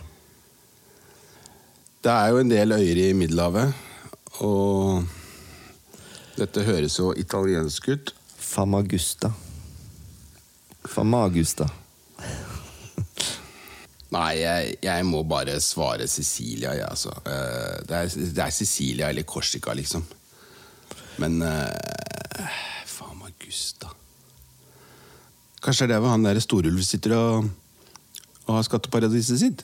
Det 2.03 2.11
er 2.11 2.33
jo 2.33 2.39
en 2.41 2.49
del 2.51 2.75
øyer 2.75 2.97
i 2.99 3.13
Middelhavet, 3.15 3.73
og 4.43 5.05
dette 6.35 6.65
høres 6.67 6.97
jo 6.99 7.13
italiensk 7.15 7.87
ut. 7.93 8.11
Famagusta. 8.35 9.29
Famagusta. 10.83 11.69
Nei, 14.13 14.33
jeg, 14.41 14.75
jeg 14.83 15.05
må 15.07 15.23
bare 15.25 15.55
svare 15.63 16.05
Cecilia, 16.11 16.75
jeg, 16.75 16.85
altså. 16.89 17.15
Eh, 17.23 17.79
Det 17.87 17.97
er, 17.97 18.11
det 18.35 18.43
er 18.43 18.51
Cecilia 18.51 19.09
eller 19.09 19.23
Korsika, 19.23 19.73
liksom. 19.73 20.03
Men 21.23 21.39
eh, 21.41 22.59
Famagusta. 22.85 23.89
Kanskje 25.63 25.87
det 25.87 25.93
er 25.93 25.95
der 25.95 26.03
hvor 26.03 26.17
han 26.17 26.27
der 26.27 26.43
Storulv 26.43 26.83
sitter 26.83 27.15
og, 27.15 27.47
og 28.45 28.57
har 28.57 28.67
skatteparadiset 28.67 29.39
sitt? 29.39 29.63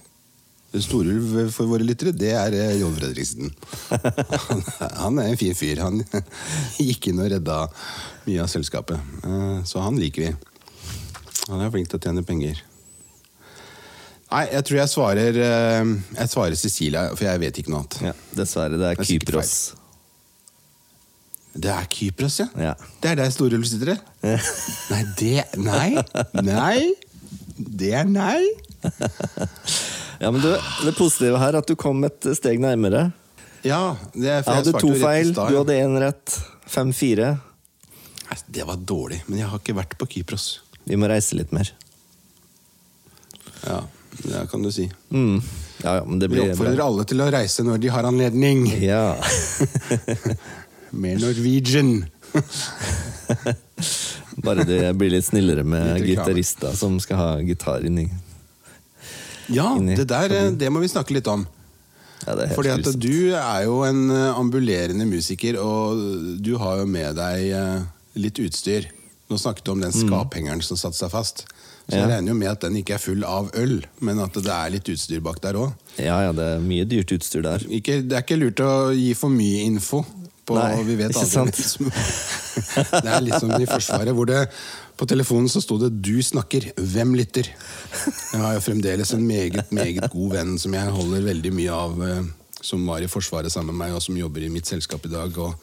Storulv 0.77 1.49
for 1.49 1.65
våre 1.71 1.82
lyttere, 1.82 2.12
det 2.13 2.29
er 2.38 2.53
John 2.53 2.84
Jon 2.84 2.97
Fredriksen. 2.99 3.49
Han, 3.89 4.60
han 4.99 5.17
er 5.23 5.32
en 5.32 5.39
fin 5.39 5.55
fyr. 5.58 5.82
Han 5.82 6.03
gikk 6.77 7.10
inn 7.10 7.21
og 7.23 7.32
redda 7.34 7.63
mye 8.27 8.43
av 8.43 8.51
selskapet. 8.51 9.01
Eh, 9.25 9.63
Så 9.65 9.82
han 9.82 9.97
liker 9.97 10.27
vi. 10.27 10.34
Han 11.49 11.63
er 11.65 11.73
flink 11.73 11.89
til 11.89 11.97
å 11.97 12.03
tjene 12.03 12.21
penger. 12.27 12.62
Nei, 14.29 14.43
jeg 14.53 14.65
tror 14.67 14.77
jeg 14.77 14.91
svarer 14.91 15.38
eh, 15.41 15.91
Jeg 16.19 16.29
svarer 16.29 16.60
Cecilia, 16.62 17.08
for 17.17 17.25
jeg 17.25 17.41
vet 17.41 17.60
ikke 17.63 17.73
noe 17.73 17.82
annet. 17.82 18.01
Ja, 18.12 18.15
dessverre. 18.38 18.77
Det 18.77 18.91
er 18.91 18.99
Det 19.01 19.08
er 19.08 19.12
Kypros. 19.15 19.53
Det 21.60 21.71
er 21.73 21.88
Kypros, 21.89 22.38
ja? 22.43 22.49
Ja. 22.62 22.75
Det 23.01 23.10
er 23.15 23.17
der 23.23 23.34
Storulv 23.34 23.65
sitter? 23.65 23.95
Ja. 24.21 24.38
Nei, 24.93 25.01
det 25.17 25.38
Nei! 25.58 25.89
Nei! 26.45 26.91
Det 27.58 27.89
er 27.97 28.05
nei! 28.08 28.43
Ja, 30.19 30.32
men 30.32 30.41
du, 30.43 30.49
Det 30.86 30.95
positive 30.97 31.39
her 31.39 31.53
er 31.55 31.62
at 31.62 31.67
du 31.69 31.75
kom 31.79 32.03
et 32.08 32.27
steg 32.36 32.60
nærmere. 32.60 33.10
Ja, 33.63 33.95
det 34.13 34.29
er, 34.29 34.41
for 34.43 34.55
Jeg 34.55 34.63
hadde 34.63 34.79
to 34.79 34.93
feil, 34.99 35.34
du 35.36 35.58
hadde 35.60 35.75
én 35.79 35.95
rett. 35.99 36.39
Fem-fire. 36.69 37.34
Nei, 38.29 38.38
Det 38.47 38.65
var 38.67 38.77
dårlig, 38.77 39.21
men 39.27 39.39
jeg 39.41 39.49
har 39.51 39.62
ikke 39.62 39.75
vært 39.79 39.95
på 39.99 40.08
Kypros. 40.15 40.49
Vi 40.88 40.95
må 40.99 41.10
reise 41.12 41.36
litt 41.39 41.51
mer. 41.55 41.71
Ja, 43.65 43.82
det 44.23 44.45
kan 44.51 44.63
du 44.63 44.71
si. 44.71 44.88
Mm. 45.12 45.41
Ja, 45.84 45.95
ja, 45.99 46.05
men 46.05 46.19
det 46.19 46.29
Vi 46.32 46.39
oppfordrer 46.43 46.84
alle 46.84 47.05
til 47.08 47.21
å 47.23 47.29
reise 47.32 47.63
når 47.67 47.77
de 47.84 47.91
har 47.93 48.08
anledning. 48.08 48.65
Ja. 48.84 49.15
Med 50.91 51.21
Norwegian. 51.21 52.05
Bare 54.45 54.63
det 54.63 54.93
blir 54.97 55.12
litt 55.12 55.25
snillere 55.27 55.63
med 55.67 55.99
gitarister 56.05 56.71
som 56.77 56.95
skal 57.03 57.17
ha 57.19 57.29
gitar 57.43 57.84
inni. 57.86 58.08
Ja, 59.53 59.71
det 59.79 60.05
der 60.09 60.35
eh, 60.35 60.51
det 60.57 60.69
må 60.73 60.81
vi 60.83 60.89
snakke 60.91 61.15
litt 61.17 61.27
om. 61.31 61.45
Ja, 62.27 62.35
Fordi 62.51 62.71
at 62.73 62.89
du 62.99 63.31
er 63.38 63.63
jo 63.65 63.79
en 63.88 64.09
eh, 64.12 64.33
ambulerende 64.35 65.05
musiker, 65.07 65.55
og 65.63 66.01
du 66.43 66.53
har 66.59 66.81
jo 66.81 66.88
med 66.89 67.15
deg 67.19 67.45
eh, 67.55 67.85
litt 68.19 68.41
utstyr. 68.43 68.89
Nå 69.29 69.38
snakket 69.38 69.65
du 69.67 69.71
om 69.75 69.81
den 69.83 69.93
skaphengeren 69.93 70.62
som 70.65 70.77
satte 70.79 70.97
seg 70.99 71.12
fast. 71.13 71.45
Så 71.89 71.95
jeg 71.95 72.03
Mm. 72.03 72.09
Ja. 72.09 72.15
regner 72.15 72.29
jo 72.29 72.38
med 72.38 72.49
at 72.51 72.62
den 72.62 72.75
ikke 72.77 72.93
er 72.93 73.01
full 73.01 73.23
av 73.25 73.47
øl, 73.57 73.79
men 74.05 74.19
at 74.21 74.33
det 74.38 74.51
er 74.53 74.69
litt 74.75 74.89
utstyr 74.93 75.21
bak 75.25 75.39
der 75.41 75.57
òg. 75.57 75.71
Ja, 75.97 76.19
ja, 76.27 76.31
det 76.38 76.43
er 76.45 76.59
mye 76.62 76.85
dyrt 76.85 77.09
utstyr 77.15 77.41
der. 77.41 77.63
Det 77.65 78.13
er 78.13 78.21
ikke 78.21 78.38
lurt 78.38 78.62
å 78.62 78.91
gi 78.93 79.13
for 79.17 79.33
mye 79.33 79.63
info. 79.65 80.03
På, 80.45 80.57
Nei, 80.59 80.83
vi 80.85 80.95
vet 80.99 81.13
ikke 81.13 81.25
sant? 81.29 81.57
liksom. 81.62 81.89
Det 83.05 83.09
er 83.09 83.21
litt 83.25 83.39
som 83.41 83.53
i 83.57 83.65
Forsvaret, 83.69 84.13
hvor 84.17 84.29
det 84.29 84.43
på 84.99 85.07
telefonen 85.07 85.47
så 85.51 85.62
sto 85.63 85.77
det 85.79 85.93
'du 86.03 86.19
snakker', 86.23 86.73
hvem 86.75 87.13
lytter? 87.15 87.47
Jeg 88.33 88.41
har 88.41 88.53
jo 88.57 88.63
fremdeles 88.65 89.13
en 89.15 89.25
meget, 89.27 89.71
meget 89.71 90.09
god 90.12 90.33
venn 90.33 90.57
som 90.59 90.73
jeg 90.75 90.91
holder 90.91 91.23
veldig 91.23 91.53
mye 91.55 91.71
av, 91.71 92.01
eh, 92.03 92.23
som 92.62 92.85
var 92.88 92.99
i 93.01 93.07
Forsvaret 93.07 93.51
sammen 93.51 93.71
med 93.75 93.88
meg, 93.88 93.95
og 93.95 94.01
som 94.03 94.17
jobber 94.17 94.43
i 94.43 94.49
mitt 94.51 94.67
selskap 94.67 95.05
i 95.05 95.13
dag. 95.13 95.38
og 95.38 95.55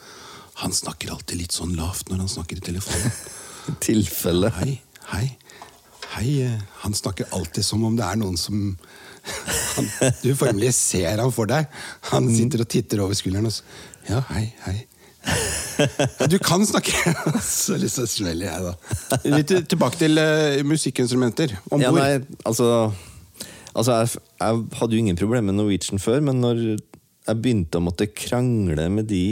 Han 0.65 0.73
snakker 0.73 1.11
alltid 1.13 1.37
litt 1.37 1.53
sånn 1.53 1.77
lavt 1.77 2.09
når 2.09 2.17
han 2.25 2.29
snakker 2.33 2.57
i 2.57 2.65
telefonen. 2.65 3.13
Tilfelle. 3.81 4.51
Hei, 4.57 4.81
hei, 5.13 5.37
hei. 6.17 6.41
eh, 6.47 6.61
Han 6.81 6.95
snakker 6.95 7.29
alltid 7.33 7.65
som 7.65 7.85
om 7.85 7.97
det 7.97 8.07
er 8.07 8.17
noen 8.17 8.37
som 8.41 8.79
han, 9.77 9.91
Du 10.23 10.35
formelig 10.35 10.73
ser 10.75 11.19
han 11.19 11.33
for 11.33 11.47
deg. 11.47 11.67
Han 12.13 12.31
sitter 12.35 12.63
og 12.65 12.69
titter 12.69 13.05
over 13.05 13.15
skulderen 13.15 13.47
og 13.47 13.53
så 13.53 13.63
Ja, 14.09 14.23
hei, 14.31 14.55
hei. 14.65 14.87
Ja, 15.77 16.27
du 16.31 16.39
kan 16.41 16.65
snakke! 16.67 16.93
Så 17.45 17.77
litt 17.81 17.93
så 17.93 18.07
snill 18.09 18.41
jeg, 18.47 18.63
da. 18.65 19.19
Litt 19.29 19.53
tilbake 19.69 19.99
til 20.01 20.17
uh, 20.21 20.63
musikkinstrumenter. 20.65 21.53
Om 21.69 21.83
Ja, 21.85 21.91
bord. 21.93 22.01
nei, 22.01 22.39
altså, 22.49 22.71
altså 23.75 23.99
jeg, 24.01 24.23
jeg 24.41 24.63
hadde 24.81 24.97
jo 24.97 25.03
ingen 25.05 25.19
problemer 25.21 25.51
med 25.51 25.59
Norwegian 25.61 26.01
før, 26.03 26.23
men 26.25 26.41
når 26.45 26.63
jeg 26.77 27.43
begynte 27.43 27.81
å 27.81 27.85
måtte 27.85 28.09
krangle 28.15 28.89
med 28.93 29.09
de 29.11 29.25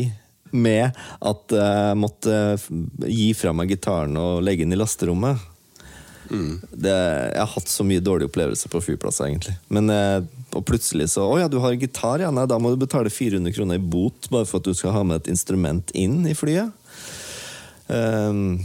med 0.54 0.94
at 1.26 1.50
jeg 1.56 1.98
måtte 1.98 2.34
gi 3.10 3.32
fra 3.34 3.50
meg 3.56 3.72
gitaren 3.74 4.14
og 4.20 4.42
legge 4.46 4.62
den 4.66 4.76
i 4.76 4.78
lasterommet 4.78 5.40
det, 6.30 6.92
Jeg 6.94 7.40
har 7.40 7.50
hatt 7.54 7.70
så 7.70 7.86
mye 7.86 8.02
dårlige 8.04 8.30
opplevelser 8.30 8.72
på 8.72 8.82
flyplasser, 8.84 9.28
egentlig. 9.28 9.56
Men, 9.68 9.90
eh, 9.92 10.20
og 10.54 10.64
plutselig 10.68 11.10
så 11.14 11.26
Å 11.28 11.40
ja, 11.42 11.48
du 11.50 11.58
har 11.62 11.74
gitar, 11.78 12.22
ja. 12.22 12.30
Nei, 12.34 12.46
da 12.50 12.58
må 12.58 12.72
du 12.72 12.78
betale 12.80 13.12
400 13.12 13.54
kroner 13.56 13.80
i 13.80 13.82
bot 13.82 14.30
bare 14.32 14.48
for 14.48 14.62
at 14.62 14.68
du 14.68 14.76
skal 14.76 14.94
ha 14.96 15.02
med 15.06 15.22
et 15.22 15.32
instrument 15.34 15.90
inn 15.96 16.22
i 16.28 16.36
flyet. 16.36 16.72
Um, 17.88 18.62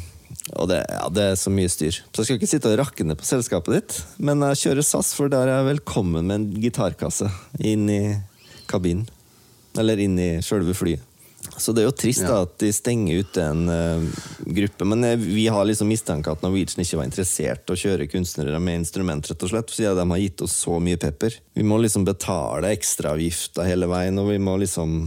og 0.56 0.70
det, 0.72 0.80
ja, 0.88 1.04
det 1.14 1.26
er 1.32 1.38
så 1.38 1.52
mye 1.54 1.70
styr. 1.70 2.00
Så 2.00 2.22
jeg 2.22 2.30
skal 2.30 2.40
ikke 2.40 2.52
sitte 2.54 2.72
og 2.72 2.80
rakke 2.82 3.06
ned 3.06 3.20
på 3.20 3.28
selskapet 3.28 3.76
ditt, 3.76 4.00
men 4.24 4.42
jeg 4.52 4.62
kjører 4.64 4.86
SAS, 4.86 5.12
for 5.18 5.32
der 5.32 5.50
er 5.50 5.60
jeg 5.60 5.72
velkommen 5.74 6.26
med 6.26 6.36
en 6.38 6.64
gitarkasse 6.64 7.30
inn 7.60 7.90
i 7.92 8.02
kabinen. 8.70 9.08
Eller 9.78 10.02
inn 10.02 10.18
i 10.22 10.32
sjølve 10.46 10.74
flyet. 10.78 11.09
Så 11.40 11.72
det 11.72 11.84
er 11.84 11.88
jo 11.88 11.96
trist 11.96 12.26
da 12.28 12.42
at 12.44 12.56
de 12.60 12.70
stenger 12.74 13.22
ute 13.24 13.44
en 13.44 13.62
uh, 13.72 14.24
gruppe. 14.46 14.88
Men 14.88 15.04
eh, 15.08 15.20
vi 15.20 15.48
har 15.52 15.68
liksom 15.68 15.90
mistanke 15.92 16.32
at 16.32 16.44
Norwegian 16.44 16.84
ikke 16.84 17.00
var 17.00 17.08
interessert 17.08 17.72
å 17.72 17.78
kjøre 17.80 18.10
kunstnere 18.12 18.60
med 18.64 18.82
instrument, 18.82 19.28
rett 19.28 19.46
og 19.46 19.52
slett, 19.52 19.72
siden 19.74 20.00
de 20.00 20.08
har 20.12 20.22
gitt 20.24 20.44
oss 20.46 20.58
så 20.66 20.80
mye 20.84 21.00
pepper. 21.00 21.40
Vi 21.56 21.66
må 21.68 21.80
liksom 21.80 22.08
betale 22.08 22.74
ekstraavgifter 22.76 23.68
hele 23.68 23.90
veien, 23.92 24.20
og 24.20 24.32
vi 24.34 24.42
må 24.44 24.58
liksom 24.62 25.02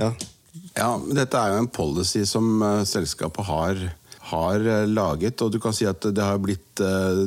Ja. 0.00 0.12
Ja, 0.76 0.90
Dette 1.00 1.40
er 1.40 1.54
jo 1.54 1.60
en 1.62 1.72
policy 1.72 2.26
som 2.28 2.60
uh, 2.60 2.84
selskapet 2.84 3.48
har, 3.48 3.80
har 4.32 4.66
laget. 4.88 5.40
Og 5.44 5.52
du 5.54 5.60
kan 5.62 5.76
si 5.76 5.88
at 5.88 6.04
det 6.12 6.24
har 6.24 6.40
blitt 6.42 6.82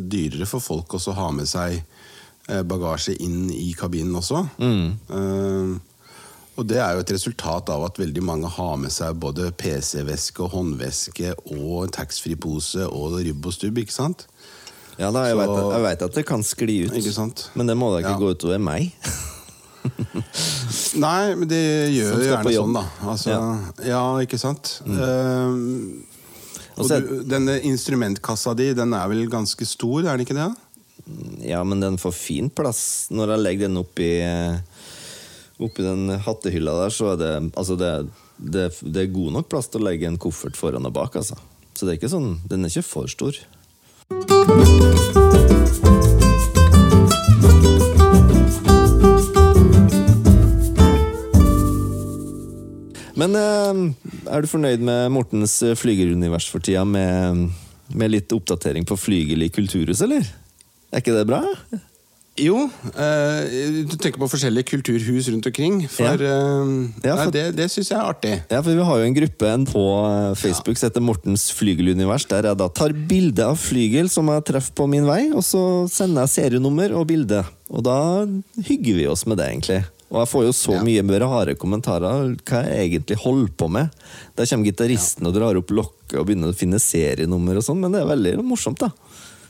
dyrere 0.06 0.46
for 0.50 0.62
folk 0.62 0.94
også 0.98 1.16
å 1.16 1.22
ha 1.24 1.30
med 1.34 1.50
seg 1.50 1.80
bagasje 2.66 3.14
inn 3.22 3.50
i 3.54 3.68
kabinen 3.78 4.16
også. 4.18 4.40
Eh, 4.58 5.74
og 6.60 6.68
det 6.70 6.78
er 6.84 6.96
jo 6.98 7.04
et 7.06 7.12
resultat 7.16 7.70
av 7.74 7.86
at 7.88 8.00
veldig 8.02 8.24
mange 8.28 8.50
har 8.52 8.76
med 8.82 8.92
seg 8.94 9.16
både 9.22 9.50
PC-veske 9.60 10.44
og 10.46 10.52
håndveske 10.58 11.34
og 11.56 11.90
taxfree-pose 11.96 12.86
og 12.88 13.18
ribb 13.24 13.48
og 13.50 13.56
stubb, 13.56 13.80
ikke 13.84 13.96
sant? 13.96 14.26
Ja 15.00 15.10
da, 15.16 15.24
jeg 15.30 15.38
vet, 15.40 15.54
jeg 15.72 15.84
vet 15.88 16.02
at 16.10 16.16
det 16.20 16.26
kan 16.28 16.42
skli 16.44 16.82
ut. 16.90 16.96
Ikke 17.00 17.14
sant? 17.16 17.46
Men 17.56 17.70
det 17.72 17.78
må 17.80 17.94
da 17.94 18.02
ikke 18.04 18.18
Ja. 18.18 18.20
gå 18.20 18.34
utover 18.36 18.60
meg. 18.60 18.92
Nei, 21.00 21.36
men 21.40 21.48
det 21.50 21.60
gjør 21.96 22.10
jo 22.18 22.26
gjerne 22.28 22.54
sånn, 22.56 22.74
da. 22.76 22.84
Altså, 23.14 23.36
ja. 23.88 24.02
ikke 24.24 24.40
sant? 24.42 24.74
Eh, 24.84 25.60
Og 26.80 26.86
og 26.86 26.92
du, 27.04 27.14
denne 27.28 27.58
instrumentkassa 27.68 28.54
di, 28.56 28.70
den 28.76 28.94
er 28.96 29.08
vel 29.12 29.26
ganske 29.32 29.66
stor, 29.68 30.04
er 30.06 30.16
den 30.20 30.24
ikke 30.28 30.36
det? 30.38 30.50
Ja, 31.48 31.64
men 31.68 31.82
den 31.84 31.98
får 32.00 32.14
fin 32.16 32.48
plass 32.54 33.08
når 33.12 33.34
jeg 33.34 33.44
legger 33.46 33.68
den 33.72 33.80
oppi 33.82 34.10
Oppi 35.60 35.84
den 35.84 36.08
hattehylla 36.24 36.72
der, 36.86 36.94
så 36.94 37.14
er 37.14 37.18
det 37.20 37.32
Altså, 37.60 37.76
det, 37.76 37.92
det, 38.40 38.70
det 38.80 39.02
er 39.02 39.12
god 39.12 39.34
nok 39.36 39.50
plass 39.52 39.68
til 39.68 39.82
å 39.84 39.90
legge 39.90 40.08
en 40.08 40.20
koffert 40.22 40.56
foran 40.56 40.88
og 40.88 40.94
bak, 40.96 41.20
altså. 41.20 41.36
Så 41.76 41.84
det 41.84 41.94
er 41.94 42.00
ikke 42.00 42.12
sånn 42.12 42.38
Den 42.48 42.64
er 42.64 42.72
ikke 42.72 42.88
for 42.88 43.12
stor. 43.12 43.36
Men 53.20 53.36
eh, 53.36 53.84
er 54.32 54.40
du 54.40 54.48
fornøyd 54.48 54.80
med 54.88 55.12
Mortens 55.12 55.58
flygerunivers 55.76 56.48
for 56.48 56.64
tida, 56.64 56.86
med, 56.88 57.50
med 57.92 58.16
litt 58.16 58.32
oppdatering 58.32 58.88
på 58.88 58.96
flygel 58.96 59.44
i 59.44 59.52
kulturhus, 59.52 60.08
eller? 60.08 60.24
Er 60.90 61.04
ikke 61.04 61.20
det 61.20 61.28
bra? 61.28 61.44
Jo, 62.40 62.70
Uh, 62.90 63.44
du 63.88 63.96
tenker 64.00 64.20
på 64.22 64.28
forskjellige 64.32 64.68
kulturhus 64.74 65.28
rundt 65.32 65.46
omkring. 65.50 65.82
For, 65.92 66.04
Ja. 66.04 66.14
eh, 66.16 66.90
Ja, 67.06 67.16
nei, 67.16 67.28
det, 67.32 67.44
det 67.58 67.68
syns 67.72 67.90
jeg 67.92 67.98
er 68.00 68.08
artig. 68.14 68.34
Ja, 68.52 68.62
for 68.62 68.72
Vi 68.76 68.84
har 68.88 68.98
jo 69.00 69.06
en 69.08 69.16
gruppe 69.18 69.52
på 69.70 69.84
eh, 70.08 70.34
Facebook 70.40 70.78
som 70.80 70.90
heter 70.90 71.04
Mortens 71.06 71.50
flygelunivers, 71.56 72.26
der 72.32 72.48
jeg 72.50 72.58
da 72.60 72.68
tar 72.70 72.94
bilde 72.94 73.46
av 73.46 73.58
flygel 73.60 74.10
som 74.10 74.28
jeg 74.32 74.46
treffer 74.50 74.74
på 74.76 74.88
min 74.90 75.06
vei, 75.08 75.30
og 75.32 75.44
så 75.44 75.62
sender 75.92 76.26
jeg 76.28 76.36
serienummer 76.52 76.96
og 76.96 77.08
bilde. 77.12 77.44
Og 77.70 77.84
da 77.86 78.26
hygger 78.66 78.96
vi 79.00 79.08
oss 79.08 79.26
med 79.30 79.38
det, 79.40 79.48
egentlig. 79.52 79.84
Og 80.10 80.24
jeg 80.24 80.30
får 80.32 80.44
jo 80.48 80.54
så 80.58 80.74
Ja. 80.74 80.82
mye 80.82 81.20
rare 81.22 81.54
kommentarer 81.56 82.36
hva 82.42 82.64
jeg 82.66 82.90
egentlig 82.90 83.18
holder 83.22 83.52
på 83.56 83.70
med. 83.70 83.90
Der 84.36 84.46
kommer 84.46 84.66
gitaristen 84.66 85.28
og 85.28 85.36
drar 85.36 85.56
opp 85.56 85.70
lokket 85.70 86.18
og 86.18 86.26
begynner 86.26 86.50
å 86.50 86.58
finne 86.58 86.80
serienummer 86.82 87.58
og 87.58 87.64
sånn, 87.64 87.80
men 87.80 87.92
det 87.92 88.02
er 88.02 88.10
veldig 88.10 88.44
morsomt, 88.44 88.80
da. 88.80 88.90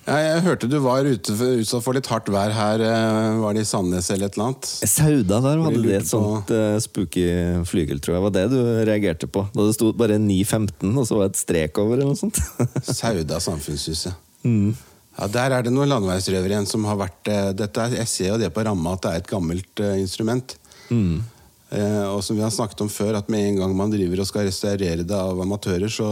Ja, 0.10 0.18
jeg 0.26 0.42
hørte 0.48 0.68
du 0.72 0.76
var 0.82 1.06
ute 1.06 1.36
for, 1.38 1.60
utsatt 1.62 1.84
for 1.86 1.94
litt 1.94 2.08
hardt 2.10 2.30
vær 2.34 2.50
her. 2.56 2.82
eh, 2.82 3.38
Var 3.44 3.54
det 3.54 3.62
i 3.62 3.70
Sandnes 3.70 4.10
eller 4.10 4.26
et 4.26 4.38
eller 4.38 4.48
annet? 4.50 4.70
Sauda, 4.90 5.40
der 5.46 5.62
hadde 5.62 5.84
de 5.86 5.94
et 6.00 6.10
sånt 6.10 6.50
uh, 6.50 6.80
spooky 6.82 7.26
flygel, 7.70 8.02
tror 8.02 8.18
jeg. 8.18 8.24
var 8.26 8.34
det 8.34 8.46
du 8.50 8.60
reagerte 8.90 9.30
på? 9.30 9.46
Da 9.54 9.68
det 9.68 9.76
sto 9.78 9.92
bare 9.94 10.18
9.15, 10.18 10.90
og 10.98 11.06
så 11.06 11.20
var 11.20 11.28
det 11.28 11.36
et 11.36 11.42
strek 11.44 11.78
over, 11.84 12.00
eller 12.00 12.10
noe 12.16 12.20
sånt. 12.20 12.42
Sauda 13.00 13.38
samfunnshuset. 13.44 14.18
Mm. 14.42 14.72
Ja, 15.20 15.28
Der 15.28 15.58
er 15.60 15.68
det 15.68 15.74
noen 15.76 15.92
landeveisrøvere 15.92 16.56
igjen 16.56 16.70
som 16.70 16.86
har 16.90 16.98
vært 17.00 17.28
eh, 17.28 17.50
dette 17.60 17.90
Jeg 17.92 18.08
ser 18.08 18.30
jo 18.32 18.38
det 18.42 18.50
på 18.56 18.64
ramma 18.66 18.96
at 18.96 19.04
det 19.04 19.12
er 19.12 19.22
et 19.22 19.30
gammelt 19.30 19.84
uh, 19.84 19.94
instrument. 20.00 20.58
Eh, 20.90 22.06
og 22.10 22.24
som 22.26 22.38
vi 22.38 22.42
har 22.42 22.54
snakket 22.54 22.82
om 22.82 22.90
før, 22.90 23.20
at 23.20 23.30
med 23.30 23.46
en 23.46 23.60
gang 23.62 23.76
man 23.78 23.92
driver 23.94 24.24
og 24.24 24.30
skal 24.30 24.48
restaurere 24.48 25.06
det 25.06 25.14
av 25.18 25.38
amatører, 25.44 25.92
så 25.92 26.08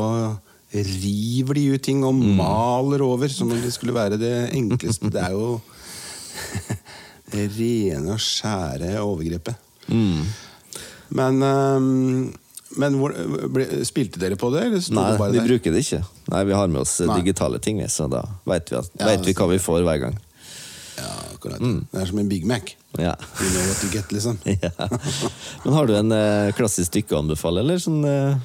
river 0.74 1.55
de 1.57 1.65
ut 1.76 1.84
ting 1.84 2.03
og 2.03 2.18
maler 2.18 3.03
over 3.05 3.32
som 3.32 3.51
om 3.51 3.61
det 3.61 3.72
skulle 3.76 3.95
være 3.95 4.20
det 4.20 4.34
enkleste. 4.57 5.11
Det 5.13 5.22
er 5.24 5.36
jo 5.36 5.61
det 7.34 7.45
rene 7.55 8.15
og 8.15 8.20
skjære 8.24 8.97
overgrepet. 9.03 9.55
Men, 11.07 11.39
um, 11.41 12.34
men 12.78 12.97
hvor, 12.99 13.13
ble, 13.53 13.68
spilte 13.88 14.20
dere 14.20 14.36
på 14.39 14.49
det, 14.51 14.65
Nei, 14.91 15.05
det 15.15 15.30
vi 15.32 15.39
der? 15.39 15.47
bruker 15.47 15.76
det 15.76 15.84
ikke. 15.86 16.01
Nei, 16.34 16.43
Vi 16.49 16.57
har 16.59 16.68
med 16.72 16.84
oss 16.84 16.97
eh, 16.99 17.07
Nei. 17.07 17.22
digitale 17.24 17.61
ting, 17.63 17.80
så 17.88 18.09
da 18.11 18.26
vet 18.47 18.74
vi, 18.74 18.82
at, 18.82 18.91
Ja, 18.99 19.11
vet 19.13 19.24
vi 19.28 19.36
hva 19.38 19.47
vi 19.53 19.61
får 19.63 19.88
hver 19.88 20.01
gang. 20.03 20.20
Ja, 20.97 21.13
akkurat. 21.32 21.61
Det 21.61 22.01
er 22.01 22.09
som 22.09 22.20
en 22.20 22.30
Big 22.30 22.45
Mac. 22.49 22.74
Ja. 22.97 23.13
You 23.39 23.49
know 23.53 23.63
what 23.70 23.84
you 23.86 23.91
get, 23.93 24.11
liksom. 24.11 24.39
ja. 24.45 24.89
Men 25.63 25.74
har 25.78 25.88
du 25.88 25.95
en 25.95 26.11
eh, 26.11 26.51
klassisk 26.57 26.91
stykke 26.91 27.15
å 27.15 27.24
anbefale, 27.24 27.63
eller? 27.63 27.80
Sånn, 27.82 28.01
eh, 28.03 28.36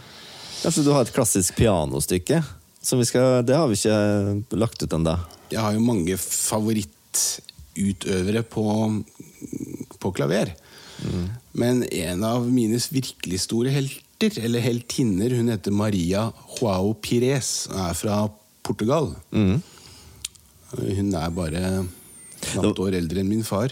kanskje 0.63 0.85
du 0.87 0.91
har 0.95 1.03
et 1.05 1.15
klassisk 1.15 1.51
pianostykke? 1.59 2.39
Som 2.83 2.99
vi 2.99 3.05
skal, 3.07 3.45
det 3.47 3.57
har 3.59 3.69
vi 3.71 3.75
ikke 3.79 3.95
eh, 3.95 4.35
lagt 4.59 4.83
ut 4.83 4.93
ennå. 4.97 5.17
Jeg 5.53 5.61
har 5.63 5.73
jo 5.77 5.81
mange 5.85 6.17
favorittutøvere 6.19 8.43
på, 8.49 8.65
på 10.03 10.11
klaver. 10.17 10.49
Men 11.53 11.85
en 11.85 12.25
av 12.25 12.51
mine 12.51 12.79
virkelig 12.95 13.41
store 13.47 13.71
helter, 13.75 14.33
eller 14.39 14.61
heltinner, 14.63 15.31
hun 15.35 15.49
heter 15.51 15.73
Maria 15.75 16.33
Joao 16.57 16.95
Pires, 16.95 17.69
og 17.73 17.79
er 17.89 17.95
fra 17.99 18.31
Portugal. 18.63 19.15
Hun 19.33 21.15
er 21.19 21.31
bare 21.35 21.85
knapt 22.43 22.79
år 22.83 22.93
eldre 23.01 23.21
enn 23.23 23.31
min 23.31 23.45
far. 23.47 23.71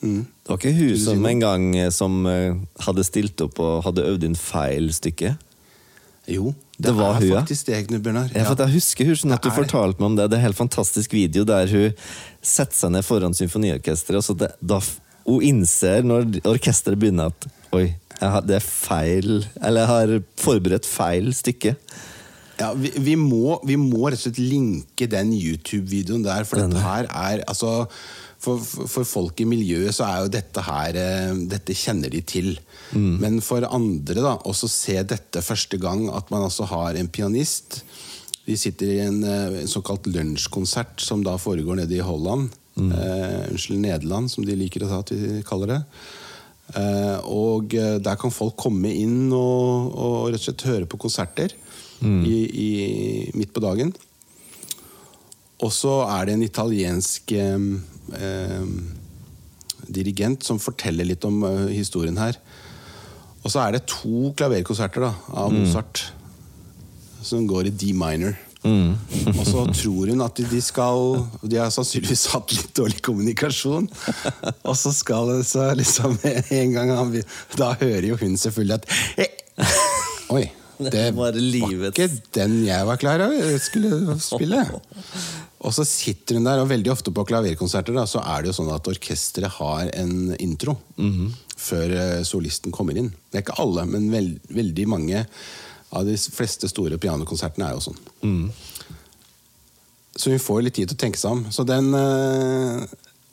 Mm. 0.00 0.24
Det 0.24 0.48
var 0.48 0.58
ikke 0.58 0.78
hun 0.78 0.96
som 0.96 1.26
en 1.28 1.40
gang 1.42 1.76
eh, 1.76 1.90
som 1.92 2.24
eh, 2.24 2.56
hadde 2.86 3.04
stilt 3.04 3.36
opp 3.44 3.58
og 3.60 3.82
hadde 3.84 4.06
øvd 4.08 4.24
inn 4.30 4.38
feil 4.38 4.88
stykke? 4.96 5.34
Jo, 6.30 6.52
det, 6.76 6.86
Det 6.86 6.92
var 6.96 7.16
er 7.16 7.24
hun, 7.26 7.32
faktisk 7.40 7.66
det, 7.66 7.78
Knut 7.88 8.02
Bjørnar. 8.04 8.32
Ja, 8.34 8.44
jeg 8.46 8.74
husker 8.76 9.08
hun 9.08 9.18
sånn 9.18 9.34
at 9.36 9.44
du 9.44 9.50
fortalte 9.54 10.00
meg 10.00 10.12
om 10.12 10.18
det. 10.18 10.28
Det 10.30 10.38
er 10.38 10.42
en 10.44 10.48
helt 10.48 10.60
fantastisk 10.60 11.14
video 11.16 11.46
der 11.48 11.70
hun 11.70 12.04
setter 12.40 12.76
seg 12.76 12.94
ned 12.94 13.06
foran 13.06 13.36
symfoniorkesteret, 13.36 14.20
og 14.20 14.26
så 14.26 14.36
det, 14.38 14.52
da 14.62 14.78
hun 15.26 15.42
innser 15.44 16.06
når 16.06 16.40
orkesteret 16.48 17.00
begynner 17.00 17.34
at 17.34 17.50
Oi, 17.76 17.90
jeg 18.20 18.30
har, 18.34 18.42
det 18.42 18.56
er 18.56 18.64
feil 18.66 19.44
Eller 19.62 19.84
jeg 19.84 19.90
har 19.90 20.14
forberedt 20.42 20.88
feil 20.88 21.28
stykke. 21.36 21.76
Ja, 22.60 22.72
vi, 22.76 22.90
vi, 22.98 23.14
må, 23.16 23.60
vi 23.64 23.76
må 23.80 24.08
rett 24.08 24.18
og 24.18 24.26
slett 24.26 24.40
linke 24.42 25.06
den 25.08 25.30
YouTube-videoen 25.36 26.24
der, 26.26 26.44
for 26.48 26.60
dette 26.60 26.82
her 26.82 27.08
er 27.08 27.44
altså 27.48 27.86
for, 28.40 28.62
for, 28.64 29.04
folk 29.04 29.40
i 29.42 29.48
miljøet 29.48 29.92
så 29.92 30.06
er 30.06 30.22
jo 30.22 30.32
dette 30.32 30.62
her 30.64 30.96
eh, 30.96 31.32
Dette 31.50 31.76
kjenner 31.76 32.12
de 32.12 32.22
til. 32.24 32.54
Men 32.96 33.38
for 33.44 33.66
andre, 33.68 34.16
da, 34.16 34.32
også 34.48 34.70
se 34.72 34.96
dette 35.06 35.42
første 35.44 35.78
gang, 35.78 36.08
at 36.08 36.32
man 36.32 36.46
altså 36.48 36.64
har 36.70 36.96
en 36.98 37.10
pianist 37.12 37.82
De 38.46 38.56
sitter 38.58 38.94
i 38.94 39.02
en, 39.04 39.20
eh, 39.22 39.60
en 39.60 39.70
såkalt 39.70 40.08
lunsjkonsert 40.10 41.04
som 41.04 41.22
da 41.26 41.36
foregår 41.38 41.82
nede 41.82 42.00
i 42.00 42.04
Holland. 42.04 42.48
Eh, 42.80 43.50
unnskyld, 43.50 43.80
Nederland, 43.80 44.30
som 44.30 44.46
de 44.46 44.56
liker 44.56 44.84
å 44.84 44.90
ta 44.90 45.00
at 45.04 45.12
vi 45.12 45.40
kaller 45.46 45.74
det. 45.74 45.80
Eh, 46.80 47.18
og 47.26 47.74
eh, 47.74 47.98
der 48.02 48.18
kan 48.20 48.32
folk 48.32 48.56
komme 48.60 48.92
inn 48.94 49.32
og, 49.34 49.90
og 49.90 50.30
rett 50.30 50.40
og 50.40 50.46
slett 50.46 50.68
høre 50.68 50.88
på 50.88 51.00
konserter 51.02 51.56
i, 52.00 52.36
i, 52.48 52.70
midt 53.36 53.52
på 53.52 53.60
dagen. 53.60 53.92
Og 55.60 55.72
så 55.74 55.92
er 56.08 56.28
det 56.28 56.36
en 56.36 56.46
italiensk 56.46 57.32
eh, 57.36 58.66
dirigent 59.90 60.46
som 60.46 60.60
forteller 60.62 61.08
litt 61.08 61.24
om 61.28 61.42
eh, 61.46 61.66
historien 61.74 62.18
her. 62.20 62.38
Og 63.40 63.52
så 63.52 63.62
er 63.64 63.76
det 63.76 63.88
to 63.88 64.30
klaverkonserter 64.36 65.08
da, 65.08 65.14
av 65.32 65.52
Mozart 65.54 66.10
som 67.24 67.44
går 67.48 67.68
i 67.68 67.74
D 67.76 67.92
minor. 67.96 68.36
og 69.40 69.44
så 69.48 69.62
tror 69.72 70.10
hun 70.12 70.20
at 70.20 70.36
de, 70.36 70.58
skal 70.60 71.14
De 71.48 71.56
har 71.56 71.70
sannsynligvis 71.72 72.26
hatt 72.34 72.52
litt 72.52 72.74
dårlig 72.76 73.00
kommunikasjon. 73.06 73.88
Og 74.68 74.74
så 74.76 74.92
skal 74.92 75.32
det 75.32 75.46
så 75.48 75.70
liksom 75.78 76.18
en 76.60 76.74
gang 76.76 76.92
han, 76.92 77.14
Da 77.56 77.72
hører 77.80 78.10
jo 78.10 78.18
hun 78.20 78.36
selvfølgelig 78.40 78.82
at 78.82 78.90
eh, 79.24 79.70
Oi. 80.36 80.44
Det 80.80 80.92
Det 80.92 81.08
var 81.16 81.36
ikke 81.36 82.08
den 82.34 82.60
jeg 82.64 82.86
var 82.88 82.96
klar 83.00 83.20
over 83.26 83.58
skulle 83.60 84.14
spille. 84.20 84.62
Og 85.60 85.74
så 85.76 85.84
sitter 85.84 86.38
hun 86.38 86.46
der, 86.48 86.62
og 86.62 86.70
veldig 86.70 86.92
ofte 86.92 87.12
på 87.12 87.24
klaverkonserter 87.28 87.92
da, 87.96 88.06
så 88.08 88.22
er 88.24 88.40
det 88.40 88.48
jo 88.50 88.56
sånn 88.62 88.70
at 88.72 88.86
orkesteret 88.88 89.58
har 89.58 89.90
en 90.00 90.32
intro 90.40 90.78
før 91.60 91.92
eh, 91.92 92.22
solisten 92.24 92.72
kommer 92.72 92.96
inn. 92.96 93.10
Det 93.28 93.40
er 93.40 93.44
ikke 93.44 93.58
alle, 93.60 93.84
men 93.90 94.08
veld, 94.12 94.38
veldig 94.48 94.86
mange 94.88 95.26
av 95.90 96.06
de 96.06 96.16
fleste 96.16 96.70
store 96.70 96.96
pianokonsertene 97.02 97.66
er 97.68 97.76
jo 97.76 97.84
sånn. 97.90 98.00
Så 100.16 100.32
hun 100.32 100.42
får 100.42 100.62
litt 100.64 100.78
tid 100.78 100.88
til 100.90 100.96
å 100.96 101.02
tenke 101.04 101.20
seg 101.20 101.36
om. 101.36 101.44
Så 101.52 101.64
den, 101.68 101.92
eh, 101.94 102.84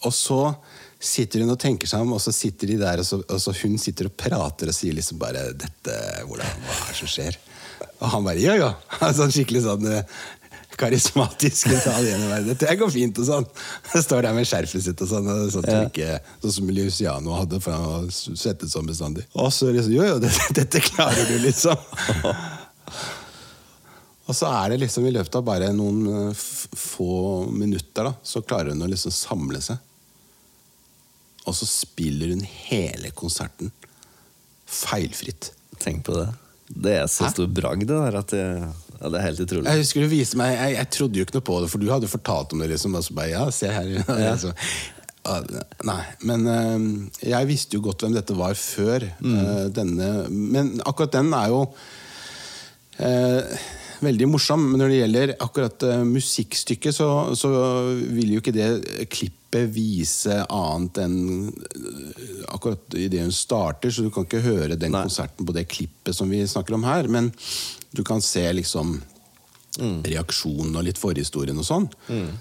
og 0.03 0.13
så 0.13 0.41
sitter 0.99 1.45
hun 1.45 1.53
og 1.53 1.59
tenker 1.61 1.87
seg 1.89 2.03
om, 2.03 2.15
og 2.17 2.21
så 2.21 2.33
sitter 2.33 2.73
de 2.73 2.79
der, 2.81 2.99
og 2.99 3.07
så, 3.07 3.21
og 3.21 3.39
så 3.41 3.53
hun 3.61 3.77
sitter 3.79 4.09
og 4.09 4.17
prater 4.19 4.71
og 4.71 4.75
sier 4.75 4.97
liksom 4.97 5.19
bare 5.21 5.51
dette, 5.53 5.95
hvordan, 6.27 6.63
Hva 6.65 6.79
er 6.81 6.91
det 6.91 6.99
som 6.99 7.11
skjer? 7.13 7.39
Og 8.01 8.09
han 8.09 8.25
bare 8.25 8.41
ja, 8.41 8.55
ja. 8.57 8.71
Sånn 9.17 9.31
skikkelig 9.33 9.63
sånn 9.63 9.85
eh, 10.77 10.83
karismatisk 10.83 11.67
italiener. 11.73 12.29
bare, 12.29 12.43
Dette 12.53 12.75
går 12.79 12.91
fint, 12.93 13.19
og 13.23 13.25
sånn. 13.27 13.47
Står 14.03 14.21
der 14.27 14.33
med 14.37 14.45
skjerfet 14.47 14.83
sitt 14.85 15.01
og 15.01 15.09
sånn. 15.09 15.27
og 15.33 15.51
Sånn, 15.51 15.67
Ja. 15.97 16.19
sånn 16.43 16.53
som 16.59 16.69
Luciano 16.69 17.33
hadde, 17.39 17.59
for 17.61 17.71
han 17.73 17.85
var 17.85 18.07
svettet 18.13 18.69
sånn 18.71 18.87
bestandig. 18.87 19.25
Og 19.35 19.51
så 19.51 19.71
liksom 19.73 19.93
Jo, 19.97 20.03
jo, 20.13 20.19
dette, 20.19 20.53
dette 20.61 20.79
klarer 20.85 21.25
du, 21.27 21.39
liksom. 21.39 21.75
Og 24.27 24.35
så 24.35 24.49
er 24.51 24.73
det 24.73 24.81
liksom 24.81 25.05
i 25.07 25.11
løpet 25.15 25.35
av 25.39 25.43
bare 25.47 25.69
noen 25.75 26.01
eh, 26.29 26.33
få 26.75 27.45
minutter, 27.51 28.09
da, 28.09 28.13
så 28.27 28.41
klarer 28.43 28.73
hun 28.75 28.83
å 28.83 28.89
liksom 28.91 29.13
samle 29.15 29.61
seg. 29.63 29.77
Og 31.47 31.55
så 31.55 31.63
spiller 31.69 32.33
hun 32.33 32.41
hele 32.43 33.13
konserten 33.15 33.71
feilfritt. 34.67 35.53
Tenk 35.79 36.03
på 36.09 36.17
det. 36.17 36.25
Det 36.67 36.97
er 36.99 37.07
så 37.07 37.29
stor 37.31 37.47
bragd, 37.47 37.85
det 37.87 37.95
der, 37.95 38.17
at 38.19 38.33
det, 38.33 38.41
ja, 38.97 39.09
det 39.13 39.19
er 39.19 39.25
helt 39.27 39.41
utrolig. 39.45 39.69
Jeg 39.69 39.83
husker 39.83 40.03
du 40.03 40.11
viste 40.11 40.39
meg, 40.39 40.53
jeg, 40.55 40.75
jeg 40.79 40.91
trodde 40.97 41.19
jo 41.19 41.27
ikke 41.27 41.37
noe 41.37 41.47
på 41.49 41.57
det, 41.63 41.71
for 41.71 41.83
du 41.83 41.89
hadde 41.91 42.11
fortalt 42.11 42.53
om 42.53 42.63
det. 42.63 42.69
liksom, 42.73 42.97
og 42.97 43.05
så 43.05 43.17
bare, 43.17 43.33
ja, 43.35 43.47
se 43.53 43.71
her. 43.71 43.91
Altså, 44.33 44.53
ah, 45.27 45.43
nei, 45.87 46.01
men 46.29 46.45
eh, 46.51 46.85
jeg 47.33 47.49
visste 47.49 47.77
jo 47.77 47.83
godt 47.89 48.05
hvem 48.05 48.15
dette 48.15 48.37
var 48.37 48.55
før 48.55 49.03
eh, 49.09 49.65
denne 49.75 50.11
Men 50.31 50.77
akkurat 50.87 51.17
den 51.17 51.33
er 51.35 51.49
jo 51.51 51.65
eh, 53.03 53.57
veldig 54.03 54.29
morsom. 54.29 54.63
Men 54.71 54.81
når 54.81 54.91
det 54.91 54.99
gjelder 55.01 55.33
akkurat 55.43 55.87
eh, 55.87 56.05
musikkstykket, 56.07 56.95
så, 56.95 57.09
så 57.37 57.51
vil 58.13 58.35
jo 58.35 58.43
ikke 58.43 58.55
det 58.55 58.69
klippet 59.13 59.71
vise 59.73 60.41
annet 60.43 60.99
enn 61.05 61.17
akkurat 62.51 62.97
idet 62.99 63.23
hun 63.23 63.33
starter, 63.35 63.93
så 63.93 64.05
du 64.05 64.11
kan 64.13 64.27
ikke 64.27 64.43
høre 64.45 64.75
den 64.75 64.93
Nei. 64.93 65.05
konserten 65.07 65.47
på 65.47 65.55
det 65.55 65.67
klippet 65.71 66.15
som 66.15 66.29
vi 66.31 66.43
snakker 66.47 66.77
om 66.77 66.87
her. 66.87 67.09
Men 67.11 67.31
du 67.97 68.03
kan 68.07 68.21
se 68.23 68.45
liksom 68.53 68.99
reaksjonen 69.77 70.73
og 70.79 70.85
litt 70.87 70.97
forhistorien 70.97 71.57
og 71.61 71.65
sånn. 71.67 71.83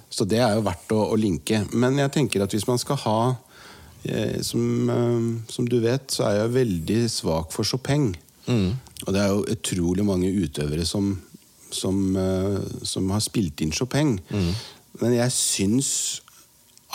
Så 0.08 0.24
det 0.28 0.38
er 0.40 0.54
jo 0.56 0.62
verdt 0.64 0.92
å, 0.96 1.02
å 1.12 1.16
linke. 1.20 1.64
Men 1.76 1.98
jeg 2.00 2.12
tenker 2.14 2.44
at 2.44 2.54
hvis 2.54 2.64
man 2.68 2.80
skal 2.80 2.96
ha 3.02 3.18
eh, 4.08 4.38
som, 4.46 4.62
eh, 4.88 5.26
som 5.52 5.68
du 5.68 5.76
vet, 5.84 6.06
så 6.14 6.28
er 6.30 6.38
jeg 6.38 6.54
veldig 6.54 7.00
svak 7.12 7.52
for 7.52 7.68
Chopin. 7.68 8.14
Og 9.04 9.12
det 9.12 9.20
er 9.20 9.32
jo 9.34 9.44
utrolig 9.52 10.04
mange 10.06 10.30
utøvere 10.32 10.86
som, 10.88 11.10
som, 11.74 11.98
eh, 12.16 12.60
som 12.86 13.10
har 13.12 13.20
spilt 13.20 13.60
inn 13.60 13.74
Chopin. 13.74 14.16
Men 15.02 15.12
jeg 15.18 15.34
syns 15.36 15.90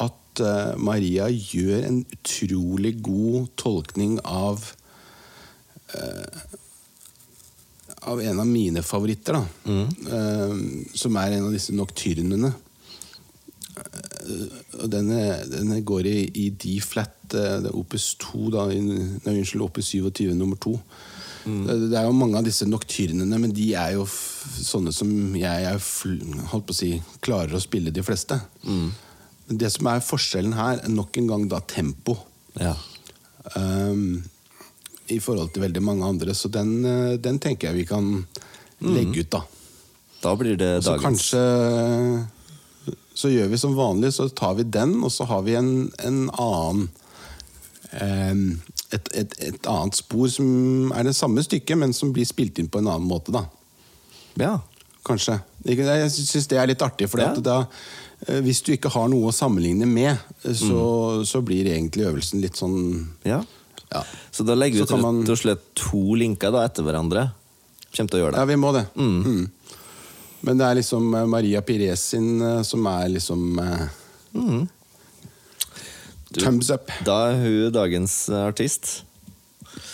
at 0.02 0.42
eh, 0.42 0.74
Maria 0.82 1.28
gjør 1.30 1.86
en 1.86 2.02
utrolig 2.18 2.96
god 3.06 3.52
tolkning 3.62 4.18
av 4.26 4.72
av 8.10 8.22
en 8.22 8.40
av 8.40 8.48
mine 8.48 8.84
favoritter, 8.84 9.38
da. 9.38 9.46
Eh, 10.18 10.56
som 10.98 11.18
er 11.22 11.38
en 11.38 11.48
av 11.50 11.56
disse 11.56 11.76
noktyrnene. 11.76 12.52
Eh, 13.82 14.60
og 14.82 14.90
denne, 14.92 15.22
denne 15.52 15.82
går 15.86 16.10
i, 16.10 16.18
i 16.46 16.50
D-flat, 16.50 17.20
eh, 17.36 17.60
det 17.62 17.70
er 17.70 17.78
opus 17.78 18.14
2, 18.24 18.50
da, 18.56 18.68
i, 18.74 18.82
nei, 18.82 19.36
unnskyld, 19.36 19.66
opus 19.68 19.94
27 19.94 20.34
nummer 20.38 20.60
2. 20.62 20.76
Det, 21.42 21.76
det 21.90 21.98
er 21.98 22.06
jo 22.06 22.14
mange 22.14 22.38
av 22.38 22.46
disse 22.46 22.68
noktyrnene, 22.70 23.38
men 23.42 23.54
de 23.56 23.72
er 23.74 23.96
jo 23.96 24.04
sånne 24.06 24.92
som 24.94 25.10
jeg 25.38 25.64
jeg 25.66 25.80
holdt 26.52 26.68
på 26.68 26.76
å 26.76 26.78
si, 26.78 26.92
klarer 27.26 27.58
å 27.58 27.64
spille 27.64 27.94
de 27.94 28.04
fleste. 28.06 28.38
Mm. 28.62 28.92
det 29.62 29.72
som 29.74 29.90
er 29.90 30.06
forskjellen 30.06 30.54
her, 30.54 30.84
er 30.84 30.94
nok 30.94 31.18
en 31.18 31.32
gang 31.32 31.48
da 31.50 31.60
tempo. 31.66 32.16
Ja. 32.62 32.76
Um, 33.56 34.22
I 35.12 35.20
forhold 35.20 35.52
til 35.54 35.64
veldig 35.66 35.82
mange 35.84 36.08
andre. 36.08 36.34
Så 36.38 36.50
den, 36.52 36.86
eh, 36.86 37.18
den 37.22 37.40
tenker 37.44 37.70
jeg 37.70 37.82
vi 37.82 37.86
kan 37.90 38.12
legge 38.82 39.26
ut, 39.26 39.30
da. 39.34 39.42
Da 40.22 40.36
blir 40.38 40.56
det 40.58 40.84
Så 40.86 40.98
kanskje 41.02 41.42
så 43.14 43.30
gjør 43.30 43.50
vi 43.52 43.58
som 43.60 43.76
vanlig, 43.76 44.14
så 44.16 44.30
tar 44.34 44.56
vi 44.58 44.64
den, 44.64 45.04
og 45.04 45.12
så 45.12 45.26
har 45.30 45.42
vi 45.46 45.54
en, 45.60 45.92
en 46.06 46.30
annen 46.40 46.90
eh, 47.92 48.36
et, 48.96 49.10
et, 49.16 49.36
et 49.52 49.68
annet 49.72 49.96
spor 50.00 50.28
som 50.32 50.92
er 50.96 51.08
det 51.08 51.16
samme 51.18 51.44
stykket, 51.46 51.78
men 51.80 51.94
som 51.96 52.12
blir 52.16 52.28
spilt 52.28 52.60
inn 52.60 52.70
på 52.72 52.82
en 52.82 52.90
annen 52.92 53.08
måte, 53.08 53.34
da. 53.36 53.46
Ja. 54.40 54.58
Kanskje. 55.06 55.40
Jeg 55.66 56.12
syns 56.14 56.48
det 56.52 56.60
er 56.62 56.70
litt 56.70 56.82
artig, 56.86 57.10
for 57.10 57.22
Ja. 57.24 57.34
da 57.36 57.58
eh, 58.28 58.42
hvis 58.46 58.62
du 58.66 58.72
ikke 58.76 58.92
har 58.94 59.08
noe 59.10 59.30
å 59.32 59.36
sammenligne 59.36 59.88
med, 59.90 60.18
eh, 60.46 60.54
så, 60.54 61.22
Mm. 61.22 61.26
så 61.26 61.42
blir 61.42 61.66
egentlig 61.68 62.06
øvelsen 62.08 62.42
litt 62.42 62.56
sånn 62.56 63.08
ja. 63.26 63.42
Ja, 63.92 64.04
Så 64.32 64.46
da 64.48 64.56
legger 64.56 64.80
vi 64.80 64.84
ut 64.86 64.92
rett 64.92 65.02
man- 65.04 65.22
og 65.30 65.38
slett 65.38 65.64
to 65.76 66.02
linker 66.16 66.52
da 66.56 66.64
etter 66.68 66.84
hverandre. 66.88 67.26
Kommer 67.92 68.10
til 68.14 68.20
å 68.20 68.24
gjøre 68.24 68.32
det. 68.38 68.40
ja 68.40 68.46
vi 68.46 68.56
må 68.56 68.72
det. 68.74 68.86
Mm. 68.96 69.50
Men 70.42 70.58
det 70.58 70.66
er 70.66 70.76
liksom 70.80 71.10
eh, 71.14 71.26
Maria 71.30 71.62
Pires 71.62 72.00
sin 72.14 72.42
eh, 72.42 72.62
som 72.64 72.86
er 72.88 73.10
liksom 73.18 73.60
eh, 73.60 73.88
Mm. 74.34 74.68
Thumbs 76.40 76.70
up. 76.72 76.88
Da 77.04 77.18
er 77.34 77.40
hun 77.44 77.72
dagens 77.76 78.14
artist. 78.32 79.04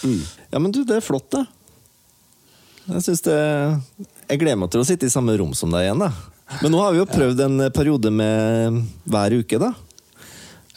Mm. 0.06 0.22
Ja, 0.52 0.60
men 0.62 0.72
du, 0.72 0.84
det 0.86 1.00
er 1.00 1.06
flott, 1.06 1.32
det. 1.34 1.42
Jeg 2.88 3.02
syns 3.04 3.24
det 3.26 3.34
Jeg 4.30 4.40
gleder 4.40 4.60
meg 4.62 4.70
til 4.72 4.80
å 4.84 4.86
sitte 4.88 5.10
i 5.10 5.12
samme 5.12 5.34
rom 5.42 5.52
som 5.58 5.74
deg 5.74 5.88
igjen, 5.88 6.00
da. 6.06 6.12
Men 6.62 6.72
nå 6.72 6.80
har 6.80 6.94
vi 6.94 7.02
jo 7.02 7.08
prøvd 7.10 7.42
en 7.44 7.58
periode 7.76 8.12
med 8.14 8.78
hver 9.10 9.36
uke, 9.42 9.58
da. 9.60 9.74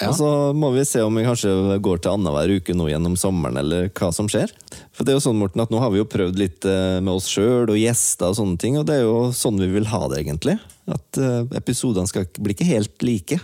Ja. 0.01 0.09
Og 0.09 0.16
så 0.16 0.28
må 0.57 0.70
vi 0.72 0.84
se 0.88 1.03
om 1.05 1.16
vi 1.18 1.26
kanskje 1.26 1.51
går 1.84 1.98
til 2.01 2.14
annenhver 2.14 2.55
uke 2.57 2.72
nå 2.76 2.86
gjennom 2.88 3.18
sommeren, 3.20 3.59
eller 3.61 3.90
hva 3.92 4.09
som 4.16 4.30
skjer. 4.32 4.53
For 4.96 5.05
det 5.05 5.12
er 5.12 5.18
jo 5.18 5.24
sånn, 5.26 5.36
Morten, 5.36 5.61
at 5.61 5.72
nå 5.72 5.80
har 5.82 5.92
vi 5.92 6.01
jo 6.01 6.09
prøvd 6.09 6.38
litt 6.40 6.64
eh, 6.68 7.01
med 7.05 7.12
oss 7.18 7.28
sjøl 7.28 7.68
og 7.68 7.76
gjester 7.76 8.30
og 8.32 8.38
sånne 8.38 8.57
ting, 8.62 8.78
og 8.80 8.86
det 8.88 8.96
er 8.96 9.05
jo 9.05 9.28
sånn 9.36 9.61
vi 9.61 9.68
vil 9.74 9.88
ha 9.92 10.01
det, 10.09 10.22
egentlig. 10.22 10.55
At 10.88 11.20
eh, 11.20 11.42
episodene 11.61 12.09
skal 12.09 12.24
bli 12.40 12.57
ikke 12.57 12.68
helt 12.70 13.05
like. 13.05 13.36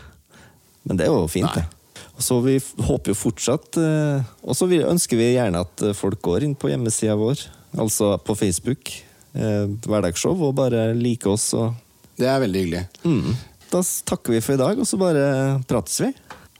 Men 0.88 0.96
det 0.96 1.04
er 1.06 1.12
jo 1.12 1.26
fint, 1.28 1.50
Nei. 1.52 1.66
det. 1.66 2.04
Og 2.16 2.24
så 2.24 2.38
Vi 2.40 2.54
håper 2.86 3.12
jo 3.12 3.16
fortsatt 3.18 3.76
eh, 3.76 4.22
Og 4.48 4.56
så 4.56 4.64
ønsker 4.64 5.18
vi 5.20 5.26
gjerne 5.34 5.60
at 5.66 5.82
folk 5.98 6.22
går 6.24 6.46
inn 6.46 6.54
på 6.56 6.70
hjemmesida 6.70 7.18
vår, 7.20 7.42
altså 7.76 8.14
på 8.24 8.36
Facebook, 8.38 8.94
Hverdagsshow, 9.36 10.32
og 10.48 10.54
bare 10.56 10.94
liker 10.96 11.34
oss. 11.34 11.50
Og, 11.52 11.74
Det 12.16 12.24
er 12.32 12.40
veldig 12.40 12.64
hyggelig. 12.64 12.82
mm. 13.04 13.36
Da 13.66 13.82
takker 13.82 14.32
vi 14.32 14.40
for 14.40 14.54
i 14.54 14.60
dag, 14.62 14.78
og 14.78 14.86
så 14.88 14.96
bare 14.96 15.26
prates 15.68 15.98
vi. 16.00 16.12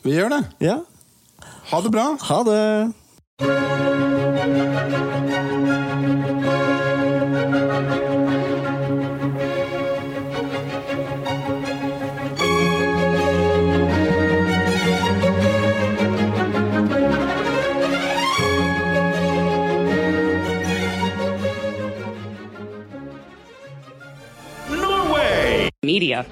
Vi 0.07 0.13
gjør 0.15 0.29
det. 0.31 0.45
Ja, 0.63 0.77
Ha 1.71 1.81
det 1.83 1.91
bra. 1.91 2.17
ha 2.21 2.43
det! 2.47 2.93
Media. 25.83 26.25